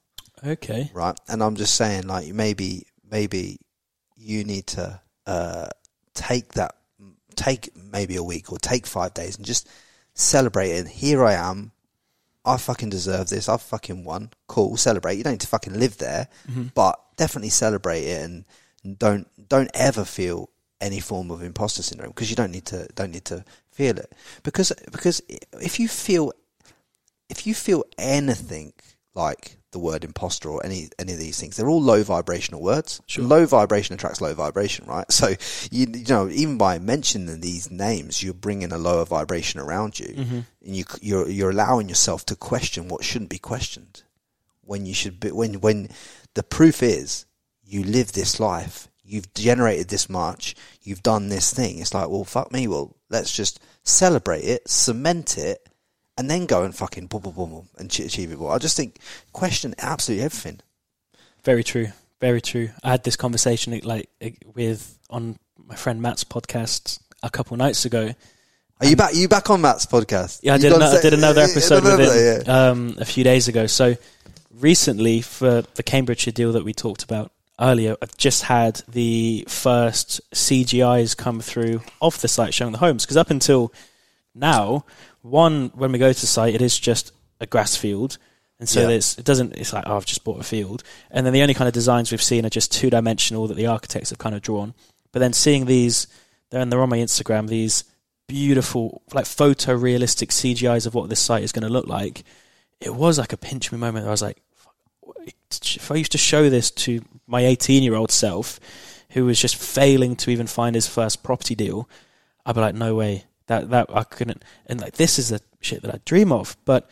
[0.44, 0.90] okay.
[0.92, 1.18] Right.
[1.28, 3.58] And I'm just saying, like, maybe, maybe
[4.16, 5.68] you need to uh,
[6.14, 6.74] take that,
[7.36, 9.68] take maybe a week or take five days and just
[10.14, 10.86] celebrate it.
[10.88, 11.72] Here I am.
[12.44, 13.48] I fucking deserve this.
[13.48, 14.30] I've fucking won.
[14.48, 14.76] Cool.
[14.76, 15.16] Celebrate.
[15.16, 16.26] You don't need to fucking live there,
[16.74, 18.44] but definitely celebrate it and
[18.98, 20.50] don't don't ever feel
[20.82, 24.12] any form of imposter syndrome because you don't need to don't need to feel it
[24.42, 25.22] because because
[25.60, 26.32] if you feel
[27.30, 28.74] if you feel anything
[29.14, 33.00] like the word imposter or any any of these things, they're all low vibrational words.
[33.06, 33.24] Sure.
[33.24, 35.10] Low vibration attracts low vibration, right?
[35.10, 35.28] So
[35.70, 40.08] you you know even by mentioning these names, you're bringing a lower vibration around you,
[40.08, 40.40] mm-hmm.
[40.64, 44.02] and you you're you're allowing yourself to question what shouldn't be questioned.
[44.64, 45.88] When you should be when when
[46.34, 47.26] the proof is
[47.64, 51.78] you live this life, you've generated this much, you've done this thing.
[51.78, 52.66] It's like, well, fuck me.
[52.66, 55.68] Well, let's just celebrate it, cement it,
[56.16, 58.38] and then go and fucking boom, boom, boom, boom, and achieve it.
[58.38, 58.98] Well, I just think
[59.32, 60.60] question absolutely everything.
[61.44, 61.88] Very true.
[62.20, 62.70] Very true.
[62.82, 64.08] I had this conversation like
[64.54, 68.14] with on my friend Matt's podcast a couple nights ago.
[68.80, 69.14] Are you back?
[69.14, 70.40] You back on Matt's podcast?
[70.42, 72.68] Yeah, I did, ano- I did another episode with him yeah.
[72.70, 73.66] um, a few days ago.
[73.66, 73.96] So
[74.50, 80.20] recently, for the Cambridgeshire deal that we talked about earlier, I've just had the first
[80.32, 83.04] CGIs come through of the site showing the homes.
[83.04, 83.72] Because up until
[84.34, 84.84] now,
[85.22, 88.18] one when we go to the site, it is just a grass field.
[88.58, 88.96] And so Yeah.
[88.96, 90.82] it doesn't, it's like, oh, I've just bought a field.
[91.10, 93.66] And then the only kind of designs we've seen are just two dimensional that the
[93.66, 94.74] architects have kind of drawn.
[95.10, 96.06] But then seeing these,
[96.50, 97.84] they're, and they're on my Instagram, these
[98.28, 102.24] beautiful, like photorealistic CGIs of what this site is going to look like,
[102.80, 104.06] it was like a pinch me moment.
[104.06, 104.41] I was like,
[105.50, 108.60] if I used to show this to my 18 year old self,
[109.10, 111.88] who was just failing to even find his first property deal,
[112.44, 114.44] I'd be like, no way, that that I couldn't.
[114.66, 116.56] And like, this is the shit that I dream of.
[116.64, 116.90] But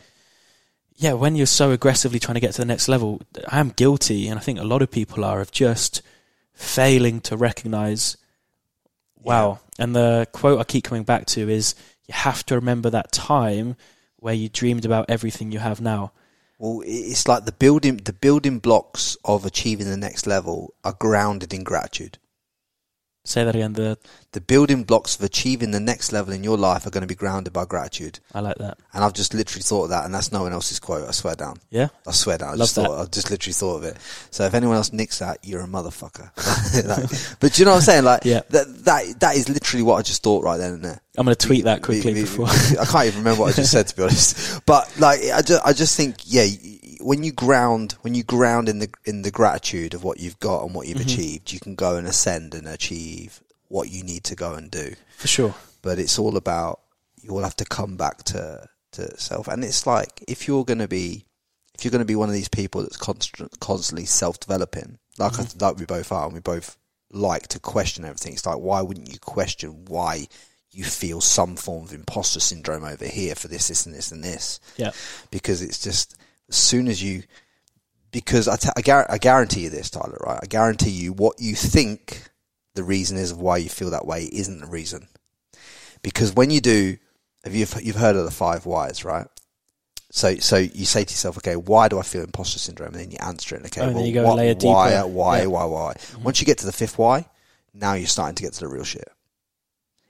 [0.95, 4.27] yeah, when you're so aggressively trying to get to the next level, I am guilty,
[4.27, 6.01] and I think a lot of people are of just
[6.53, 8.17] failing to recognize.
[9.15, 9.59] Wow.
[9.79, 11.75] And the quote I keep coming back to is
[12.07, 13.75] you have to remember that time
[14.17, 16.11] where you dreamed about everything you have now.
[16.61, 21.55] Well, it's like the building the building blocks of achieving the next level are grounded
[21.55, 22.19] in gratitude.
[23.23, 23.73] Say that again.
[23.73, 23.97] The
[24.31, 27.13] The building blocks of achieving the next level in your life are going to be
[27.15, 28.19] grounded by gratitude.
[28.33, 28.79] I like that.
[28.93, 31.07] And I've just literally thought of that, and that's no one else's quote.
[31.07, 31.57] I swear down.
[31.69, 31.89] Yeah.
[32.07, 32.47] I swear down.
[32.49, 32.85] I Love just that.
[32.87, 32.99] thought.
[33.01, 33.97] I just literally thought of it.
[34.31, 36.31] So if anyone else nicks that, you're a motherfucker.
[36.87, 38.03] Like, but do you know what I'm saying?
[38.05, 38.41] Like Yeah.
[38.49, 41.01] that that that is literally what I just thought right then and there.
[41.17, 42.47] I'm going to tweet that quickly We- we- before.
[42.47, 44.65] I can't even remember what I just said to be honest.
[44.65, 46.45] But like, I just, I just think, yeah,
[47.03, 50.63] when you ground, when you ground in the in the gratitude of what you've got
[50.63, 50.97] and what Mm-hmm.
[50.99, 54.69] you've achieved, you can go and ascend and achieve what you need to go and
[54.69, 54.93] do.
[55.17, 55.55] For sure.
[55.81, 56.81] But it's all about
[57.21, 60.79] you will have to come back to to self, and it's like if you're going
[60.79, 61.25] to be
[61.75, 65.39] if you're going to be one of these people that's constant, constantly self developing, like
[65.39, 66.77] I, like we both are, and we both
[67.11, 68.33] like to question everything.
[68.33, 70.27] It's like why wouldn't you question why
[70.73, 74.23] you feel some form of imposter syndrome over here for this, this, and this, and
[74.23, 74.59] this?
[74.77, 74.91] Yeah.
[75.29, 76.15] Because it's just
[76.51, 77.23] as soon as you,
[78.11, 80.39] because I, I, gar- I guarantee you this, Tyler, right?
[80.41, 82.21] I guarantee you what you think
[82.75, 85.07] the reason is of why you feel that way isn't the reason.
[86.03, 86.97] Because when you do,
[87.43, 89.27] have you you've heard of the five whys, right?
[90.11, 92.93] So so you say to yourself, okay, why do I feel imposter syndrome?
[92.93, 93.65] And then you answer it.
[93.67, 95.07] Okay, Oh, well, you go what- why, deeper.
[95.07, 95.45] why, Yeah.
[95.47, 95.95] why, why?
[96.21, 97.25] Once you get to the fifth why,
[97.73, 99.07] now you're starting to get to the real shit.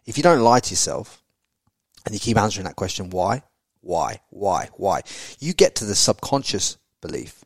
[0.05, 1.21] If you don't lie to yourself
[2.05, 3.43] and you keep answering that question, why,
[3.81, 5.01] why, why, why,
[5.39, 7.43] you get to the subconscious belief.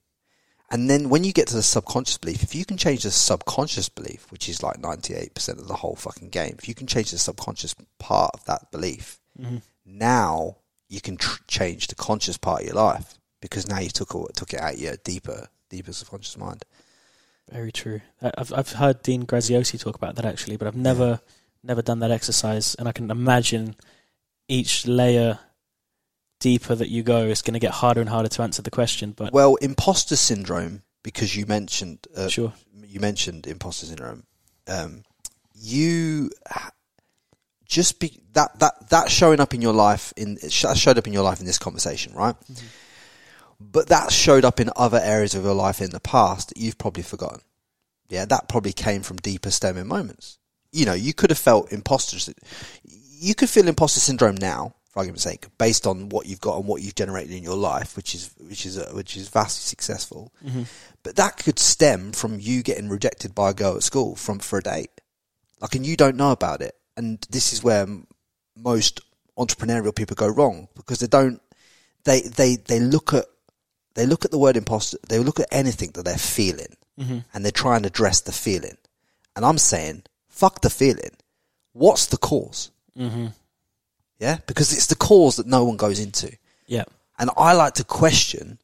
[0.72, 3.88] And then when you get to the subconscious belief, if you can change the subconscious
[3.88, 7.18] belief, which is like 98% of the whole fucking game, if you can change the
[7.18, 9.58] subconscious part of that belief, mm-hmm.
[9.86, 10.58] now
[10.90, 14.36] you can tr- change the conscious part of your life because now you took it,
[14.36, 16.66] took it out your deeper, deeper subconscious mind.
[17.52, 18.02] Very true.
[18.22, 21.22] I've I've heard Dean Graziosi talk about that actually, but I've never
[21.64, 23.76] never done that exercise, and I can imagine
[24.48, 25.40] each layer
[26.46, 29.14] deeper that you go it's going to get harder and harder to answer the question.
[29.14, 32.54] But Well, imposter syndrome, because you mentioned uh, sure,
[32.86, 34.28] you mentioned imposter syndrome.
[34.68, 35.04] Um,
[35.56, 36.30] you
[37.66, 41.08] just be that that that showing up in your life in it sh- showed up
[41.08, 42.36] in your life in this conversation, right?
[43.60, 46.78] But that showed up in other areas of your life in the past that you've
[46.78, 47.42] probably forgotten.
[48.08, 50.38] Yeah, that probably came from deeper stemming moments.
[50.72, 52.18] You know, you could have felt imposter.
[52.86, 56.68] You could feel imposter syndrome now, for argument's sake, based on what you've got and
[56.68, 60.32] what you've generated in your life, which is which is uh, which is vastly successful.
[61.04, 64.60] But that could stem from you getting rejected by a girl at school from for
[64.60, 64.90] a date,
[65.60, 66.76] like, and you don't know about it.
[66.98, 67.86] And this is where
[68.58, 69.02] most
[69.38, 71.42] entrepreneurial people go wrong because they don't.
[72.06, 73.26] They they they look at
[73.96, 74.98] they look at the word imposter.
[75.10, 76.78] They look at anything that they're feeling,
[77.34, 78.78] and they try and address the feeling.
[79.36, 81.18] And I'm saying, fuck the feeling.
[81.74, 82.72] What's the cause?
[82.98, 83.28] mm-hmm.
[84.20, 86.36] Yeah, because it's the cause that no one goes into.
[86.68, 86.86] yeah,
[87.20, 88.60] And I like to question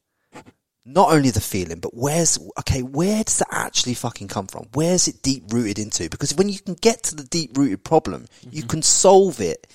[0.83, 4.67] not only the feeling, but where's, okay, where does that actually fucking come from?
[4.73, 6.09] Where's it deep rooted into?
[6.09, 8.69] Because when you can get to the deep rooted problem, you mm-hmm.
[8.69, 9.67] can solve it.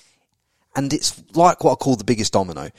[0.75, 2.71] And it's like what I call the biggest domino.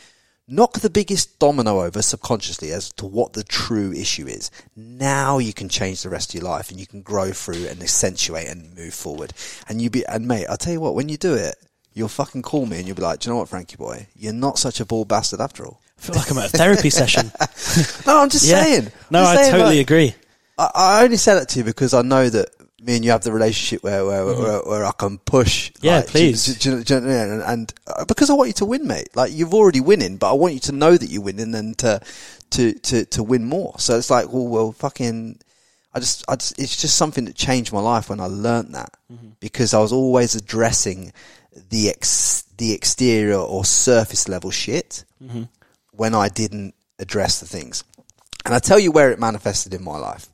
[0.49, 4.49] Knock the biggest domino over subconsciously as to what the true issue is.
[4.75, 7.81] Now you can change the rest of your life and you can grow through and
[7.81, 9.33] accentuate and move forward.
[9.67, 11.55] And you be, and mate, I'll tell you what, when you do it,
[11.97, 14.07] you'll fucking call me and you'll be like, do you know what, Frankie boy?
[14.15, 15.79] You're not such a ball bastard after all.
[15.97, 17.31] I feel like I'm at a therapy session.
[18.05, 18.63] No, I'm just Yeah.
[18.63, 18.91] saying.
[19.09, 20.15] No, I'm I saying, totally like, agree.
[20.57, 22.49] I, I only say that to you because I know that
[22.81, 25.71] me and you have the relationship where where, where, where I can push.
[25.81, 26.45] Yeah, like, please.
[26.57, 29.09] do- do- do- and, and uh, because I want you to win, mate.
[29.15, 31.99] Like you've already winning, but I want you to know that you're winning and to
[32.51, 33.73] to to to win more.
[33.79, 35.39] So it's like, well, well, fucking.
[35.93, 38.91] I just, I just, it's just something that changed my life when I learnt that
[39.11, 39.29] Mm-hmm.
[39.39, 41.11] because I was always addressing
[41.69, 45.43] the ex, the exterior or surface level shit Mm-hmm.
[45.91, 47.83] when I didn't address the things.
[48.45, 50.29] And I tell you where it manifested in my life.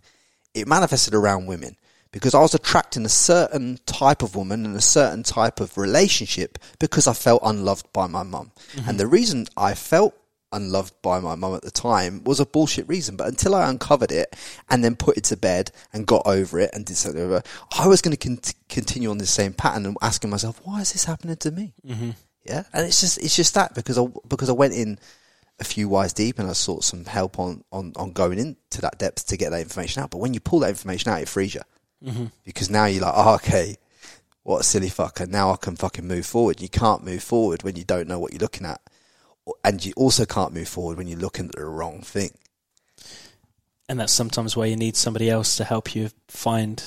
[0.53, 1.77] It manifested around women
[2.11, 6.59] because I was attracting a certain type of woman and a certain type of relationship
[6.79, 8.51] because I felt unloved by my mum.
[8.85, 10.13] And the reason I felt
[10.53, 13.17] unloved by my mum at the time was a bullshit reason.
[13.17, 14.35] But until I uncovered it
[14.69, 17.43] and then put it to bed and got over it and did something over,
[17.77, 18.39] I was going to con-
[18.69, 21.73] continue on this same pattern and asking myself, why is this happening to me?
[21.85, 22.11] Mm-hmm.
[22.45, 24.99] Yeah, and it's just it's just that because I because I went in
[25.59, 28.99] a few whys deep and I sought some help on on on going into that
[28.99, 30.11] depth to get that information out.
[30.11, 31.61] But when you pull that information out, it frees you
[32.03, 32.25] mm-hmm.
[32.43, 33.77] because now you're like, oh, okay,
[34.43, 35.27] what a silly fucker.
[35.27, 36.61] Now I can fucking move forward.
[36.61, 38.81] You can't move forward when you don't know what you're looking at,
[39.63, 42.31] and you also can't move forward when you're looking at the wrong thing.
[43.89, 46.81] And that's sometimes where you need somebody else to help you find.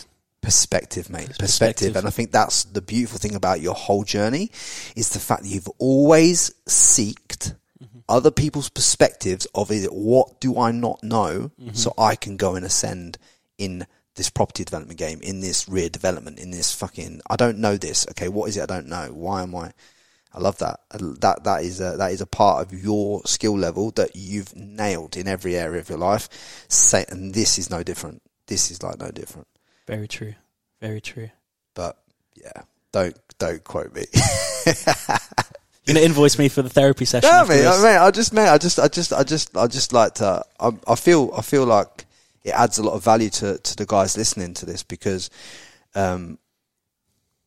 [0.46, 1.26] perspective, mate.
[1.26, 1.46] Perspective.
[1.46, 1.96] Perspective.
[1.96, 4.50] And I think that's the beautiful thing about your whole journey
[4.94, 7.98] is the fact that you've always seeked mm-hmm.
[8.08, 9.92] other people's perspectives of it.
[9.92, 11.74] What do I not know mm-hmm.
[11.74, 13.18] so I can go and ascend
[13.58, 17.76] in this property development game, in this rear development, in this fucking, I don't know
[17.76, 18.06] this.
[18.12, 18.28] Okay.
[18.28, 18.62] What is it?
[18.62, 19.08] I don't know.
[19.12, 19.72] Why am I?
[20.36, 20.80] I love that.
[20.90, 25.16] That that is a, that is a part of your skill level that you've nailed
[25.16, 26.28] in every area of your life.
[26.68, 28.20] Say, and this is no different.
[28.46, 29.48] This is like no different.
[29.86, 30.34] Very true.
[30.80, 31.30] Very true.
[31.74, 31.96] But
[32.34, 34.04] yeah, don't don't quote me.
[35.86, 37.30] You're gonna invoice me for the therapy session.
[37.30, 37.66] no, mate.
[37.66, 40.44] I, mate, I just, mate, I just, I just, I just, I just like to.
[40.60, 42.04] I, I feel, I feel like
[42.44, 45.30] it adds a lot of value to to the guys listening to this because,
[45.94, 46.38] um,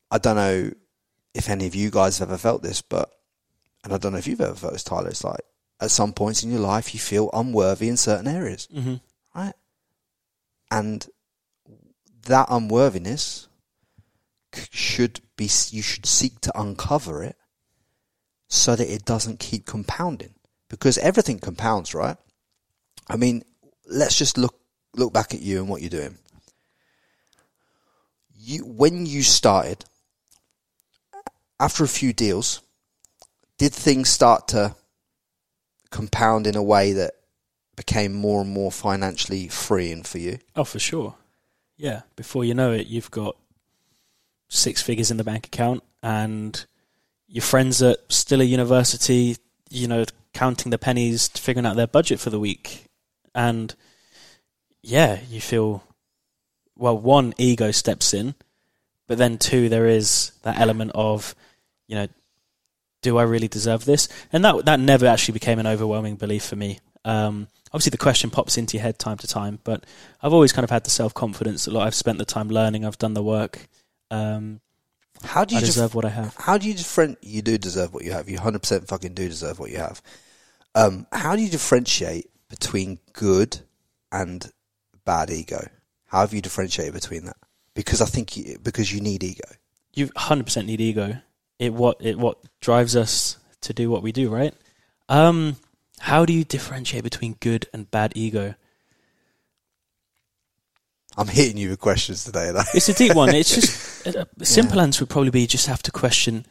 [0.10, 0.72] I don't know
[1.40, 3.10] if any of you guys have ever felt this, but,
[3.84, 5.10] and I don't know if you've ever felt this, Tyler.
[5.10, 5.42] It's like
[5.82, 8.96] at some points in your life you feel unworthy in certain areas, hmm
[9.36, 9.54] right?
[10.72, 11.08] And
[12.28, 13.48] that unworthiness
[14.72, 17.36] should be you should seek to uncover it
[18.48, 20.34] so that it doesn't keep compounding
[20.70, 22.18] because everything compounds right
[23.10, 23.44] I mean,
[23.88, 24.56] let's just look
[24.96, 26.18] look back at you and what you're doing.
[28.38, 29.86] You when you started,
[31.60, 32.62] after a few deals,
[33.58, 34.76] did things start to
[35.92, 37.14] compound in a way that
[37.76, 40.40] became more and more financially freeing for you?
[40.56, 41.16] Oh, for sure.
[41.78, 42.02] Yeah.
[42.16, 43.36] Before you know it, you've got
[44.50, 46.66] six figures in the bank account, and
[47.28, 49.38] your friends at still a university,
[49.70, 52.86] you know, counting the pennies, figuring out their budget for the week,
[53.36, 53.76] and
[54.82, 55.84] yeah, you feel
[56.76, 56.98] well.
[56.98, 58.36] One, ego steps in,
[59.08, 61.36] but then two, there is that element of,
[61.90, 62.08] you know,
[63.02, 64.08] do I really deserve this?
[64.32, 66.80] And that that never actually became an overwhelming belief for me.
[67.04, 69.86] Um, obviously, the question pops into your head time to time, but
[70.22, 72.86] I've always kind of had the self confidence that like, I've spent the time learning,
[72.86, 73.68] I've done the work.
[74.12, 74.62] Um,
[75.24, 76.36] How do you I deserve what I have.
[76.38, 77.18] How do you different?
[77.22, 78.30] You do deserve what you have.
[78.30, 80.02] You hundred percent fucking do deserve what you have.
[80.76, 83.60] Um, how do you differentiate between good
[84.12, 84.52] and
[85.06, 85.68] bad ego?
[86.06, 87.38] How have you differentiated between that?
[87.74, 89.48] Because I think you, because you need ego.
[89.94, 91.18] You 100% need ego.
[91.60, 94.54] It what it what drives us to do what we do, right?
[95.10, 95.58] Um,
[96.00, 98.56] how do you differentiate between good and bad ego?
[101.18, 102.52] I'm hitting you with questions today.
[102.52, 102.64] Though.
[102.74, 103.36] It's a deep one.
[103.36, 106.46] It's just a a simple answer would probably be just have to question: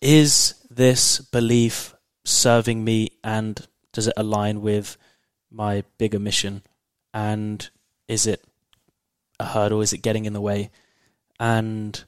[0.00, 3.60] Is this belief serving me, and
[3.92, 4.96] does it align with
[5.50, 6.62] my bigger mission?
[7.12, 7.68] And
[8.08, 8.42] is it
[9.38, 9.82] a hurdle?
[9.82, 10.70] Is it getting in the way?
[11.38, 12.02] And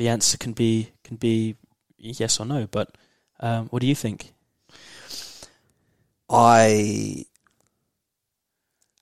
[0.00, 1.56] the answer can be can be
[1.98, 2.66] yes or no.
[2.66, 2.96] But
[3.38, 4.32] um, what do you think?
[6.30, 7.26] I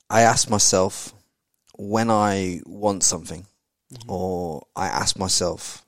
[0.09, 1.13] I ask myself
[1.77, 3.45] when I want something,
[4.09, 5.85] or I ask myself,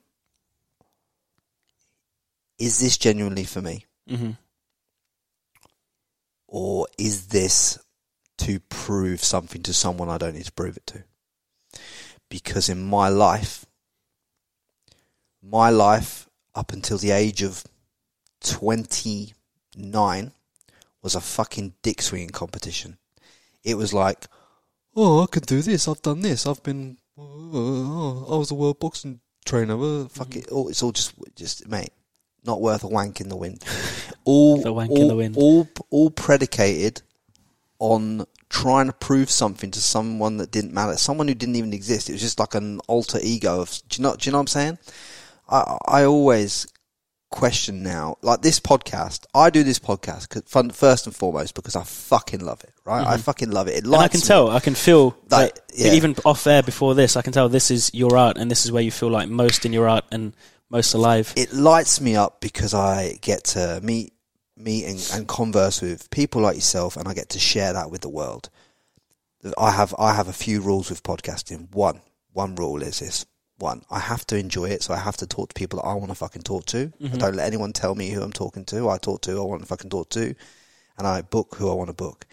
[2.57, 4.31] is this genuinely for me, hmm
[6.47, 7.79] or is this
[8.37, 11.03] to prove something to someone I don't need to prove it to?
[12.29, 13.65] Because in my life,
[15.43, 17.63] my life up until the age of
[18.43, 19.33] twenty
[19.75, 20.31] nine
[21.01, 22.97] was a fucking dick swinging competition.
[23.63, 24.25] It was like,
[24.95, 25.87] oh, I can do this.
[25.87, 26.45] I've done this.
[26.45, 29.79] I've been, oh, I was a world boxing trainer.
[29.81, 30.47] Uh, fuck it.
[30.51, 31.91] Oh, it's all just, just mate,
[32.43, 33.63] not worth a wank in the wind.
[34.23, 35.35] All, The wank all, in the wind.
[35.35, 37.01] all, all predicated
[37.79, 42.07] on trying to prove something to someone that didn't matter, someone who didn't even exist.
[42.07, 43.81] It was just like an alter ego of.
[43.89, 44.15] Do you know?
[44.15, 44.77] Do you know what I'm saying?
[45.51, 46.67] I I always
[47.31, 49.25] question now, like this podcast.
[49.33, 52.73] I do this podcast fun, first and foremost because I fucking love it.
[52.85, 53.05] Right?
[53.05, 53.71] I fucking love it.
[53.71, 53.93] It Mm-hmm.
[53.93, 54.25] And I can me.
[54.25, 55.93] tell, I can feel Like, that yeah.
[55.93, 58.71] even off air before this, I can tell this is your art and this is
[58.71, 60.33] where you feel like most in your art and
[60.69, 61.33] most alive.
[61.35, 64.13] it lights me up because I get to meet
[64.55, 68.01] meet and, and converse with people like yourself, and I get to share that with
[68.01, 68.49] the world.
[69.57, 71.73] I have I have a few rules with podcasting.
[71.73, 72.01] One
[72.31, 73.25] one rule is this:
[73.61, 75.93] one, I have to enjoy it, so I have to talk to people that I
[75.93, 76.79] want to fucking talk to.
[76.79, 77.17] I mm-hmm.
[77.17, 78.89] don't let anyone tell me who I'm talking to.
[78.89, 80.35] I talk to who I want to fucking talk to,
[80.97, 82.25] and I book who I want to book.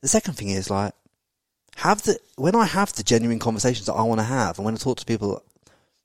[0.00, 0.94] The second thing is like
[1.76, 4.74] have the when I have the genuine conversations that I want to have, and when
[4.74, 5.42] I talk to people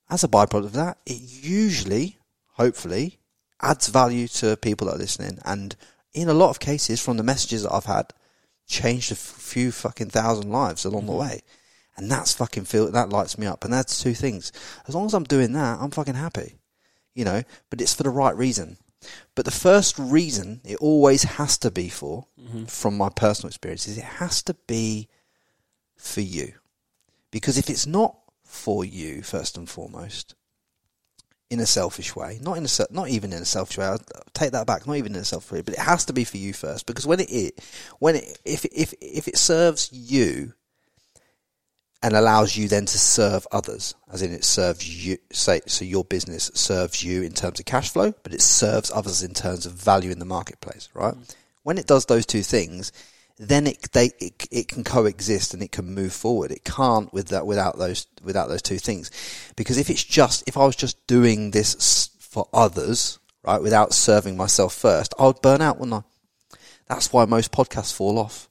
[0.09, 2.17] as a byproduct of that, it usually,
[2.53, 3.19] hopefully,
[3.61, 5.39] adds value to people that are listening.
[5.45, 5.75] And
[6.13, 8.11] in a lot of cases, from the messages that I've had,
[8.67, 11.21] changed a f- few fucking thousand lives along the mm-hmm.
[11.21, 11.41] way.
[11.97, 13.63] And that's fucking feel that lights me up.
[13.63, 14.51] And that's two things.
[14.87, 16.57] As long as I'm doing that, I'm fucking happy.
[17.13, 18.77] You know, but it's for the right reason.
[19.35, 22.65] But the first reason it always has to be for, mm-hmm.
[22.65, 25.09] from my personal experiences, it has to be
[25.97, 26.53] for you.
[27.31, 30.35] Because if it's not for you, first and foremost,
[31.49, 33.85] in a selfish way, not in a not even in a selfish way.
[33.85, 34.87] I'll uh, take that back.
[34.87, 36.85] Not even in a selfish way, but it has to be for you first.
[36.85, 37.59] Because when it, it
[37.99, 40.53] when it if if if it serves you
[42.03, 46.03] and allows you then to serve others, as in it serves you, say, so your
[46.03, 49.73] business serves you in terms of cash flow, but it serves others in terms of
[49.73, 51.13] value in the marketplace, right?
[51.13, 51.23] Mm-hmm.
[51.63, 52.91] When it does those two things,
[53.37, 56.51] then it they it, it can coexist and it can move forward.
[56.51, 59.09] It can't with that without those without those two things,
[59.55, 64.37] because if it's just if I was just doing this for others, right, without serving
[64.37, 66.57] myself first, I would burn out, wouldn't I?
[66.87, 68.49] That's why most podcasts fall off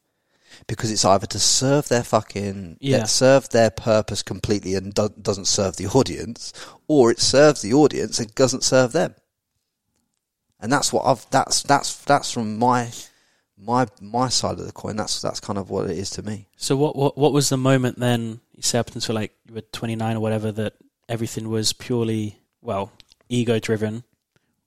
[0.70, 3.04] because it's either to serve their fucking Yeah.
[3.04, 6.52] serve their purpose completely and do- doesn't serve the audience,
[6.86, 9.14] or it serves the audience and doesn't serve them.
[10.60, 12.90] And that's what I've that's that's that's from my
[13.58, 14.96] my my side of the coin.
[14.96, 16.46] That's that's kind of what it is to me.
[16.56, 18.40] So what what what was the moment then?
[18.54, 20.74] You say up until like you were twenty nine or whatever that
[21.08, 22.92] everything was purely well
[23.28, 24.04] ego driven.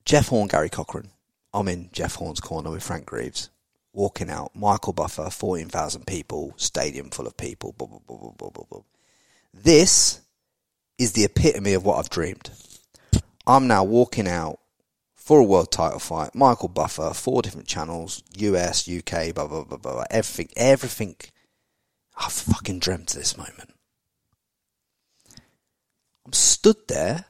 [0.05, 1.09] Jeff Horn, Gary Corcoran.
[1.53, 3.49] I'm in Jeff Horn's corner with Frank Greaves.
[3.93, 8.65] Walking out, Michael Buffer, 14,000 people, stadium full of people, blah, blah, blah, blah, blah,
[8.69, 8.81] blah.
[9.53, 10.21] This
[10.99, 12.51] is the epitome of what I've dreamed.
[13.47, 14.59] I'm now walking out
[15.27, 16.33] for a world title fight.
[16.33, 20.05] Michael Buffer, four different channels, US, UK, blah, blah, blah, blah, blah.
[20.09, 21.17] Everything, everything.
[22.15, 23.73] I've fucking dreamt this moment.
[26.25, 27.25] I'm stood there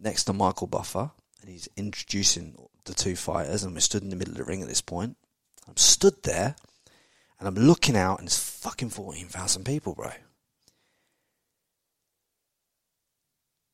[0.00, 2.56] next to Michael Buffer, and he's introducing
[2.86, 5.16] the two fighters, and we're stood in the middle of the ring at this point.
[5.68, 6.56] I'm stood there,
[7.38, 10.10] and I'm looking out, and it's fucking 14,000 people, bro.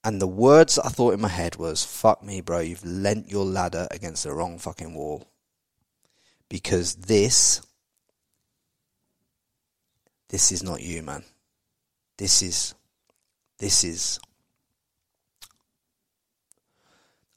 [0.05, 3.47] And the words I thought in my head was, fuck me, bro, you've lent your
[3.47, 5.27] ladder against the wrong fucking wall.
[6.51, 7.63] Because this,
[10.29, 11.25] this is not you, man.
[12.19, 12.75] This is,
[13.59, 14.21] this is,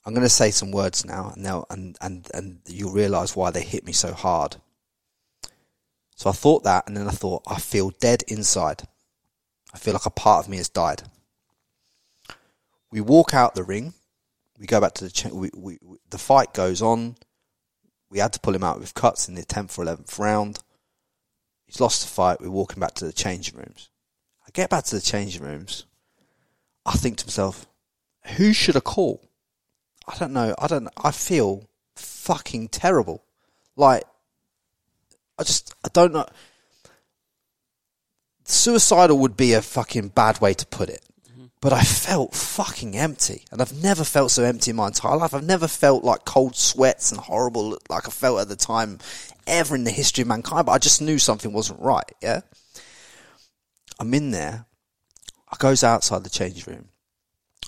[0.06, 3.64] I'm going to say some words now, and and, and, and you'll realize why they
[3.64, 4.58] hit me so hard.
[6.16, 8.84] So I thought that, and then I thought, I feel dead inside.
[9.74, 11.04] I feel like a part of me has died.
[12.92, 13.94] We walk out the ring.
[14.60, 17.16] We go back to the cha- we, we, we the fight goes on.
[18.10, 20.60] We had to pull him out with cuts in the tenth or eleventh round.
[21.66, 22.40] He's lost the fight.
[22.40, 23.90] We're walking back to the changing rooms.
[24.46, 25.86] I get back to the changing rooms.
[26.86, 27.68] I think to myself,
[28.38, 29.22] who should I call?
[30.08, 30.56] I don't know.
[30.58, 30.88] I don't.
[31.04, 33.24] I feel fucking terrible.
[33.76, 34.06] Like
[35.38, 35.76] I just.
[35.84, 36.26] I don't know.
[38.46, 41.04] Suicidal would be a fucking bad way to put it
[41.60, 43.46] but I felt fucking empty.
[43.52, 45.34] And I've never felt so empty in my entire life.
[45.34, 49.00] I've never felt like cold sweats and horrible like I felt at the time
[49.48, 52.42] ever in the history of mankind, but I just knew something wasn't right, yeah?
[54.00, 54.66] I'm in there.
[55.50, 56.90] I goes outside the change room.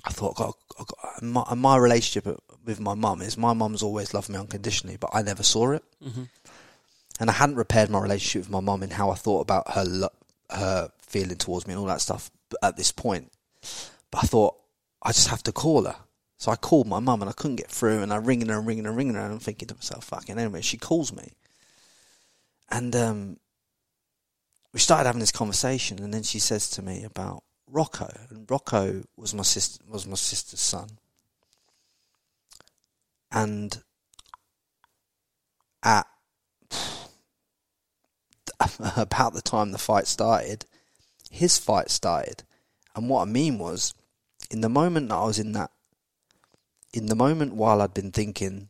[0.06, 4.14] I thought, God, I got, my, my relationship with my mum is my mum's always
[4.14, 5.84] loved me unconditionally, but I never saw it.
[6.04, 6.24] Mm-hmm.
[7.20, 10.10] And I hadn't repaired my relationship with my mum in how I thought about her
[10.52, 13.32] her feeling towards me and all that stuff at this point.
[14.12, 14.56] But I thought,
[15.02, 15.96] I just have to call her.
[16.38, 18.66] So I called my mum and I couldn't get through and I'm ringing her and
[18.66, 21.34] ringing her and ringing her and I'm thinking to myself, fucking anyway, she calls me.
[22.72, 23.38] And um,
[24.74, 28.10] we started having this conversation and then she says to me about Rocco.
[28.30, 30.90] And Rocco was my sister was my sister's son.
[33.32, 33.84] And
[35.84, 36.08] at
[38.96, 40.66] about the time the fight started,
[41.30, 42.44] his fight started.
[42.96, 43.94] And what I mean was,
[44.50, 45.72] in the moment that I was in that,
[46.94, 48.70] in the moment while I'd been thinking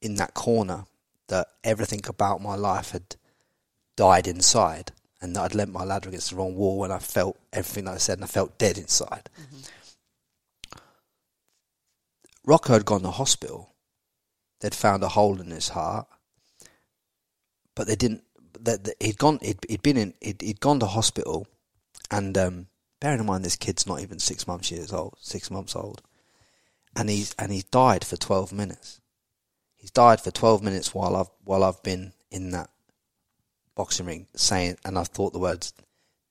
[0.00, 0.84] in that corner
[1.28, 3.16] that everything about my life had
[3.96, 7.36] died inside and that I'd lent my ladder against the wrong wall and I felt
[7.52, 9.28] everything that I said and I felt dead inside.
[12.44, 13.74] Rocco had gone to hospital.
[14.60, 16.06] They'd found a hole in his heart,
[17.74, 18.22] but they didn't.
[18.60, 19.38] That that he'd gone.
[19.42, 20.14] He'd, he'd been in.
[20.20, 21.46] He'd, he'd gone to hospital,
[22.10, 22.66] and um,
[23.00, 26.02] bearing in mind this kid's not even six months years old, six months old,
[26.94, 29.00] and he's and he's died for twelve minutes.
[29.76, 32.70] He's died for twelve minutes while I've while I've been in that
[33.74, 35.72] boxing ring saying, and I've thought the words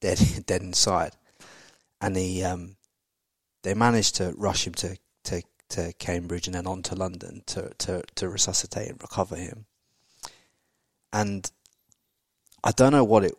[0.02, 1.14] dead dead inside,
[2.02, 2.76] and he um,
[3.64, 7.72] they managed to rush him to to to Cambridge and then on to London to
[7.80, 9.66] to to resuscitate and recover him,
[11.14, 11.50] and
[12.64, 13.36] I don't know what it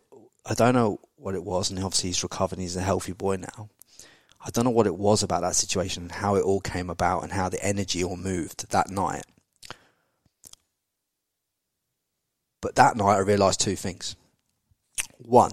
[0.49, 2.59] I don't know what it was, and obviously he's recovered.
[2.59, 3.69] He's a healthy boy now.
[4.45, 7.25] I don't know what it was about that situation and how it all came about
[7.25, 9.25] and how the energy all moved that night.
[12.63, 14.15] But that night I realised two things.
[15.19, 15.51] One,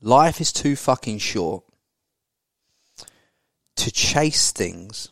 [0.00, 1.64] life is too fucking short
[3.76, 5.10] to chase things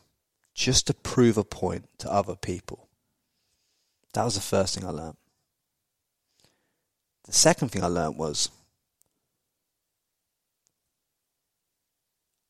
[0.54, 2.88] just to prove a point to other people.
[4.14, 5.16] That was the first thing I learned.
[7.26, 8.50] The second thing I learned was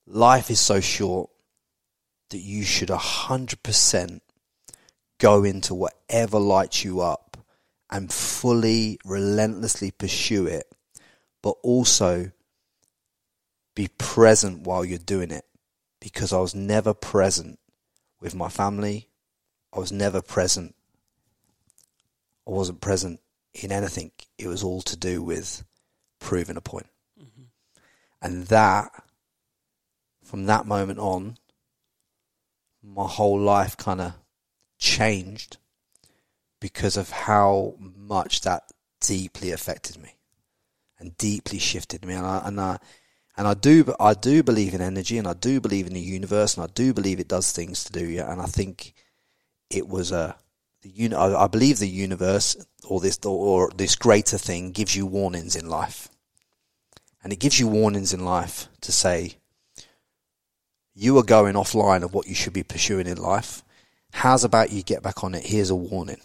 [0.07, 1.31] life is so short
[2.31, 4.21] that you should 100%
[5.19, 7.39] go into whatever lights you up
[7.91, 10.67] and fully, relentlessly pursue it,
[11.43, 12.33] but also
[13.75, 15.45] be present while you're doing it.
[16.01, 17.59] Because I was never present
[18.21, 19.09] with my family.
[19.73, 20.75] I was never present.
[22.47, 23.21] I wasn't present
[23.63, 24.13] in anything.
[24.39, 25.65] It was all to do with
[26.19, 26.87] proving a point.
[28.23, 28.91] And that,
[30.25, 31.39] from that moment on,
[32.83, 34.15] my whole life kind of
[34.79, 35.59] changed
[36.61, 38.65] because of how much that
[39.01, 40.17] deeply affected me
[40.99, 42.15] and deeply shifted me.
[42.15, 42.79] And I, and I,
[43.37, 46.57] and I do, I do believe in energy and I do believe in the universe
[46.57, 48.07] and I do believe it does things to do.
[48.07, 48.33] Yeah.
[48.33, 48.95] And I think
[49.71, 50.37] it was a,
[50.87, 55.07] the uni- I, I believe the universe or this, or this greater thing gives you
[55.07, 56.09] warnings in life.
[57.23, 59.35] And it gives you warnings in life to say,
[60.95, 63.63] you are going offline of what you should be pursuing in life.
[64.13, 65.45] How's about you get back on it?
[65.45, 66.21] Here's a warning.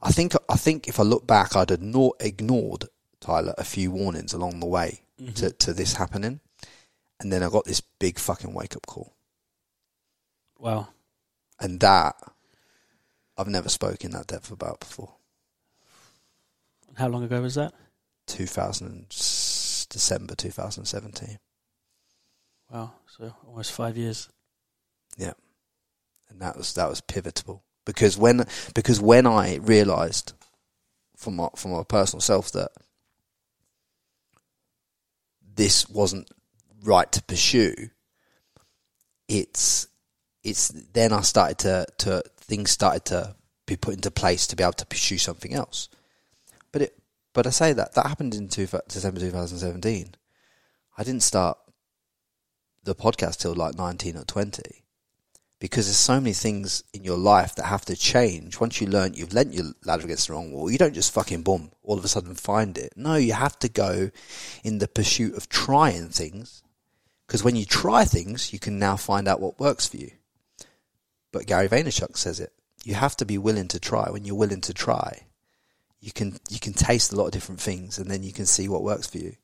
[0.00, 2.84] I think I think if I look back, I'd ignore, ignored
[3.20, 5.32] Tyler a few warnings along the way mm-hmm.
[5.32, 6.40] to, to this happening,
[7.18, 9.14] and then I got this big fucking wake up call,
[10.58, 10.88] Wow.
[11.58, 12.14] and that
[13.38, 15.14] I've never spoken that depth about before.
[16.94, 17.74] How long ago was that?
[18.26, 21.38] 2000 December 2017.
[22.70, 22.92] Wow.
[23.06, 24.28] So almost five years.
[25.16, 25.32] Yeah,
[26.28, 28.44] and that was that was pivotal because when
[28.74, 30.34] because when I realised
[31.16, 32.70] from my from my personal self that
[35.54, 36.30] this wasn't
[36.82, 37.74] right to pursue,
[39.28, 39.88] it's
[40.44, 43.34] it's then I started to to things started to
[43.66, 45.88] be put into place to be able to pursue something else.
[46.72, 46.98] But it
[47.34, 50.14] but I say that that happened in two, December 2017.
[50.96, 51.58] I didn't start
[52.82, 54.62] the podcast till like 19 or 20
[55.58, 58.58] because there's so many things in your life that have to change.
[58.58, 61.42] Once you learn you've lent your ladder against the wrong wall, you don't just fucking
[61.42, 62.94] boom, all of a sudden find it.
[62.96, 64.10] No, you have to go
[64.64, 66.62] in the pursuit of trying things
[67.26, 70.12] because when you try things, you can now find out what works for you.
[71.36, 72.54] But Gary Vaynerchuk says it.
[72.82, 74.08] You have to be willing to try.
[74.08, 75.26] When you're willing to try,
[76.00, 78.70] you can you can taste a lot of different things and then you can see
[78.70, 79.36] what works for you.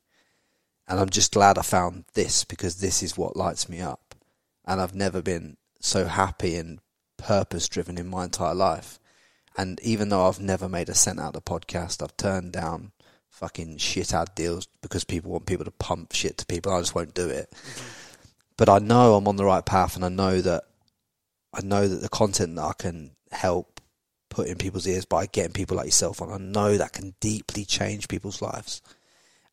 [0.88, 4.14] And I'm just glad I found this because this is what lights me up.
[4.64, 6.78] And I've never been so happy and
[7.18, 8.98] purpose driven in my entire life.
[9.54, 12.92] And even though I've never made a cent out of the podcast, I've turned down
[13.28, 16.72] fucking shit ad deals because people want people to pump shit to people.
[16.72, 17.50] I just won't do it.
[17.50, 17.88] Mm-hmm.
[18.56, 20.64] But I know I'm on the right path and I know that
[21.52, 23.80] I know that the content that I can help
[24.30, 27.64] put in people's ears by getting people like yourself on, I know that can deeply
[27.64, 28.80] change people's lives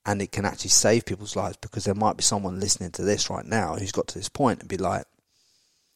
[0.05, 3.29] and it can actually save people's lives because there might be someone listening to this
[3.29, 5.05] right now who's got to this point and be like,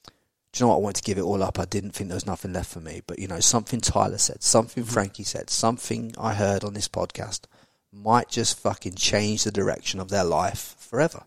[0.05, 0.75] do you know what?
[0.75, 1.57] I wanted to give it all up.
[1.57, 3.01] I didn't think there was nothing left for me.
[3.07, 4.93] But, you know, something Tyler said, something mm-hmm.
[4.93, 7.45] Frankie said, something I heard on this podcast
[7.91, 11.23] might just fucking change the direction of their life forever.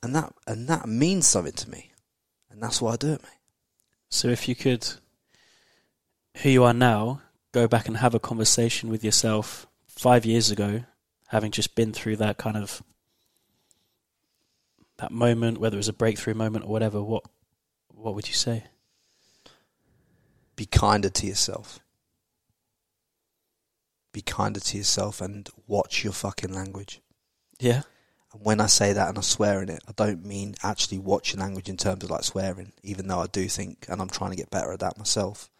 [0.00, 1.91] And that, and that means something to me.
[2.52, 3.40] And that's why I do it, mate.
[4.10, 4.86] So if you could,
[6.38, 7.22] who you are now,
[7.52, 10.84] go back and have a conversation with yourself five years ago,
[11.28, 12.82] having just been through that kind of
[14.98, 17.24] that moment, whether it was a breakthrough moment or whatever, what
[17.88, 18.64] what would you say?
[20.56, 21.80] Be kinder to yourself.
[24.12, 27.00] Be kinder to yourself and watch your fucking language.
[27.58, 27.82] Yeah.
[28.32, 31.32] And when I say that and I swear in it, I don't mean actually watch
[31.34, 34.30] your language in terms of like swearing, even though I do think, and I'm trying
[34.30, 35.50] to get better at that myself.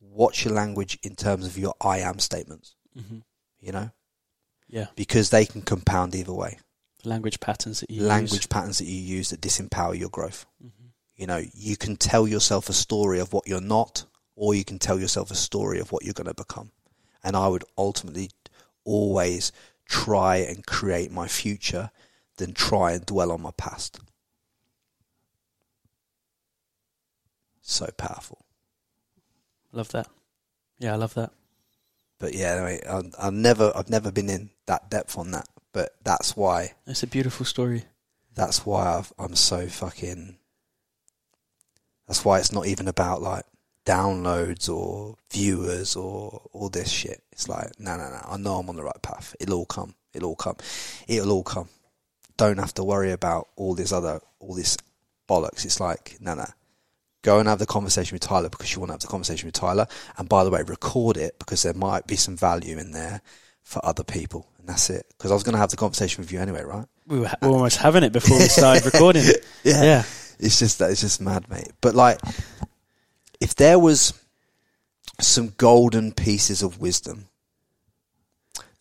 [0.00, 3.18] Watch your language in terms of your I am statements, hmm
[3.60, 3.90] you know,
[4.66, 4.86] Yeah.
[4.96, 6.58] because they can compound either way.
[7.04, 8.46] Language patterns that you language use.
[8.46, 10.46] patterns that you use that disempower your growth.
[10.64, 10.90] Mhm.
[11.14, 14.04] You know, you can tell yourself a story of what you're not,
[14.34, 16.72] or you can tell yourself a story of what you're going to become.
[17.22, 18.30] And I would ultimately
[18.84, 19.52] always
[19.86, 21.90] try and create my future
[22.36, 24.00] than try and dwell on my past.
[27.60, 28.44] So powerful.
[29.72, 30.08] Love that.
[30.78, 31.30] Yeah, I love that.
[32.18, 35.48] But yeah, anyway, I, I've never, I've never been in that depth on that.
[35.72, 37.84] But that's why It's a beautiful story.
[38.34, 40.36] that's why I've, I'm so fucking.
[42.06, 43.44] That's why it's not even about like
[43.86, 47.22] downloads or viewers or all this shit.
[47.42, 48.20] It's like, no, no, no.
[48.24, 49.34] I know I'm on the right path.
[49.40, 49.94] It'll all come.
[50.14, 50.56] It'll all come.
[51.08, 51.68] It'll all come.
[52.36, 54.76] Don't have to worry about all this other, all this
[55.28, 55.64] bollocks.
[55.64, 56.46] It's like, no, no.
[57.22, 59.54] Go and have the conversation with Tyler because you want to have the conversation with
[59.54, 59.88] Tyler.
[60.18, 63.22] And by the way, record it because there might be some value in there
[63.62, 64.48] for other people.
[64.58, 65.04] And that's it.
[65.08, 66.86] Because I was going to have the conversation with you anyway, right?
[67.08, 69.24] We were, we were almost having it before we started recording.
[69.64, 69.82] Yeah.
[69.82, 70.04] Yeah.
[70.40, 71.70] It's just that it's just mad, mate.
[71.80, 72.20] But like,
[73.40, 74.12] if there was
[75.20, 77.28] some golden pieces of wisdom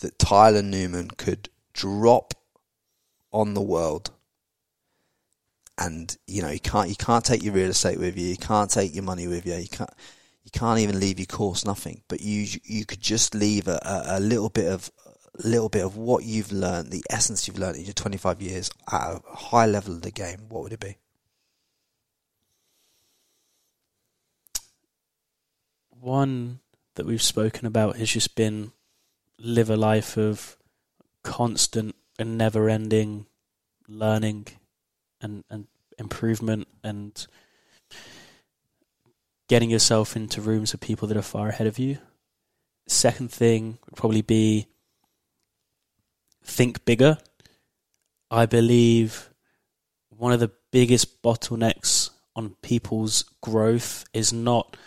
[0.02, 2.34] that Tyler Newman could drop
[3.32, 4.11] on the world,
[5.78, 8.69] and you know, you can't you can't take your real estate with you, you can't
[8.69, 9.94] take your money with you, you can't
[10.44, 12.03] you can't even leave your course, nothing.
[12.07, 14.91] But you you could just leave a, a, a little bit of
[15.44, 18.69] a little bit of what you've learned, the essence you've learned in your 25 years
[18.91, 20.40] at a high level of the game.
[20.49, 20.98] What would it be?
[25.90, 26.60] One
[26.95, 28.72] that we've spoken about has just been
[29.43, 30.57] live a life of
[31.23, 33.26] constant and never ending
[33.88, 34.47] learning
[35.19, 37.27] and, and improvement and
[39.47, 41.97] getting yourself into rooms with people that are far ahead of you.
[42.88, 44.68] Second thing would probably be
[46.43, 47.18] think bigger.
[48.30, 49.30] I believe
[50.09, 54.77] one of the biggest bottlenecks on people's growth is not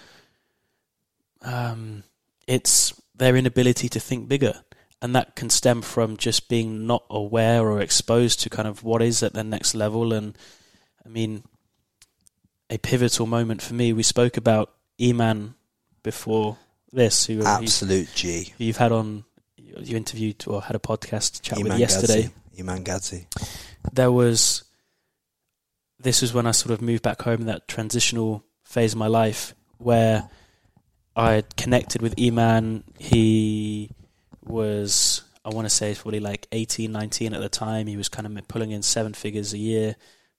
[1.43, 2.05] um,
[2.47, 4.63] it's their inability to think bigger.
[5.03, 9.03] And that can stem from just being not aware or exposed to kind of what
[9.03, 10.15] is at the next level.
[10.15, 10.37] And
[11.05, 11.45] I mean,
[12.71, 15.55] a pivotal moment for me, we spoke about Iman
[16.03, 16.57] before
[16.93, 18.55] this, who, Absolute G.
[18.57, 19.25] you've had on,
[19.57, 22.23] you interviewed or had a podcast chat with Iman yesterday.
[22.23, 22.61] Gadzhi.
[22.61, 23.27] Iman Gadzhi.
[23.93, 24.65] There was,
[25.99, 29.09] this was when I sort of moved back home in that transitional phase of my
[29.09, 30.31] life where
[31.17, 32.85] I connected with Iman.
[32.99, 33.91] He
[34.45, 37.87] was, I want to say, probably like 18, 19 at the time.
[37.87, 39.97] He was kind of pulling in seven figures a year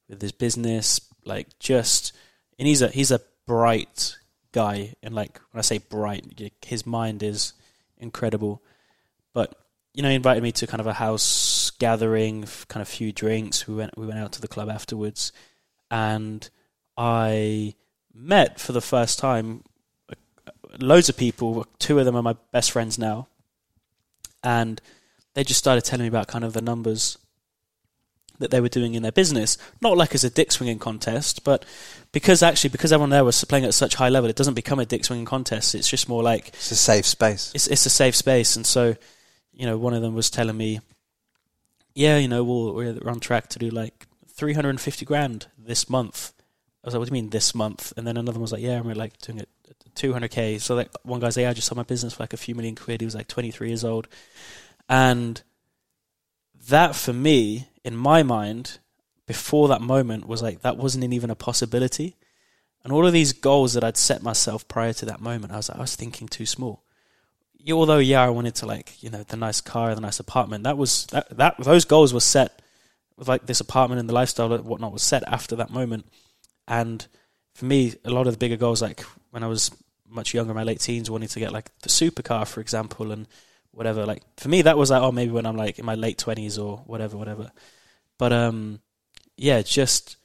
[0.09, 2.13] with his business, like just,
[2.59, 4.17] and he's a he's a bright
[4.51, 7.53] guy, and like when I say bright, his mind is
[7.97, 8.61] incredible.
[9.33, 9.55] But
[9.93, 13.67] you know, he invited me to kind of a house gathering, kind of few drinks.
[13.67, 15.31] We went we went out to the club afterwards,
[15.89, 16.47] and
[16.97, 17.75] I
[18.13, 19.63] met for the first time
[20.79, 21.65] loads of people.
[21.79, 23.27] Two of them are my best friends now,
[24.43, 24.81] and
[25.33, 27.17] they just started telling me about kind of the numbers
[28.39, 29.57] that they were doing in their business.
[29.81, 31.65] Not like as a dick swinging contest, but
[32.11, 34.85] because actually because everyone there was playing at such high level, it doesn't become a
[34.85, 35.75] dick swinging contest.
[35.75, 37.51] It's just more like It's a safe space.
[37.55, 38.55] it's it's a safe space.
[38.55, 38.95] And so,
[39.53, 40.79] you know, one of them was telling me,
[41.93, 46.33] yeah, you know, we'll, we're on track to do like 350 grand this month.
[46.83, 47.93] I was like, what do you mean this month?
[47.97, 49.49] And then another one was like, yeah, we're like doing it
[49.95, 50.59] 200k.
[50.61, 52.75] So like one guy's like, I just sold my business for like a few million
[52.75, 53.01] quid.
[53.01, 54.07] He was like 23 years old.
[54.87, 55.41] And
[56.69, 58.79] that for me, in my mind,
[59.25, 62.15] before that moment was like, that wasn't even a possibility.
[62.83, 65.69] And all of these goals that I'd set myself prior to that moment, I was
[65.69, 66.83] like, I was thinking too small.
[67.71, 70.65] Although yeah, I wanted to like you know the nice car, the nice apartment.
[70.65, 72.61] That was that that those goals were set
[73.17, 76.07] with like this apartment and the lifestyle and whatnot was set after that moment.
[76.67, 77.05] And
[77.55, 79.01] for me, a lot of the bigger goals, like
[79.31, 79.71] when I was
[80.09, 83.27] much younger, my late teens, wanting to get like the supercar, for example, and
[83.71, 84.05] whatever.
[84.05, 86.57] Like for me, that was like oh maybe when I'm like in my late twenties
[86.57, 87.51] or whatever, whatever.
[88.17, 88.79] But um,
[89.37, 90.17] yeah, just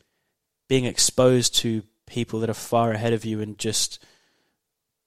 [0.69, 3.99] being exposed to people that are far ahead of you and just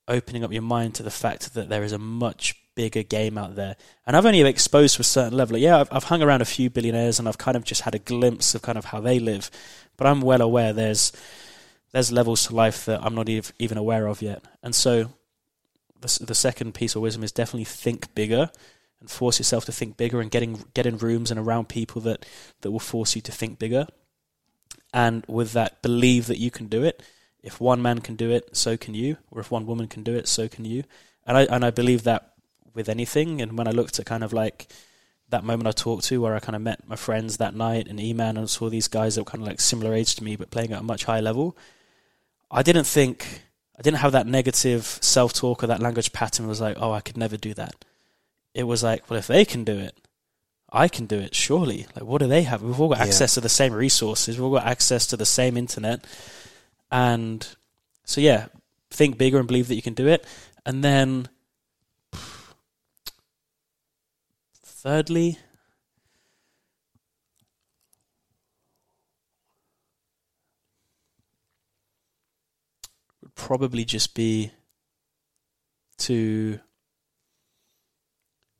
[0.07, 3.55] opening up your mind to the fact that there is a much bigger game out
[3.55, 3.75] there.
[4.05, 5.57] And I've only exposed to a certain level.
[5.57, 7.99] Yeah, I've, I've hung around a few billionaires and I've kind of just had a
[7.99, 9.49] glimpse of kind of how they live.
[9.95, 11.11] But I'm well aware there's
[11.93, 14.43] there's levels to life that I'm not ev- even aware of yet.
[14.61, 15.13] And so
[16.01, 18.51] the, the second piece of wisdom is definitely think bigger
[18.99, 22.25] and force yourself to think bigger and getting get in rooms and around people that,
[22.61, 23.87] that will force you to think bigger.
[24.93, 27.01] And with that, believe that you can do it.
[27.41, 29.17] If one man can do it, so can you.
[29.31, 30.83] Or if one woman can do it, so can you.
[31.25, 32.33] And I and I believe that
[32.73, 33.41] with anything.
[33.41, 34.67] And when I looked at kind of like
[35.29, 37.99] that moment I talked to where I kind of met my friends that night and
[37.99, 40.51] Iman and saw these guys that were kind of like similar age to me but
[40.51, 41.57] playing at a much higher level,
[42.53, 43.41] I didn't think
[43.77, 47.01] I didn't have that negative self talk or that language pattern was like, oh, I
[47.01, 47.73] could never do that.
[48.53, 49.97] It was like, well, if they can do it,
[50.71, 51.87] I can do it, surely.
[51.95, 52.61] Like, what do they have?
[52.61, 53.05] We've all got Yeah.
[53.05, 56.05] access to the same resources, we've all got access to the same internet.
[56.91, 57.47] And
[58.05, 58.47] so, yeah,
[58.91, 60.23] think bigger and believe that you can do it.
[60.65, 61.29] And then,
[64.63, 65.39] thirdly,
[73.35, 74.51] would probably just be
[75.99, 76.59] to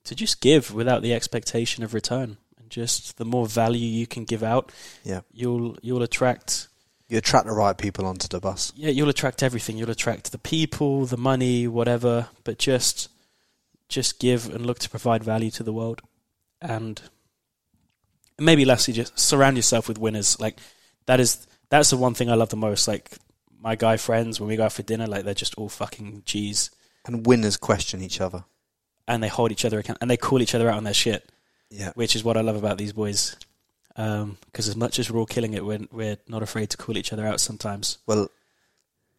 [0.06, 2.38] to just give without the expectation of return.
[2.60, 4.72] And just the more value you can give out,
[5.04, 5.22] Yeah.
[5.32, 6.68] you'll you'll attract
[7.10, 8.74] You attract the right people onto the bus.
[8.76, 9.78] yeah, you'll attract everything.
[9.78, 12.28] You'll attract the people, the money, whatever.
[12.44, 13.10] But just,
[13.90, 16.02] just give and look to provide value to the world,
[16.62, 17.02] and
[18.40, 20.40] maybe lastly, just surround yourself with winners.
[20.40, 20.58] Like
[21.06, 22.88] that is that's the one thing I love the most.
[22.88, 23.12] Like
[23.64, 26.70] my guy friends when we go out for dinner, like they're just all fucking G's,
[27.06, 28.44] And winners question each other.
[29.08, 31.32] and they hold each other account and they call each other out on their shit,
[31.70, 31.92] Yeah.
[31.96, 33.36] which is what I love about these boys.
[33.96, 37.14] Because as much as we're all killing it, we're we're not afraid to call each
[37.14, 38.00] other out sometimes.
[38.08, 38.28] Well,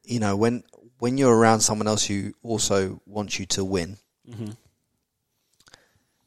[0.04, 0.64] you know, when
[0.98, 3.96] when you're around someone else who also wants you to win,
[4.30, 4.50] hmm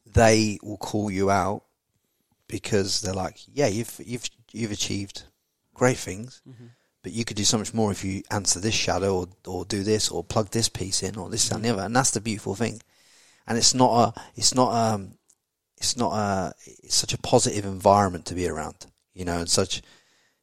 [0.06, 1.64] they will call you out
[2.48, 5.24] because they're like, "Yeah, you've you've you've achieved
[5.74, 6.42] great things,
[7.04, 9.84] but you could do so much more if you answer this shadow or or do
[9.84, 12.56] this or plug this piece in or this and the other." And that's the beautiful
[12.56, 12.82] thing.
[13.48, 15.18] And it's not a it's not um
[15.78, 19.82] it's not a it's such a positive environment to be around, you know, and such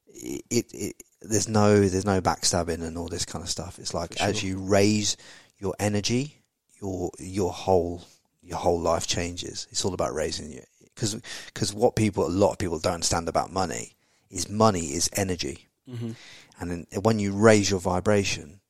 [0.07, 3.79] it, it, it there's no there's no backstabbing and all this kind of stuff.
[3.79, 5.17] It's like For as you raise
[5.59, 6.43] your energy,
[6.81, 8.03] your your whole
[8.43, 9.67] your whole life changes.
[9.71, 10.63] It's all about raising you
[10.95, 13.93] because because what people a lot of people don't understand about money
[14.31, 16.13] is money is energy, hmm
[16.61, 18.61] and then when you raise your vibration,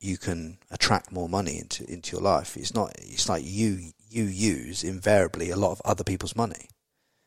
[0.00, 2.56] you can attract more money into into your life.
[2.56, 6.68] It's not it's like you you use invariably a lot of other people's money,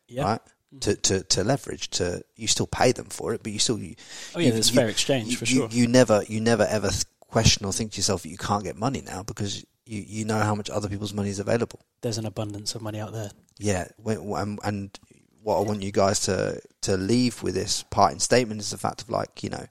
[0.08, 0.24] Yeah.
[0.24, 0.40] right?
[0.40, 0.78] Mm-hmm.
[0.80, 3.96] To, to, to leverage to you still pay them for it, but you still you,
[4.34, 5.68] Oh yeah, you- there's you- fair exchange for sure.
[5.70, 6.90] You never, you never ever
[7.20, 10.38] question or think to yourself that you can't get money now because you, you know
[10.38, 11.80] how much other people's money is available.
[12.02, 13.30] there's an abundance of money out there.
[13.58, 14.98] Yeah, and
[15.42, 19.02] what I want you guys to to leave with this parting statement is the fact
[19.02, 19.66] of like you know,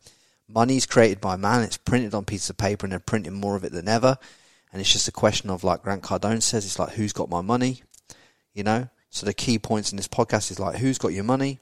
[0.48, 1.64] money is created by man.
[1.64, 4.18] It's printed on pieces of paper, and they're printing more of it than ever.
[4.72, 7.42] And it's just a question of like Grant Cardone says, it's like who's got my
[7.42, 7.82] money,
[8.54, 8.90] you know.
[9.10, 11.60] So the key points in this podcast is like who's got your money.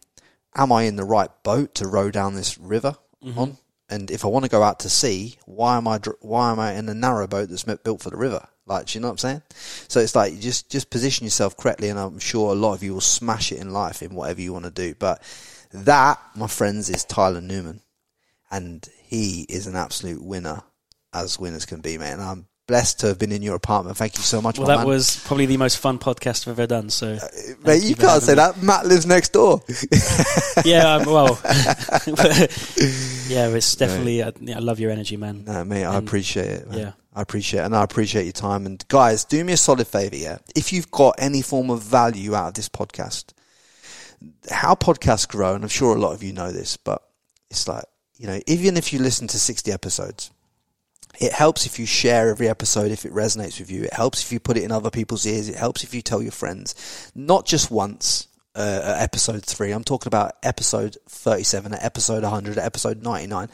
[0.56, 3.40] Am I in the right boat to row down this river mm-hmm.
[3.40, 3.58] on?
[3.90, 6.74] And if I want to go out to sea, why am I why am I
[6.74, 8.48] in a narrow boat that's built for the river?
[8.68, 9.42] Like, do you know what I'm saying?
[9.88, 12.94] So it's like just just position yourself correctly, and I'm sure a lot of you
[12.94, 14.94] will smash it in life in whatever you want to do.
[14.94, 15.22] But
[15.72, 17.82] that, my friends, is Tyler Newman,
[18.52, 20.64] and he is an absolute winner,
[21.14, 22.14] as winners can be, man.
[22.14, 23.98] And I'm blessed to have been in your apartment.
[23.98, 24.60] Thank you so much.
[24.60, 24.88] Well, that man.
[24.88, 26.90] was probably the most fun podcast I've ever done.
[26.90, 27.18] So,
[27.64, 28.36] Mate, you can't say me.
[28.36, 28.62] that.
[28.62, 29.62] Matt lives next door.
[30.66, 31.40] yeah, um, well,
[33.28, 34.22] yeah, it's definitely.
[34.22, 35.46] I, yeah, I love your energy, man.
[35.46, 36.70] No, mate, I appreciate it.
[36.70, 36.78] Man.
[36.78, 36.92] yeah.
[37.18, 38.68] I appreciate and I appreciate your time.
[38.68, 40.38] And guys, do me a solid favor, yeah.
[40.56, 43.34] If you've got any form of value out of this podcast,
[44.52, 47.02] how podcasts grow, and I'm sure a lot of you know this, but
[47.50, 47.86] it's like
[48.18, 50.30] you know, even if you listen to 60 episodes,
[51.20, 53.86] it helps if you share every episode if it resonates with you.
[53.86, 55.50] It helps if you put it in other people's ears.
[55.50, 58.28] It helps if you tell your friends, not just once.
[58.54, 63.50] Uh, episode three, I'm talking about episode 37, episode 100, episode 99.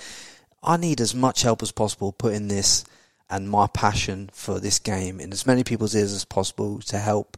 [0.64, 2.86] I need as much help as possible putting this
[3.30, 7.38] and my passion for this game in as many people's ears as possible to help,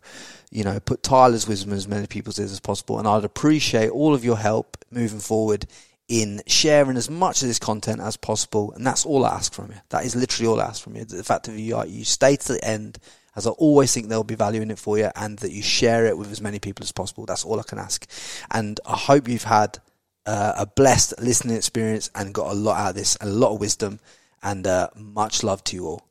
[0.51, 2.99] you know, put Tyler's wisdom in as many people's ears as possible.
[2.99, 5.67] And I'd appreciate all of your help moving forward
[6.07, 8.71] in sharing as much of this content as possible.
[8.73, 9.77] And that's all I ask from you.
[9.89, 11.05] That is literally all I ask from you.
[11.05, 12.99] The fact that you, you stay to the end,
[13.35, 16.05] as I always think there'll be value in it for you, and that you share
[16.05, 17.25] it with as many people as possible.
[17.25, 18.07] That's all I can ask.
[18.51, 19.79] And I hope you've had
[20.25, 23.59] uh, a blessed listening experience and got a lot out of this, a lot of
[23.59, 23.99] wisdom,
[24.45, 26.01] and uh, much love to you all.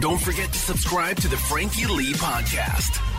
[0.00, 3.11] Don't forget to subscribe to the Frankie Lee podcast.